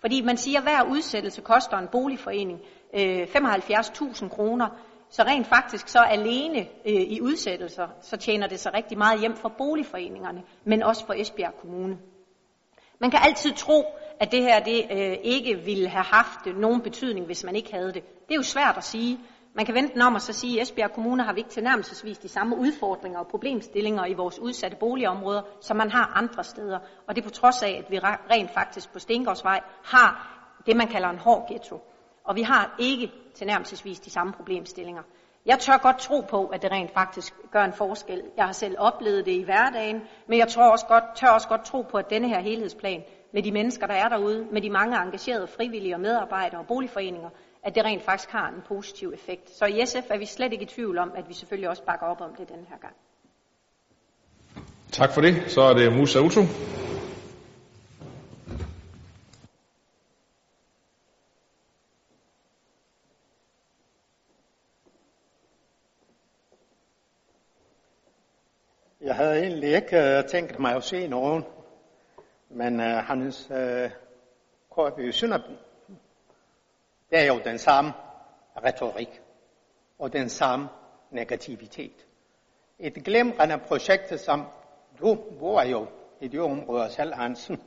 Fordi 0.00 0.20
man 0.22 0.36
siger, 0.36 0.58
at 0.58 0.64
hver 0.64 0.82
udsættelse 0.90 1.40
koster 1.40 1.78
en 1.78 1.88
boligforening 1.92 2.60
øh, 2.94 3.22
75.000 3.22 4.28
kroner. 4.28 4.68
Så 5.10 5.22
rent 5.22 5.46
faktisk 5.46 5.88
så 5.88 5.98
alene 5.98 6.58
øh, 6.58 6.94
i 6.94 7.20
udsættelser, 7.20 7.88
så 8.00 8.16
tjener 8.16 8.46
det 8.46 8.60
sig 8.60 8.74
rigtig 8.74 8.98
meget 8.98 9.20
hjem 9.20 9.36
for 9.36 9.48
boligforeningerne, 9.48 10.42
men 10.64 10.82
også 10.82 11.06
for 11.06 11.14
Esbjerg 11.16 11.54
Kommune. 11.60 11.98
Man 12.98 13.10
kan 13.10 13.20
altid 13.22 13.52
tro, 13.52 13.84
at 14.20 14.32
det 14.32 14.42
her 14.42 14.60
det, 14.60 14.86
øh, 14.90 15.16
ikke 15.22 15.54
ville 15.64 15.88
have 15.88 16.04
haft 16.04 16.46
nogen 16.56 16.80
betydning, 16.80 17.26
hvis 17.26 17.44
man 17.44 17.56
ikke 17.56 17.72
havde 17.72 17.92
det. 17.92 18.02
Det 18.28 18.30
er 18.30 18.34
jo 18.34 18.42
svært 18.42 18.76
at 18.76 18.84
sige, 18.84 19.18
man 19.54 19.66
kan 19.66 19.74
vente 19.74 19.94
den 19.94 20.02
om 20.02 20.14
og 20.14 20.20
så 20.20 20.32
sige, 20.32 20.60
at 20.60 20.62
Esbjerg 20.62 20.92
Kommune 20.92 21.22
har 21.22 21.32
vi 21.32 21.40
ikke 21.40 21.50
tilnærmelsesvis 21.50 22.18
de 22.18 22.28
samme 22.28 22.56
udfordringer 22.56 23.18
og 23.18 23.26
problemstillinger 23.26 24.06
i 24.06 24.14
vores 24.14 24.38
udsatte 24.38 24.76
boligområder, 24.76 25.42
som 25.60 25.76
man 25.76 25.90
har 25.90 26.12
andre 26.16 26.44
steder. 26.44 26.78
Og 27.08 27.16
det 27.16 27.22
er 27.22 27.28
på 27.28 27.34
trods 27.34 27.62
af, 27.62 27.82
at 27.84 27.90
vi 27.90 27.98
rent 27.98 28.50
faktisk 28.50 28.92
på 28.92 28.98
Stengårdsvej 28.98 29.60
har 29.84 30.36
det, 30.66 30.76
man 30.76 30.88
kalder 30.88 31.08
en 31.08 31.18
hård 31.18 31.48
ghetto. 31.48 31.80
Og 32.30 32.36
vi 32.36 32.42
har 32.42 32.76
ikke 32.78 33.12
tilnærmelsesvis 33.34 34.00
de 34.00 34.10
samme 34.10 34.32
problemstillinger. 34.32 35.02
Jeg 35.46 35.58
tør 35.58 35.78
godt 35.82 35.98
tro 35.98 36.20
på, 36.20 36.46
at 36.46 36.62
det 36.62 36.70
rent 36.70 36.90
faktisk 36.94 37.34
gør 37.52 37.64
en 37.64 37.72
forskel. 37.72 38.22
Jeg 38.36 38.44
har 38.44 38.52
selv 38.52 38.76
oplevet 38.78 39.26
det 39.26 39.32
i 39.32 39.42
hverdagen, 39.42 40.00
men 40.28 40.38
jeg 40.38 40.48
tror 40.48 40.70
også 40.70 40.86
godt, 40.86 41.04
tør 41.16 41.28
også 41.28 41.48
godt 41.48 41.64
tro 41.64 41.82
på, 41.82 41.96
at 41.96 42.10
denne 42.10 42.28
her 42.28 42.40
helhedsplan 42.40 43.02
med 43.32 43.42
de 43.42 43.52
mennesker, 43.52 43.86
der 43.86 43.94
er 43.94 44.08
derude, 44.08 44.46
med 44.52 44.62
de 44.62 44.70
mange 44.70 44.96
engagerede 44.96 45.46
frivillige 45.46 45.94
og 45.94 46.00
medarbejdere 46.00 46.60
og 46.60 46.66
boligforeninger, 46.66 47.30
at 47.62 47.74
det 47.74 47.84
rent 47.84 48.02
faktisk 48.02 48.30
har 48.30 48.48
en 48.48 48.62
positiv 48.68 49.12
effekt. 49.14 49.50
Så 49.50 49.64
i 49.64 49.86
SF 49.86 50.10
er 50.10 50.18
vi 50.18 50.26
slet 50.26 50.52
ikke 50.52 50.64
i 50.64 50.68
tvivl 50.68 50.98
om, 50.98 51.12
at 51.16 51.28
vi 51.28 51.34
selvfølgelig 51.34 51.68
også 51.68 51.82
bakker 51.82 52.06
op 52.06 52.20
om 52.20 52.34
det 52.38 52.48
den 52.48 52.66
her 52.68 52.78
gang. 52.78 52.94
Tak 54.92 55.12
for 55.14 55.20
det. 55.20 55.34
Så 55.46 55.60
er 55.60 55.74
det 55.74 55.92
Musa 55.92 56.18
Uto. 56.18 56.40
Havde 69.20 69.40
egentlig 69.40 69.74
ikke 69.74 70.18
uh, 70.18 70.30
tænkt 70.30 70.58
mig 70.58 70.74
at 70.76 70.84
se 70.84 71.06
nogen, 71.06 71.44
men 72.48 72.80
øh, 72.80 72.86
uh, 72.86 72.92
hans 72.92 73.50
uh, 73.50 73.56
øh, 73.56 73.90
Korby 74.70 75.10
Sønderby 75.10 75.52
det 77.10 77.18
er 77.18 77.24
jo 77.24 77.40
den 77.44 77.58
samme 77.58 77.92
retorik 78.64 79.22
og 79.98 80.12
den 80.12 80.28
samme 80.28 80.68
negativitet. 81.10 82.06
Et 82.78 82.94
glemrende 82.94 83.58
projekt, 83.58 84.20
som 84.20 84.46
du 85.00 85.14
bor 85.38 85.62
jo 85.62 85.86
i 86.20 86.28
de 86.28 86.38
områder 86.38 86.88
selv, 86.88 87.14
Hansen. 87.14 87.62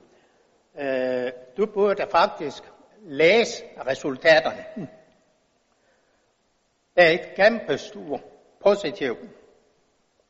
Øh, 0.79 1.31
du 1.57 1.65
burde 1.65 2.07
faktisk 2.11 2.63
læse 3.01 3.63
resultaterne. 3.87 4.65
Det 6.95 7.03
er 7.03 7.09
et 7.09 7.35
kæmpe 7.35 7.77
stort 7.77 8.23
positivt 8.63 9.19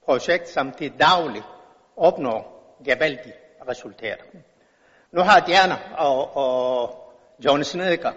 projekt, 0.06 0.50
som 0.50 0.72
til 0.72 0.94
dagligt 1.00 1.46
opnår 1.98 2.54
gevaldige 2.86 3.34
resultater. 3.70 4.24
Nu 5.12 5.22
har 5.22 5.40
Diana 5.40 5.78
og, 5.98 6.38
og 6.38 6.96
John 7.46 7.64
Snedker 7.64 8.12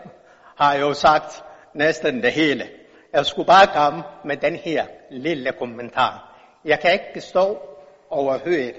har 0.57 0.75
jo 0.75 0.95
sagt 0.95 1.45
næsten 1.75 2.23
det 2.23 2.33
hele. 2.33 2.69
Jeg 3.13 3.27
skulle 3.27 3.47
bare 3.47 3.67
komme 3.67 4.03
med 4.25 4.37
den 4.37 4.57
her 4.57 4.87
lille 5.11 5.53
kommentar. 5.53 6.37
Jeg 6.65 6.81
kan 6.81 6.93
ikke 6.93 7.21
stå 7.21 7.59
overhøre, 8.11 8.73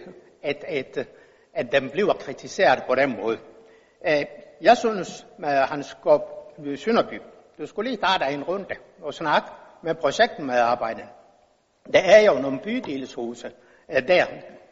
at, 0.43 0.63
at, 0.67 1.07
at 1.53 1.71
den 1.71 1.89
bliver 1.89 2.13
kritiseret 2.13 2.83
på 2.87 2.95
den 2.95 3.17
måde. 3.21 3.37
Øh, 4.07 4.25
jeg 4.61 4.77
synes, 4.77 5.27
med 5.37 5.49
Hans 5.49 5.97
Gård 6.01 6.53
Sønderby, 6.75 7.21
du 7.57 7.65
skulle 7.65 7.89
lige 7.89 8.01
tage 8.01 8.19
dig 8.19 8.33
en 8.33 8.43
runde 8.43 8.75
og 9.01 9.13
snakke 9.13 9.49
med 9.83 9.95
projektmedarbejderne. 9.95 11.16
Der 11.93 11.99
er 11.99 12.21
jo 12.21 12.33
nogle 12.33 12.59
bydelshuse 12.59 13.51
øh, 13.89 14.07
der, 14.07 14.25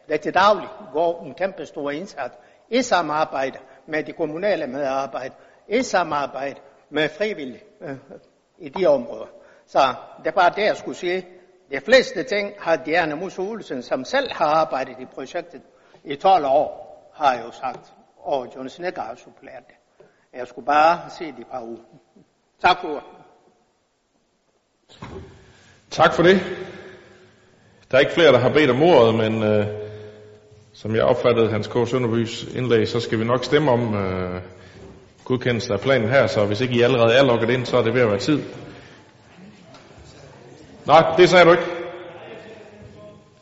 der 0.08 0.16
til 0.16 0.34
daglig 0.34 0.68
går 0.92 1.24
en 1.24 1.34
kæmpe 1.34 1.66
stor 1.66 1.90
indsats 1.90 2.34
i 2.70 2.82
samarbejde 2.82 3.58
med 3.86 4.04
de 4.04 4.12
kommunale 4.12 4.66
medarbejdere, 4.66 5.38
i 5.68 5.82
samarbejde 5.82 6.60
med 6.90 7.08
frivillige 7.08 7.62
øh, 7.80 7.96
i 8.58 8.68
de 8.68 8.86
områder. 8.86 9.26
Så 9.66 9.94
det 10.18 10.26
er 10.26 10.30
bare 10.30 10.52
det, 10.56 10.64
jeg 10.64 10.76
skulle 10.76 10.96
sige. 10.96 11.26
De 11.70 11.80
fleste 11.80 12.22
ting 12.22 12.52
har 12.58 12.76
Diana 12.76 13.14
Mus 13.14 13.38
Olsen, 13.38 13.82
som 13.82 14.04
selv 14.04 14.32
har 14.32 14.46
arbejdet 14.46 14.96
i 15.00 15.04
projektet 15.04 15.62
i 16.04 16.16
12 16.16 16.44
år, 16.44 16.86
har 17.14 17.42
jo 17.42 17.50
sagt, 17.50 17.92
og 18.16 18.52
Jonas 18.56 18.72
Snedgaard 18.72 19.08
har 19.08 19.14
suppleret 19.14 19.64
det. 19.66 20.06
Jeg 20.32 20.46
skulle 20.46 20.66
bare 20.66 21.10
se 21.10 21.32
de 21.32 21.44
par 21.50 21.62
uger. 21.62 21.82
Tak 22.60 22.80
for 22.80 23.04
Tak 25.90 26.14
for 26.14 26.22
det. 26.22 26.40
Der 27.90 27.96
er 27.96 28.00
ikke 28.00 28.12
flere, 28.12 28.32
der 28.32 28.38
har 28.38 28.52
bedt 28.52 28.70
om 28.70 28.82
ordet, 28.82 29.14
men 29.14 29.42
øh, 29.42 29.66
som 30.72 30.94
jeg 30.94 31.02
opfattede 31.02 31.50
Hans 31.50 31.66
K. 31.66 31.88
Sønderbys 31.88 32.44
indlæg, 32.56 32.88
så 32.88 33.00
skal 33.00 33.18
vi 33.18 33.24
nok 33.24 33.44
stemme 33.44 33.70
om 33.70 33.94
øh, 33.94 34.40
godkendelsen 35.24 35.72
af 35.72 35.80
planen 35.80 36.08
her, 36.08 36.26
så 36.26 36.44
hvis 36.44 36.60
ikke 36.60 36.74
I 36.74 36.82
allerede 36.82 37.14
er 37.14 37.22
logget 37.22 37.50
ind, 37.50 37.66
så 37.66 37.76
er 37.76 37.82
det 37.82 37.94
ved 37.94 38.00
at 38.00 38.08
være 38.08 38.18
tid. 38.18 38.42
Nej, 40.86 41.14
det 41.16 41.28
sagde 41.28 41.44
du 41.44 41.50
ikke. 41.50 41.64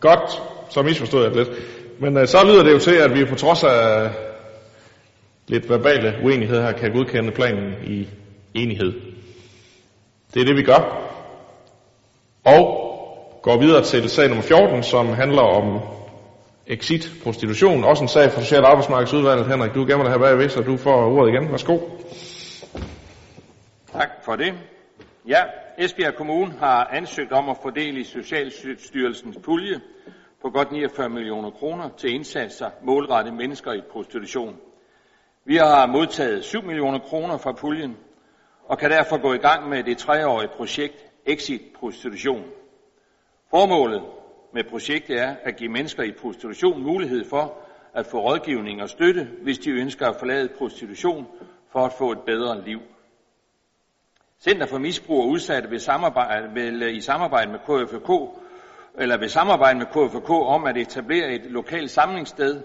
Godt, 0.00 0.42
så 0.70 0.82
misforstod 0.82 1.22
jeg 1.22 1.34
det 1.34 1.46
lidt. 1.46 1.58
Men 2.00 2.16
øh, 2.16 2.26
så 2.26 2.44
lyder 2.44 2.62
det 2.62 2.72
jo 2.72 2.78
til, 2.78 2.94
at 2.94 3.14
vi 3.14 3.24
på 3.24 3.34
trods 3.34 3.64
af 3.64 4.10
lidt 5.48 5.70
verbale 5.70 6.14
uenighed 6.24 6.62
her, 6.62 6.72
kan 6.72 6.92
godkende 6.92 7.30
planen 7.30 7.74
i 7.86 8.08
enighed. 8.54 8.92
Det 10.34 10.42
er 10.42 10.46
det, 10.46 10.56
vi 10.56 10.62
gør. 10.62 11.10
Og 12.44 12.83
går 13.44 13.56
videre 13.56 13.84
til 13.84 14.10
sag 14.10 14.28
nummer 14.28 14.42
14, 14.42 14.82
som 14.82 15.08
handler 15.08 15.42
om 15.42 15.80
exit 16.66 17.10
prostitution. 17.22 17.84
Også 17.84 18.02
en 18.04 18.08
sag 18.08 18.30
fra 18.30 18.40
Social- 18.40 18.64
Arbejdsmarkedsudvalget. 18.64 19.46
Henrik, 19.46 19.74
du 19.74 19.86
gemmer 19.86 20.04
det 20.04 20.12
her 20.12 20.18
bagved, 20.18 20.48
så 20.48 20.60
du 20.60 20.76
får 20.76 21.06
ordet 21.06 21.32
igen. 21.32 21.50
Værsgo. 21.50 21.78
Tak 23.92 24.08
for 24.24 24.36
det. 24.36 24.54
Ja, 25.28 25.42
Esbjerg 25.78 26.14
Kommune 26.14 26.54
har 26.58 26.88
ansøgt 26.92 27.32
om 27.32 27.48
at 27.48 27.56
fordele 27.62 28.00
i 28.00 28.04
Socialstyrelsens 28.04 29.38
pulje 29.44 29.80
på 30.42 30.50
godt 30.50 30.72
49 30.72 31.08
millioner 31.08 31.50
kroner 31.50 31.88
til 31.98 32.14
indsatser 32.14 32.70
målrettet 32.82 33.34
mennesker 33.34 33.72
i 33.72 33.80
prostitution. 33.92 34.56
Vi 35.44 35.56
har 35.56 35.86
modtaget 35.86 36.44
7 36.44 36.62
millioner 36.62 36.98
kroner 36.98 37.38
fra 37.38 37.52
puljen 37.52 37.96
og 38.68 38.78
kan 38.78 38.90
derfor 38.90 39.16
gå 39.16 39.34
i 39.34 39.38
gang 39.38 39.68
med 39.68 39.82
det 39.82 39.98
treårige 39.98 40.48
projekt 40.56 40.94
Exit 41.26 41.60
Prostitution. 41.80 42.44
Formålet 43.54 44.02
med 44.52 44.64
projektet 44.64 45.20
er 45.20 45.34
at 45.42 45.56
give 45.56 45.70
mennesker 45.70 46.02
i 46.02 46.12
prostitution 46.12 46.82
mulighed 46.82 47.24
for 47.24 47.58
at 47.94 48.06
få 48.06 48.20
rådgivning 48.20 48.82
og 48.82 48.88
støtte, 48.88 49.28
hvis 49.42 49.58
de 49.58 49.70
ønsker 49.70 50.08
at 50.08 50.16
forlade 50.16 50.48
prostitution 50.58 51.26
for 51.72 51.80
at 51.80 51.92
få 51.98 52.12
et 52.12 52.18
bedre 52.26 52.64
liv. 52.64 52.80
Center 54.40 54.66
for 54.66 54.78
Misbrug 54.78 55.22
og 55.22 55.28
Udsatte 55.28 55.68
vil, 55.70 55.80
samarbejde, 55.80 56.54
vil 56.54 56.96
i 56.96 57.00
samarbejde 57.00 57.50
med 57.50 57.58
KFK 57.58 58.38
eller 58.98 59.16
vil 59.16 59.30
samarbejde 59.30 59.78
med 59.78 59.86
KFK 59.86 60.30
om 60.30 60.64
at 60.64 60.76
etablere 60.76 61.32
et 61.32 61.44
lokalt 61.44 61.90
samlingssted, 61.90 62.62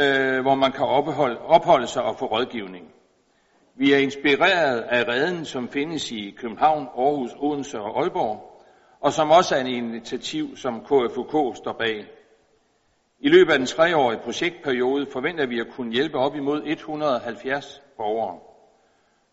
øh, 0.00 0.40
hvor 0.40 0.54
man 0.54 0.72
kan 0.72 0.86
opholde, 0.86 1.38
opholde 1.38 1.86
sig 1.86 2.02
og 2.02 2.16
få 2.18 2.26
rådgivning. 2.26 2.92
Vi 3.74 3.92
er 3.92 3.98
inspireret 3.98 4.80
af 4.80 5.08
redden, 5.08 5.44
som 5.44 5.68
findes 5.68 6.12
i 6.12 6.34
København, 6.38 6.88
Aarhus, 6.98 7.30
Odense 7.38 7.80
og 7.80 8.00
Aalborg, 8.00 8.49
og 9.00 9.12
som 9.12 9.30
også 9.30 9.54
er 9.54 9.60
en 9.60 9.66
initiativ, 9.66 10.56
som 10.56 10.84
KFUK 10.84 11.56
står 11.56 11.72
bag. 11.72 12.06
I 13.20 13.28
løbet 13.28 13.52
af 13.52 13.58
den 13.58 13.66
treårige 13.66 14.20
projektperiode 14.24 15.06
forventer 15.12 15.46
vi 15.46 15.60
at 15.60 15.68
kunne 15.70 15.92
hjælpe 15.92 16.18
op 16.18 16.36
imod 16.36 16.62
170 16.64 17.82
borgere. 17.96 18.38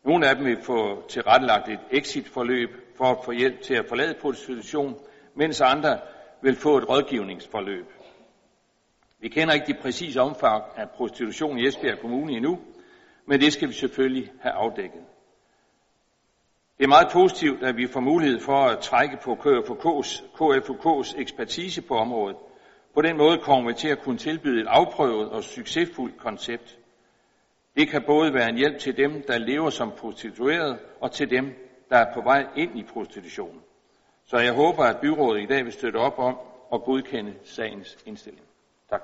Nogle 0.05 0.30
af 0.30 0.36
dem 0.36 0.45
vil 0.45 0.61
få 0.61 1.07
tilrettelagt 1.09 1.70
et 1.70 1.80
exitforløb 1.91 2.70
for 2.97 3.05
at 3.05 3.18
få 3.26 3.32
hjælp 3.32 3.61
til 3.61 3.74
at 3.74 3.86
forlade 3.89 4.13
prostitution, 4.22 4.99
mens 5.36 5.61
andre 5.61 5.99
vil 6.41 6.55
få 6.55 6.78
et 6.78 6.89
rådgivningsforløb. 6.89 7.86
Vi 9.20 9.30
kender 9.30 9.53
ikke 9.53 9.68
de 9.68 9.82
præcise 9.82 10.22
omfang 10.22 10.63
af 10.76 10.89
prostitution 10.89 11.59
i 11.59 11.68
Esbjerg 11.68 11.99
Kommune 11.99 12.34
endnu, 12.34 12.59
men 13.26 13.41
det 13.41 13.53
skal 13.53 13.68
vi 13.68 13.74
selvfølgelig 13.74 14.32
have 14.41 14.53
afdækket. 14.53 15.01
Det 16.78 16.84
er 16.84 16.88
meget 16.88 17.07
positivt, 17.11 17.63
at 17.63 17.78
vi 17.78 17.88
får 17.88 17.99
mulighed 17.99 18.39
for 18.39 18.65
at 18.65 18.80
trække 18.80 19.17
på 19.23 19.34
KFUK's, 19.34 20.23
KFUK's 20.41 21.21
ekspertise 21.21 21.82
på 21.82 21.97
området. 21.97 22.38
På 22.93 23.01
den 23.01 23.17
måde 23.17 23.38
kommer 23.38 23.71
vi 23.71 23.73
til 23.73 23.88
at 23.88 24.01
kunne 24.01 24.17
tilbyde 24.17 24.61
et 24.61 24.67
afprøvet 24.67 25.30
og 25.30 25.43
succesfuldt 25.43 26.17
koncept. 26.17 26.78
Det 27.75 27.89
kan 27.89 28.03
både 28.07 28.34
være 28.34 28.49
en 28.49 28.57
hjælp 28.57 28.80
til 28.80 28.97
dem, 28.97 29.23
der 29.28 29.38
lever 29.38 29.69
som 29.69 29.91
prostituerede, 29.97 30.78
og 31.01 31.11
til 31.11 31.30
dem, 31.30 31.53
der 31.89 31.97
er 31.97 32.13
på 32.13 32.21
vej 32.21 32.45
ind 32.55 32.80
i 32.80 32.84
prostitution. 32.93 33.61
Så 34.25 34.38
jeg 34.38 34.53
håber, 34.53 34.84
at 34.84 34.97
byrådet 34.97 35.41
i 35.41 35.45
dag 35.45 35.65
vil 35.65 35.73
støtte 35.73 35.97
op 35.97 36.19
om 36.19 36.38
og 36.69 36.84
godkende 36.84 37.34
sagens 37.45 37.97
indstilling. 38.05 38.43
Tak. 38.89 39.01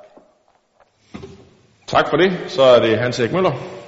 Tak 1.87 2.09
for 2.09 2.17
det. 2.17 2.31
Så 2.47 2.61
er 2.61 2.79
det 2.79 2.97
Hans 2.97 3.19
Erik 3.19 3.31
Møller. 3.31 3.82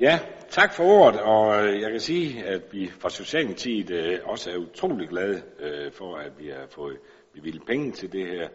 Ja, 0.00 0.18
tak 0.48 0.74
for 0.74 0.84
ordet, 0.84 1.20
og 1.20 1.66
øh, 1.66 1.80
jeg 1.80 1.90
kan 1.90 2.00
sige, 2.00 2.44
at 2.44 2.62
vi 2.72 2.90
fra 2.98 3.10
Socialdemokratiet 3.10 3.90
øh, 3.90 4.18
også 4.24 4.50
er 4.50 4.56
utrolig 4.56 5.08
glade 5.08 5.42
øh, 5.58 5.92
for, 5.92 6.16
at 6.16 6.38
vi 6.38 6.48
har 6.48 6.66
fået 6.70 6.98
bevilget 7.32 7.66
penge 7.66 7.92
til 7.92 8.12
det 8.12 8.26
her 8.26 8.48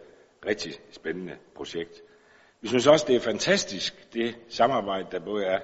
rigtig 0.46 0.72
spændende 0.90 1.36
projekt. 1.54 2.02
Vi 2.60 2.68
synes 2.68 2.86
også, 2.86 3.04
det 3.08 3.16
er 3.16 3.20
fantastisk, 3.20 4.12
det 4.12 4.36
samarbejde, 4.48 5.06
der 5.10 5.18
både 5.18 5.44
er 5.44 5.60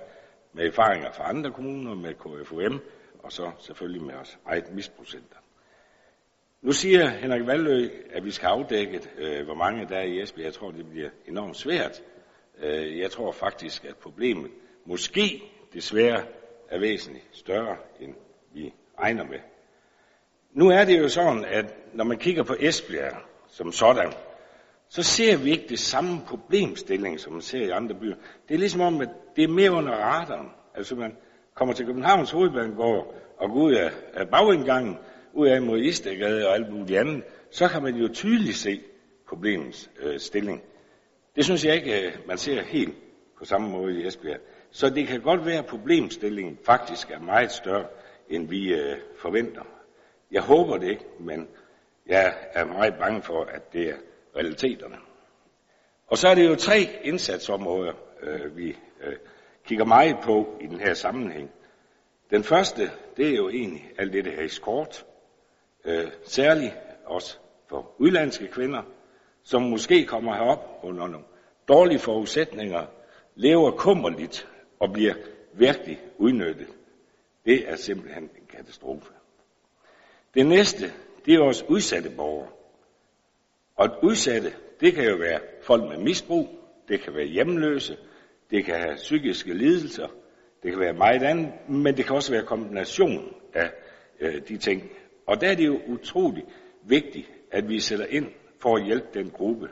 med 0.53 0.67
erfaringer 0.67 1.13
fra 1.13 1.29
andre 1.29 1.53
kommuner, 1.53 1.95
med 1.95 2.15
KFUM, 2.15 2.81
og 3.19 3.33
så 3.33 3.51
selvfølgelig 3.59 4.03
med 4.03 4.15
os 4.15 4.39
eget 4.47 4.73
misprocenter. 4.73 5.37
Nu 6.63 6.73
siger 6.73 7.09
Henrik 7.09 7.47
Valdø, 7.47 7.89
at 8.11 8.25
vi 8.25 8.31
skal 8.31 8.47
afdække, 8.47 9.01
øh, 9.19 9.45
hvor 9.45 9.55
mange 9.55 9.89
der 9.89 9.97
er 9.97 10.05
i 10.05 10.23
Esbjerg. 10.23 10.45
Jeg 10.45 10.55
tror, 10.55 10.71
det 10.71 10.91
bliver 10.91 11.11
enormt 11.27 11.57
svært. 11.57 12.03
Øh, 12.59 12.99
jeg 12.99 13.11
tror 13.11 13.33
faktisk, 13.33 13.85
at 13.85 13.97
problemet 13.97 14.51
måske 14.85 15.43
desværre 15.73 16.23
er 16.69 16.79
væsentligt 16.79 17.25
større, 17.33 17.77
end 18.01 18.15
vi 18.55 18.75
regner 19.01 19.25
med. 19.25 19.39
Nu 20.53 20.69
er 20.69 20.85
det 20.85 20.99
jo 20.99 21.09
sådan, 21.09 21.45
at 21.45 21.75
når 21.95 22.05
man 22.05 22.19
kigger 22.19 22.43
på 22.43 22.55
Esbjerg 22.61 23.17
som 23.49 23.73
sådan, 23.73 24.13
så 24.89 25.03
ser 25.03 25.37
vi 25.37 25.51
ikke 25.51 25.69
det 25.69 25.79
samme 25.79 26.21
problemstilling, 26.27 27.21
som 27.21 27.33
man 27.33 27.43
ser 27.43 27.67
i 27.67 27.71
andre 27.71 27.95
byer. 27.95 28.15
Det 28.49 28.55
er 28.55 28.59
ligesom 28.59 28.81
om, 28.81 29.01
at 29.01 29.09
det 29.37 29.45
er 29.45 29.49
mere 29.49 29.71
under 29.71 29.93
radaren. 29.93 30.49
Altså 30.75 30.95
man 30.95 31.17
kommer 31.55 31.75
til 31.75 31.87
Københavns 31.87 32.31
hovedbanegård 32.31 33.15
og 33.39 33.51
går 33.51 33.61
ud 33.61 33.73
af, 33.73 33.91
af 34.15 34.29
bagindgangen, 34.29 34.97
ud 35.33 35.49
af 35.49 35.63
mod 35.63 35.79
Istedgade 35.79 36.49
og 36.49 36.55
alt 36.55 36.73
muligt 36.73 36.99
andet, 36.99 37.25
så 37.51 37.69
kan 37.69 37.83
man 37.83 37.95
jo 37.95 38.09
tydeligt 38.09 38.57
se 38.57 38.81
problemets 39.29 39.91
øh, 40.01 40.19
stilling. 40.19 40.63
Det 41.37 41.45
synes 41.45 41.65
jeg 41.65 41.75
ikke, 41.75 42.07
øh, 42.07 42.13
man 42.27 42.39
ser 42.39 42.63
helt 42.63 42.95
på 43.39 43.45
samme 43.45 43.69
måde 43.69 44.01
i 44.01 44.07
Esbjerg. 44.07 44.41
Så 44.71 44.91
det 44.91 45.07
kan 45.07 45.21
godt 45.21 45.47
være, 45.47 45.59
at 45.59 45.67
problemstillingen 45.67 46.59
faktisk 46.65 47.11
er 47.11 47.21
meget 47.21 47.53
større, 47.53 47.87
end 48.29 48.49
vi 48.49 48.75
øh, 48.75 48.97
forventer. 49.19 49.63
Jeg 50.31 50.43
håber 50.43 50.77
det 50.77 50.89
ikke, 50.89 51.05
men 51.21 51.49
jeg 52.07 52.35
er 52.53 52.65
meget 52.65 52.95
bange 52.95 53.23
for, 53.23 53.45
at 53.45 53.73
det 53.73 53.89
er 53.89 53.97
realiteterne. 54.37 54.97
Og 56.07 56.19
så 56.19 56.29
er 56.29 56.35
det 56.35 56.49
jo 56.49 56.55
tre 56.55 56.89
indsatsområder, 57.03 57.93
øh, 58.23 58.57
vi 58.57 58.77
øh, 59.01 59.17
kigger 59.65 59.85
meget 59.85 60.17
på 60.23 60.57
i 60.61 60.67
den 60.67 60.81
her 60.81 60.95
sammenhæng. 60.95 61.51
Den 62.31 62.45
første, 62.45 62.91
det 63.17 63.29
er 63.29 63.37
jo 63.37 63.49
egentlig 63.49 63.91
alt 63.99 64.13
det, 64.13 64.27
her 64.27 64.49
skort. 64.49 65.07
Øh, 65.85 66.07
særligt 66.25 66.75
også 67.05 67.39
for 67.69 67.95
udlandske 67.99 68.47
kvinder, 68.47 68.83
som 69.43 69.63
måske 69.63 70.07
kommer 70.07 70.35
herop 70.35 70.81
under 70.83 71.07
nogle 71.07 71.27
dårlige 71.69 71.99
forudsætninger, 71.99 72.87
lever 73.35 73.71
kummerligt 73.71 74.49
og 74.81 74.93
bliver 74.93 75.15
virkelig 75.53 76.01
udnyttet. 76.19 76.67
Det 77.45 77.69
er 77.71 77.77
simpelthen 77.77 78.23
en 78.23 78.47
katastrofe. 78.49 79.13
Det 80.35 80.47
næste, 80.47 80.93
det 81.27 81.35
er 81.35 81.39
vores 81.39 81.65
udsatte 81.69 82.11
borgere. 82.17 82.49
Og 83.77 83.87
et 83.87 83.95
udsatte, 84.03 84.53
det 84.81 84.95
kan 84.95 85.05
jo 85.05 85.17
være 85.17 85.41
folk 85.63 85.83
med 85.83 85.99
misbrug, 85.99 86.49
det 86.89 87.01
kan 87.01 87.15
være 87.15 87.27
hjemløse, 87.27 87.97
det 88.51 88.65
kan 88.65 88.75
have 88.75 88.97
psykiske 88.97 89.55
lidelser, 89.55 90.09
det 90.63 90.71
kan 90.71 90.81
være 90.81 90.93
meget 90.93 91.23
andet, 91.23 91.53
men 91.69 91.97
det 91.97 92.05
kan 92.05 92.17
også 92.17 92.33
være 92.33 92.45
kombination 92.45 93.35
af 93.55 93.73
øh, 94.21 94.49
de 94.49 94.57
ting. 94.57 94.91
Og 95.27 95.41
der 95.41 95.51
er 95.51 95.55
det 95.55 95.67
jo 95.67 95.81
utrolig 95.87 96.45
vigtigt, 96.83 97.31
at 97.51 97.69
vi 97.69 97.81
sætter 97.81 98.07
ind 98.07 98.27
for 98.59 98.77
at 98.77 98.85
hjælpe 98.85 99.07
den 99.15 99.31
gruppe. 99.31 99.69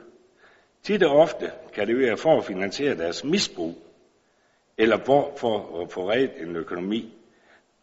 Tid 0.83 1.03
og 1.03 1.15
ofte 1.15 1.51
kan 1.73 1.87
det 1.87 1.97
være 1.97 2.17
for 2.17 2.37
at 2.37 2.45
finansiere 2.45 2.97
deres 2.97 3.23
misbrug, 3.23 3.75
eller 4.77 4.97
hvor 4.97 5.33
for 5.37 5.81
at 5.81 5.91
få 5.91 6.11
reddet 6.11 6.31
en 6.41 6.55
økonomi. 6.55 7.13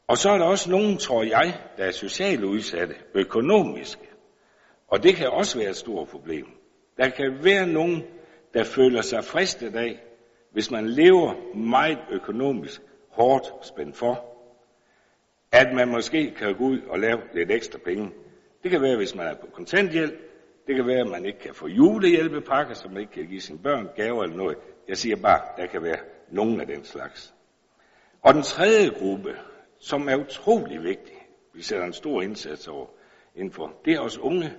Og 0.07 0.19
så 0.19 0.31
er 0.31 0.39
der 0.39 0.45
også 0.45 0.71
nogen, 0.71 0.99
tror 0.99 1.23
jeg, 1.23 1.59
der 1.77 1.85
er 1.85 1.91
socialt 1.91 2.45
udsatte, 2.45 2.95
økonomiske. 3.15 4.09
Og 4.89 5.03
det 5.03 5.17
kan 5.17 5.29
også 5.29 5.59
være 5.59 5.71
et 5.71 5.77
stort 5.77 6.09
problem. 6.09 6.47
Der 6.97 7.09
kan 7.09 7.45
være 7.45 7.67
nogen, 7.67 8.05
der 8.55 8.65
føler 8.65 9.01
sig 9.03 9.25
fristet 9.25 9.77
af, 9.77 10.01
hvis 10.53 10.71
man 10.71 10.89
lever 10.89 11.57
meget 11.57 11.99
økonomisk 12.11 12.81
hårdt 13.11 13.67
spændt 13.67 13.97
for, 13.97 14.25
at 15.53 15.75
man 15.75 15.89
måske 15.89 16.35
kan 16.39 16.55
gå 16.55 16.65
ud 16.65 16.81
og 16.89 16.99
lave 16.99 17.21
lidt 17.35 17.51
ekstra 17.51 17.79
penge. 17.85 18.11
Det 18.63 18.71
kan 18.71 18.83
være, 18.83 18.97
hvis 18.97 19.15
man 19.15 19.27
er 19.27 19.35
på 19.35 19.47
kontanthjælp. 19.53 20.15
Det 20.67 20.77
kan 20.77 20.87
være, 20.87 21.01
at 21.01 21.11
man 21.11 21.25
ikke 21.25 21.39
kan 21.39 21.55
få 21.55 21.67
julehjælpepakker, 21.67 22.75
så 22.75 22.89
man 22.89 23.01
ikke 23.01 23.13
kan 23.13 23.27
give 23.27 23.41
sine 23.41 23.59
børn 23.59 23.89
gaver 23.97 24.23
eller 24.23 24.37
noget. 24.37 24.57
Jeg 24.89 24.97
siger 24.97 25.17
bare, 25.17 25.41
der 25.57 25.67
kan 25.67 25.83
være 25.83 25.97
nogen 26.31 26.61
af 26.61 26.66
den 26.66 26.85
slags. 26.85 27.35
Og 28.22 28.35
den 28.35 28.43
tredje 28.43 28.89
gruppe, 28.89 29.37
som 29.79 30.09
er 30.09 30.16
utrolig 30.16 30.83
vigtig, 30.83 31.14
vi 31.55 31.62
sætter 31.62 31.87
en 31.87 31.93
stor 31.93 32.22
indsats 32.22 32.68
over 32.68 32.87
indenfor, 33.35 33.81
det 33.85 33.95
er 33.95 34.01
os 34.01 34.18
unge. 34.18 34.53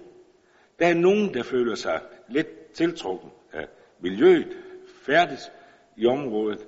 Der 0.80 0.88
er 0.88 0.94
nogen, 0.94 1.34
der 1.34 1.44
føler 1.44 1.76
sig 1.76 2.02
lidt 2.30 2.72
tiltrukken 2.74 3.30
af 3.54 3.68
miljøet, 4.00 4.58
færdigt 5.06 5.52
i 5.98 6.06
området, 6.06 6.68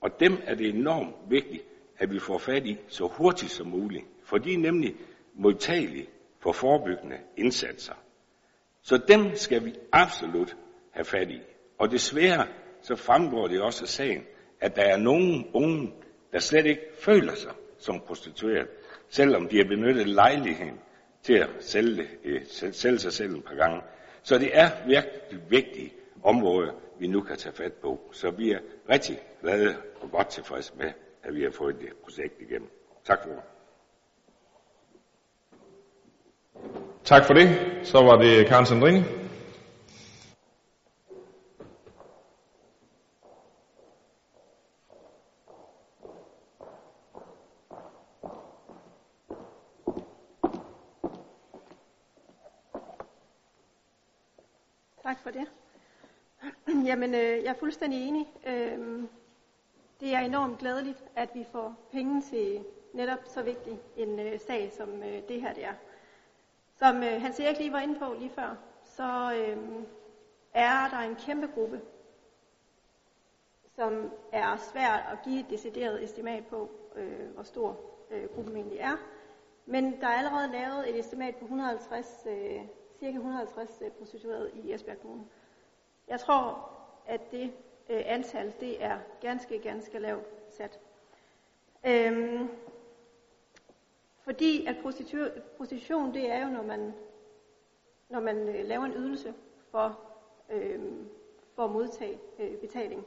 og 0.00 0.20
dem 0.20 0.38
er 0.44 0.54
det 0.54 0.68
enormt 0.68 1.14
vigtigt, 1.28 1.62
at 1.98 2.12
vi 2.12 2.18
får 2.18 2.38
fat 2.38 2.66
i 2.66 2.78
så 2.88 3.06
hurtigt 3.06 3.50
som 3.52 3.66
muligt, 3.66 4.04
for 4.22 4.38
de 4.38 4.54
er 4.54 4.58
nemlig 4.58 4.94
modtagelige 5.34 6.08
for 6.40 6.52
forebyggende 6.52 7.16
indsatser. 7.36 7.94
Så 8.82 8.96
dem 9.08 9.34
skal 9.34 9.64
vi 9.64 9.74
absolut 9.92 10.56
have 10.90 11.04
fat 11.04 11.30
i. 11.30 11.40
Og 11.78 11.90
desværre 11.90 12.46
så 12.84 12.96
fremgår 12.96 13.48
det 13.48 13.60
også 13.60 13.84
af 13.84 13.88
sagen, 13.88 14.22
at 14.60 14.76
der 14.76 14.82
er 14.82 14.96
nogen 14.96 15.46
unge, 15.52 15.92
der 16.32 16.38
slet 16.38 16.66
ikke 16.66 16.82
føler 17.00 17.34
sig 17.34 17.52
som 17.78 18.00
prostitueret, 18.00 18.68
selvom 19.08 19.48
de 19.48 19.56
har 19.56 19.64
benyttet 19.64 20.08
lejligheden 20.08 20.80
til 21.22 21.34
at 21.34 21.48
sælge, 21.60 22.08
øh, 22.24 22.40
sælge 22.72 22.98
sig 22.98 23.12
selv 23.12 23.34
et 23.36 23.44
par 23.44 23.54
gange. 23.54 23.80
Så 24.22 24.38
det 24.38 24.50
er 24.52 24.70
virkelig 24.86 25.40
vigtige 25.50 25.92
områder, 26.22 26.72
vi 26.98 27.06
nu 27.06 27.20
kan 27.20 27.36
tage 27.36 27.54
fat 27.54 27.72
på. 27.72 28.00
Så 28.12 28.30
vi 28.30 28.50
er 28.52 28.58
rigtig 28.90 29.18
glade 29.42 29.76
og 30.00 30.10
godt 30.10 30.28
tilfredse 30.28 30.72
med, 30.76 30.92
at 31.22 31.34
vi 31.34 31.42
har 31.42 31.50
fået 31.50 31.76
det 31.80 31.88
projekt 32.04 32.40
igennem. 32.40 32.68
Tak 33.04 33.18
for 33.22 33.30
det. 33.30 33.40
Tak 37.04 37.24
for 37.24 37.34
det. 37.34 37.48
Så 37.82 37.98
var 37.98 38.16
det 38.16 38.46
Karen 38.46 38.66
Sandrine. 38.66 39.23
Tak 55.04 55.18
for 55.18 55.30
det. 55.30 55.46
Jamen, 56.88 57.14
øh, 57.14 57.44
jeg 57.44 57.46
er 57.46 57.54
fuldstændig 57.54 58.08
enig. 58.08 58.32
Øh, 58.46 59.02
det 60.00 60.14
er 60.14 60.18
enormt 60.18 60.58
glædeligt, 60.58 61.04
at 61.16 61.30
vi 61.34 61.44
får 61.52 61.74
penge 61.92 62.22
til 62.22 62.64
netop 62.92 63.18
så 63.26 63.42
vigtig 63.42 63.80
en 63.96 64.20
øh, 64.20 64.40
sag, 64.40 64.72
som 64.72 65.02
øh, 65.02 65.28
det 65.28 65.40
her 65.40 65.54
det 65.54 65.64
er. 65.64 65.74
Som 66.76 66.96
øh, 67.02 67.22
Hans 67.22 67.40
Erik 67.40 67.58
lige 67.58 67.72
var 67.72 67.80
inde 67.80 67.98
på 67.98 68.14
lige 68.18 68.30
før, 68.30 68.56
så 68.84 69.34
øh, 69.36 69.58
er 70.54 70.88
der 70.88 70.98
en 70.98 71.16
kæmpe 71.16 71.46
gruppe, 71.54 71.80
som 73.76 74.10
er 74.32 74.56
svært 74.56 75.00
at 75.12 75.18
give 75.24 75.40
et 75.40 75.50
decideret 75.50 76.04
estimat 76.04 76.46
på, 76.46 76.70
øh, 76.96 77.30
hvor 77.34 77.42
stor 77.42 77.80
øh, 78.10 78.28
gruppen 78.34 78.56
egentlig 78.56 78.78
er. 78.78 78.96
Men 79.66 80.00
der 80.00 80.06
er 80.06 80.18
allerede 80.18 80.52
lavet 80.52 80.90
et 80.90 80.98
estimat 80.98 81.36
på 81.36 81.44
150, 81.44 82.26
øh, 82.26 82.60
cirka 82.98 83.16
150 83.16 83.82
øh, 83.82 83.90
prostituerede 83.90 84.50
i 84.54 84.72
Esbjerg 84.72 85.00
Kommune. 85.00 85.24
Jeg 86.08 86.20
tror, 86.20 86.70
at 87.06 87.20
det 87.30 87.52
øh, 87.88 88.02
antal, 88.06 88.54
det 88.60 88.84
er 88.84 88.98
ganske, 89.20 89.58
ganske 89.58 89.98
lavt 89.98 90.26
sat. 90.50 90.80
Øhm, 91.86 92.48
fordi 94.20 94.66
at 94.66 94.76
prostitution, 95.56 96.14
det 96.14 96.30
er 96.30 96.46
jo, 96.46 96.52
når 96.52 96.62
man, 96.62 96.94
når 98.08 98.20
man 98.20 98.48
øh, 98.48 98.64
laver 98.64 98.84
en 98.84 98.92
ydelse 98.92 99.34
for, 99.70 100.00
øh, 100.50 100.80
for 101.54 101.64
at 101.64 101.70
modtage 101.70 102.18
øh, 102.38 102.56
betaling, 102.56 103.04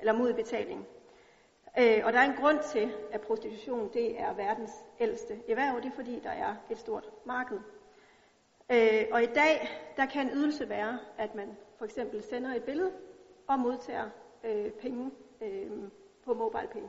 eller 0.00 0.12
mod 0.12 0.34
betaling. 0.34 0.86
Øh, 1.78 2.02
og 2.04 2.12
der 2.12 2.18
er 2.18 2.30
en 2.30 2.36
grund 2.36 2.58
til, 2.72 2.92
at 3.12 3.20
prostitution 3.20 3.90
det 3.92 4.20
er 4.20 4.34
verdens 4.34 4.72
ældste 5.00 5.42
erhverv, 5.48 5.76
det 5.76 5.86
er 5.86 5.94
fordi, 5.94 6.20
der 6.20 6.30
er 6.30 6.56
et 6.70 6.78
stort 6.78 7.10
marked. 7.24 7.60
Øh, 8.72 9.06
og 9.12 9.22
i 9.22 9.26
dag, 9.26 9.68
der 9.96 10.06
kan 10.06 10.26
en 10.26 10.32
ydelse 10.34 10.68
være, 10.68 10.98
at 11.18 11.34
man 11.34 11.56
for 11.78 11.84
eksempel 11.84 12.22
sender 12.22 12.54
et 12.54 12.64
billede 12.64 12.92
og 13.46 13.58
modtager 13.58 14.10
øh, 14.44 14.70
penge 14.70 15.10
øh, 15.40 15.70
på 16.24 16.34
MobilePay. 16.34 16.80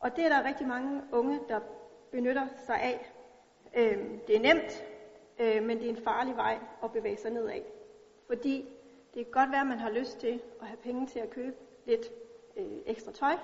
Og 0.00 0.16
det 0.16 0.24
er 0.24 0.28
der 0.28 0.48
rigtig 0.48 0.66
mange 0.66 1.02
unge, 1.12 1.40
der 1.48 1.60
benytter 2.10 2.46
sig 2.66 2.80
af. 2.80 3.12
Øh, 3.76 4.04
det 4.26 4.36
er 4.36 4.40
nemt, 4.40 4.84
øh, 5.38 5.62
men 5.62 5.78
det 5.78 5.86
er 5.86 5.90
en 5.90 6.02
farlig 6.04 6.36
vej 6.36 6.58
at 6.84 6.92
bevæge 6.92 7.16
sig 7.16 7.30
nedad. 7.30 7.60
Fordi 8.26 8.68
det 9.14 9.24
kan 9.24 9.32
godt 9.32 9.50
være, 9.50 9.60
at 9.60 9.66
man 9.66 9.78
har 9.78 9.90
lyst 9.90 10.18
til 10.18 10.42
at 10.60 10.66
have 10.66 10.76
penge 10.76 11.06
til 11.06 11.18
at 11.18 11.30
købe 11.30 11.56
lidt 11.84 12.06
øh, 12.56 12.78
ekstra 12.86 13.12
tøj, 13.12 13.36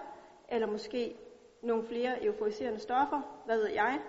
eller 0.49 0.67
måske 0.67 1.17
nogle 1.63 1.85
flere 1.85 2.25
euforiserende 2.25 2.79
stoffer, 2.79 3.43
hvad 3.47 3.57
ved 3.57 3.69
jeg. 3.69 4.01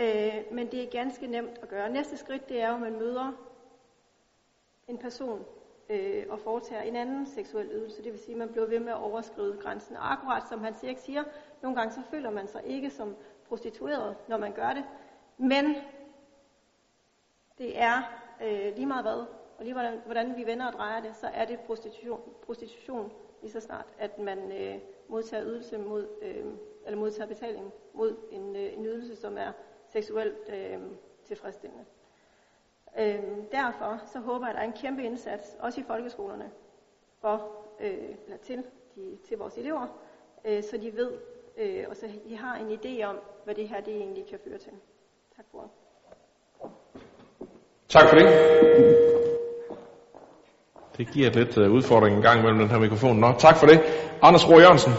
Øh, 0.00 0.44
men 0.52 0.70
det 0.70 0.82
er 0.82 0.90
ganske 0.90 1.26
nemt 1.26 1.58
at 1.62 1.68
gøre. 1.68 1.90
Næste 1.90 2.16
skridt, 2.16 2.48
det 2.48 2.60
er, 2.60 2.74
at 2.74 2.80
man 2.80 2.98
møder 2.98 3.32
en 4.88 4.98
person 4.98 5.44
øh, 5.88 6.24
og 6.28 6.38
foretager 6.38 6.82
en 6.82 6.96
anden 6.96 7.26
seksuel 7.26 7.70
ydelse. 7.72 8.04
Det 8.04 8.12
vil 8.12 8.20
sige, 8.20 8.34
at 8.34 8.38
man 8.38 8.48
bliver 8.48 8.66
ved 8.66 8.80
med 8.80 8.92
at 8.92 8.98
overskride 8.98 9.58
grænsen. 9.62 9.96
Og 9.96 10.12
akkurat 10.12 10.42
som 10.48 10.60
han 10.64 10.74
siger, 10.74 10.94
siger, 10.96 11.24
nogle 11.62 11.76
gange 11.76 11.94
så 11.94 12.00
føler 12.10 12.30
man 12.30 12.48
sig 12.48 12.62
ikke 12.64 12.90
som 12.90 13.16
prostitueret, 13.48 14.16
når 14.28 14.36
man 14.36 14.52
gør 14.52 14.72
det. 14.72 14.84
Men 15.38 15.76
det 17.58 17.78
er 17.80 18.02
øh, 18.42 18.74
lige 18.74 18.86
meget 18.86 19.04
hvad, 19.04 19.24
og 19.58 19.64
lige 19.64 19.72
hvordan, 19.72 20.00
hvordan 20.06 20.36
vi 20.36 20.46
vender 20.46 20.66
og 20.66 20.72
drejer 20.72 21.00
det, 21.00 21.16
så 21.16 21.26
er 21.26 21.44
det 21.44 21.60
prostitution, 21.60 22.20
prostitution 22.46 23.12
lige 23.42 23.52
så 23.52 23.60
snart, 23.60 23.86
at 23.98 24.18
man 24.18 24.52
øh, 24.52 24.78
modtager 25.08 25.44
ydelse 25.44 25.78
mod, 25.78 26.08
øh, 26.22 26.44
eller 26.86 26.98
modtager 26.98 27.28
betaling 27.28 27.72
mod 27.94 28.16
en, 28.30 28.56
øh, 28.56 28.72
en 28.72 28.86
ydelse, 28.86 29.16
som 29.16 29.38
er 29.38 29.52
seksuelt 29.96 30.36
øh, 30.48 30.78
tilfredsstillende. 31.28 31.84
Øh, 32.98 33.22
derfor 33.52 34.00
så 34.12 34.18
håber 34.18 34.46
jeg, 34.46 34.50
at 34.50 34.54
der 34.54 34.62
er 34.62 34.66
en 34.66 34.80
kæmpe 34.82 35.02
indsats, 35.02 35.56
også 35.60 35.80
i 35.80 35.84
folkeskolerne, 35.86 36.50
for, 37.20 37.50
øh, 37.80 38.08
eller 38.24 38.36
til, 38.42 38.64
de, 38.94 39.18
til 39.28 39.38
vores 39.38 39.58
elever, 39.58 39.86
øh, 40.44 40.62
så 40.62 40.76
de 40.76 40.96
ved, 40.96 41.12
øh, 41.56 41.84
og 41.88 41.96
så 41.96 42.06
de 42.28 42.36
har 42.36 42.56
en 42.56 42.78
idé 42.78 43.04
om, 43.04 43.16
hvad 43.44 43.54
det 43.54 43.68
her 43.68 43.80
det 43.80 43.96
egentlig 43.96 44.26
kan 44.26 44.38
føre 44.44 44.58
til. 44.58 44.72
Tak 45.36 45.44
for 45.50 45.60
det. 45.60 45.70
Tak 47.88 48.08
for 48.08 48.16
det. 48.16 48.28
Det 50.96 51.12
giver 51.12 51.30
lidt 51.30 51.58
øh, 51.58 51.72
udfordring 51.72 52.16
en 52.16 52.22
gang 52.22 52.42
mellem 52.42 52.58
den 52.58 52.68
her 52.68 52.78
mikrofon. 52.78 53.16
Nå, 53.16 53.32
tak 53.38 53.56
for 53.56 53.66
det. 53.66 53.80
Anders 54.22 54.48
Rohr 54.48 54.60
Jørgensen. 54.60 54.92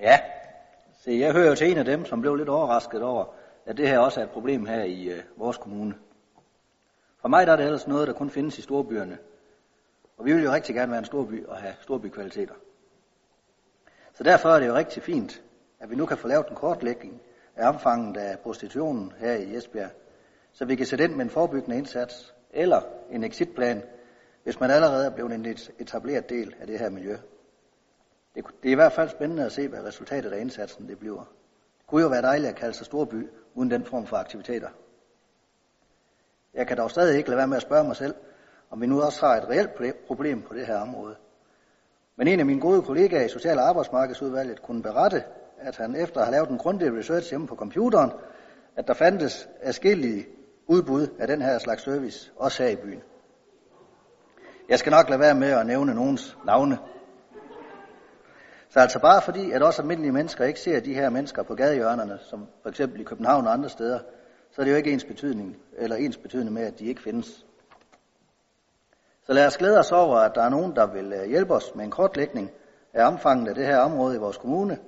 Ja, 0.00 0.18
så 0.98 1.07
jeg 1.20 1.32
hører 1.32 1.54
til 1.54 1.70
en 1.70 1.78
af 1.78 1.84
dem, 1.84 2.04
som 2.04 2.20
blev 2.20 2.34
lidt 2.34 2.48
overrasket 2.48 3.02
over, 3.02 3.24
at 3.66 3.76
det 3.76 3.88
her 3.88 3.98
også 3.98 4.20
er 4.20 4.24
et 4.24 4.30
problem 4.30 4.66
her 4.66 4.84
i 4.84 5.04
øh, 5.04 5.22
vores 5.36 5.56
kommune. 5.56 5.94
For 7.20 7.28
mig 7.28 7.46
der 7.46 7.52
er 7.52 7.56
det 7.56 7.64
ellers 7.64 7.88
noget, 7.88 8.08
der 8.08 8.14
kun 8.14 8.30
findes 8.30 8.58
i 8.58 8.62
storbyerne. 8.62 9.18
Og 10.18 10.24
vi 10.24 10.32
vil 10.32 10.44
jo 10.44 10.52
rigtig 10.52 10.74
gerne 10.74 10.90
være 10.90 10.98
en 10.98 11.04
storby 11.04 11.46
og 11.46 11.56
have 11.56 11.74
storbykvaliteter. 11.80 12.54
Så 14.14 14.24
derfor 14.24 14.48
er 14.48 14.60
det 14.60 14.66
jo 14.66 14.74
rigtig 14.74 15.02
fint, 15.02 15.42
at 15.80 15.90
vi 15.90 15.96
nu 15.96 16.06
kan 16.06 16.18
få 16.18 16.28
lavet 16.28 16.46
en 16.48 16.56
kortlægning 16.56 17.22
af 17.56 17.68
omfanget 17.68 18.16
af 18.16 18.38
prostitutionen 18.38 19.12
her 19.18 19.32
i 19.32 19.56
Esbjerg, 19.56 19.90
så 20.52 20.64
vi 20.64 20.76
kan 20.76 20.86
sætte 20.86 21.04
ind 21.04 21.14
med 21.14 21.24
en 21.24 21.30
forebyggende 21.30 21.78
indsats 21.78 22.34
eller 22.50 22.80
en 23.10 23.24
exitplan, 23.24 23.82
hvis 24.44 24.60
man 24.60 24.70
allerede 24.70 25.06
er 25.06 25.10
blevet 25.10 25.32
en 25.32 25.46
etableret 25.78 26.30
del 26.30 26.54
af 26.60 26.66
det 26.66 26.78
her 26.78 26.90
miljø. 26.90 27.16
Det, 28.38 28.46
det 28.62 28.68
er 28.68 28.72
i 28.72 28.74
hvert 28.74 28.92
fald 28.92 29.08
spændende 29.08 29.44
at 29.44 29.52
se, 29.52 29.68
hvad 29.68 29.84
resultatet 29.84 30.32
af 30.32 30.40
indsatsen 30.40 30.88
det 30.88 30.98
bliver. 30.98 31.18
Det 31.78 31.86
kunne 31.86 32.02
jo 32.02 32.08
være 32.08 32.22
dejligt 32.22 32.48
at 32.48 32.56
kalde 32.56 32.74
sig 32.74 32.86
storby 32.86 33.28
uden 33.54 33.70
den 33.70 33.84
form 33.84 34.06
for 34.06 34.16
aktiviteter. 34.16 34.68
Jeg 36.54 36.66
kan 36.66 36.76
dog 36.76 36.90
stadig 36.90 37.16
ikke 37.18 37.28
lade 37.28 37.38
være 37.38 37.48
med 37.48 37.56
at 37.56 37.62
spørge 37.62 37.84
mig 37.84 37.96
selv, 37.96 38.14
om 38.70 38.80
vi 38.80 38.86
nu 38.86 39.02
også 39.02 39.26
har 39.26 39.36
et 39.36 39.48
reelt 39.48 39.70
problem 40.06 40.42
på 40.42 40.54
det 40.54 40.66
her 40.66 40.80
område. 40.80 41.16
Men 42.16 42.28
en 42.28 42.40
af 42.40 42.46
mine 42.46 42.60
gode 42.60 42.82
kollegaer 42.82 43.24
i 43.24 43.28
Social- 43.28 43.58
og 43.58 43.68
Arbejdsmarkedsudvalget 43.68 44.62
kunne 44.62 44.82
berette, 44.82 45.24
at 45.58 45.76
han 45.76 45.96
efter 45.96 46.20
at 46.20 46.26
have 46.26 46.32
lavet 46.32 46.50
en 46.50 46.58
grundig 46.58 46.98
research 46.98 47.30
hjemme 47.30 47.46
på 47.46 47.56
computeren, 47.56 48.12
at 48.76 48.88
der 48.88 48.94
fandtes 48.94 49.48
afskillige 49.62 50.26
udbud 50.66 51.08
af 51.18 51.26
den 51.26 51.42
her 51.42 51.58
slags 51.58 51.82
service, 51.82 52.32
også 52.36 52.62
her 52.62 52.70
i 52.70 52.76
byen. 52.76 53.02
Jeg 54.68 54.78
skal 54.78 54.90
nok 54.90 55.08
lade 55.08 55.20
være 55.20 55.34
med 55.34 55.48
at 55.48 55.66
nævne 55.66 55.94
nogens 55.94 56.38
navne. 56.46 56.78
Så 58.70 58.80
altså 58.80 58.98
bare 58.98 59.22
fordi, 59.22 59.50
at 59.50 59.62
også 59.62 59.82
almindelige 59.82 60.12
mennesker 60.12 60.44
ikke 60.44 60.60
ser 60.60 60.80
de 60.80 60.94
her 60.94 61.10
mennesker 61.10 61.42
på 61.42 61.54
gadehjørnerne, 61.54 62.18
som 62.22 62.46
for 62.62 62.68
eksempel 62.68 63.00
i 63.00 63.04
København 63.04 63.46
og 63.46 63.52
andre 63.52 63.68
steder, 63.68 63.98
så 64.50 64.60
er 64.60 64.64
det 64.64 64.72
jo 64.72 64.76
ikke 64.76 64.92
ens 64.92 65.04
betydning, 65.04 65.56
eller 65.76 65.96
ens 65.96 66.16
betydende 66.16 66.52
med, 66.52 66.62
at 66.62 66.78
de 66.78 66.86
ikke 66.86 67.02
findes. 67.02 67.46
Så 69.22 69.32
lad 69.32 69.46
os 69.46 69.56
glæde 69.56 69.78
os 69.78 69.92
over, 69.92 70.16
at 70.16 70.34
der 70.34 70.42
er 70.42 70.48
nogen, 70.48 70.76
der 70.76 70.86
vil 70.86 71.12
øh, 71.12 71.28
hjælpe 71.28 71.54
os 71.54 71.74
med 71.74 71.84
en 71.84 71.90
kortlægning 71.90 72.50
af 72.92 73.06
omfanget 73.06 73.48
af 73.48 73.54
det 73.54 73.66
her 73.66 73.78
område 73.78 74.16
i 74.16 74.18
vores 74.18 74.36
kommune, 74.36 74.78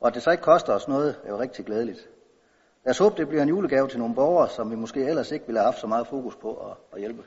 og 0.00 0.08
at 0.08 0.14
det 0.14 0.22
så 0.22 0.30
ikke 0.30 0.42
koster 0.42 0.72
os 0.72 0.88
noget, 0.88 1.20
er 1.24 1.28
jo 1.28 1.40
rigtig 1.40 1.64
glædeligt. 1.64 2.08
Lad 2.84 2.90
os 2.90 2.98
håbe, 2.98 3.16
det 3.16 3.28
bliver 3.28 3.42
en 3.42 3.48
julegave 3.48 3.88
til 3.88 3.98
nogle 3.98 4.14
borgere, 4.14 4.48
som 4.48 4.70
vi 4.70 4.76
måske 4.76 5.04
ellers 5.04 5.32
ikke 5.32 5.46
ville 5.46 5.58
have 5.58 5.64
haft 5.64 5.80
så 5.80 5.86
meget 5.86 6.06
fokus 6.06 6.36
på 6.36 6.54
at, 6.54 6.76
at 6.92 6.98
hjælpe. 6.98 7.22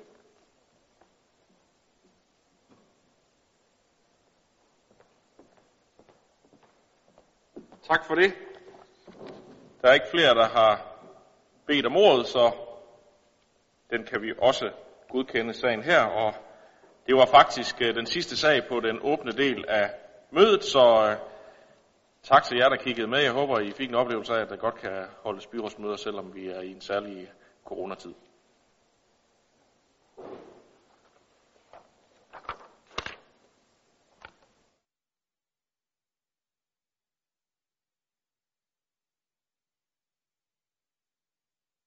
Tak 7.92 8.06
for 8.06 8.16
det. 8.16 8.34
Der 9.82 9.90
er 9.90 9.94
ikke 9.94 10.10
flere, 10.12 10.36
der 10.36 10.48
har 10.48 10.98
bedt 11.68 11.86
om 11.86 11.96
ordet, 11.96 12.28
så 12.28 12.52
den 13.90 14.04
kan 14.04 14.22
vi 14.22 14.34
også 14.38 14.72
godkende 15.10 15.54
sagen 15.54 15.84
her. 15.84 16.04
Og 16.04 16.34
det 17.08 17.16
var 17.16 17.26
faktisk 17.26 17.82
øh, 17.82 17.96
den 17.96 18.06
sidste 18.06 18.38
sag 18.38 18.68
på 18.70 18.80
den 18.80 19.00
åbne 19.02 19.32
del 19.32 19.66
af 19.68 19.92
mødet, 20.32 20.64
så 20.64 21.08
øh, 21.10 21.16
tak 22.24 22.44
til 22.44 22.58
jer, 22.58 22.70
der 22.70 22.76
kiggede 22.76 23.08
med. 23.08 23.20
Jeg 23.20 23.32
håber, 23.32 23.60
I 23.60 23.72
fik 23.72 23.90
en 23.90 23.96
oplevelse 23.96 24.34
af, 24.34 24.42
at 24.42 24.50
der 24.50 24.56
godt 24.56 24.76
kan 24.76 25.06
holdes 25.24 25.48
byrådsmøder, 25.48 25.96
selvom 25.96 26.36
vi 26.36 26.50
er 26.50 26.62
i 26.62 26.72
en 26.72 26.82
særlig 26.82 27.32
coronatid. 27.66 28.14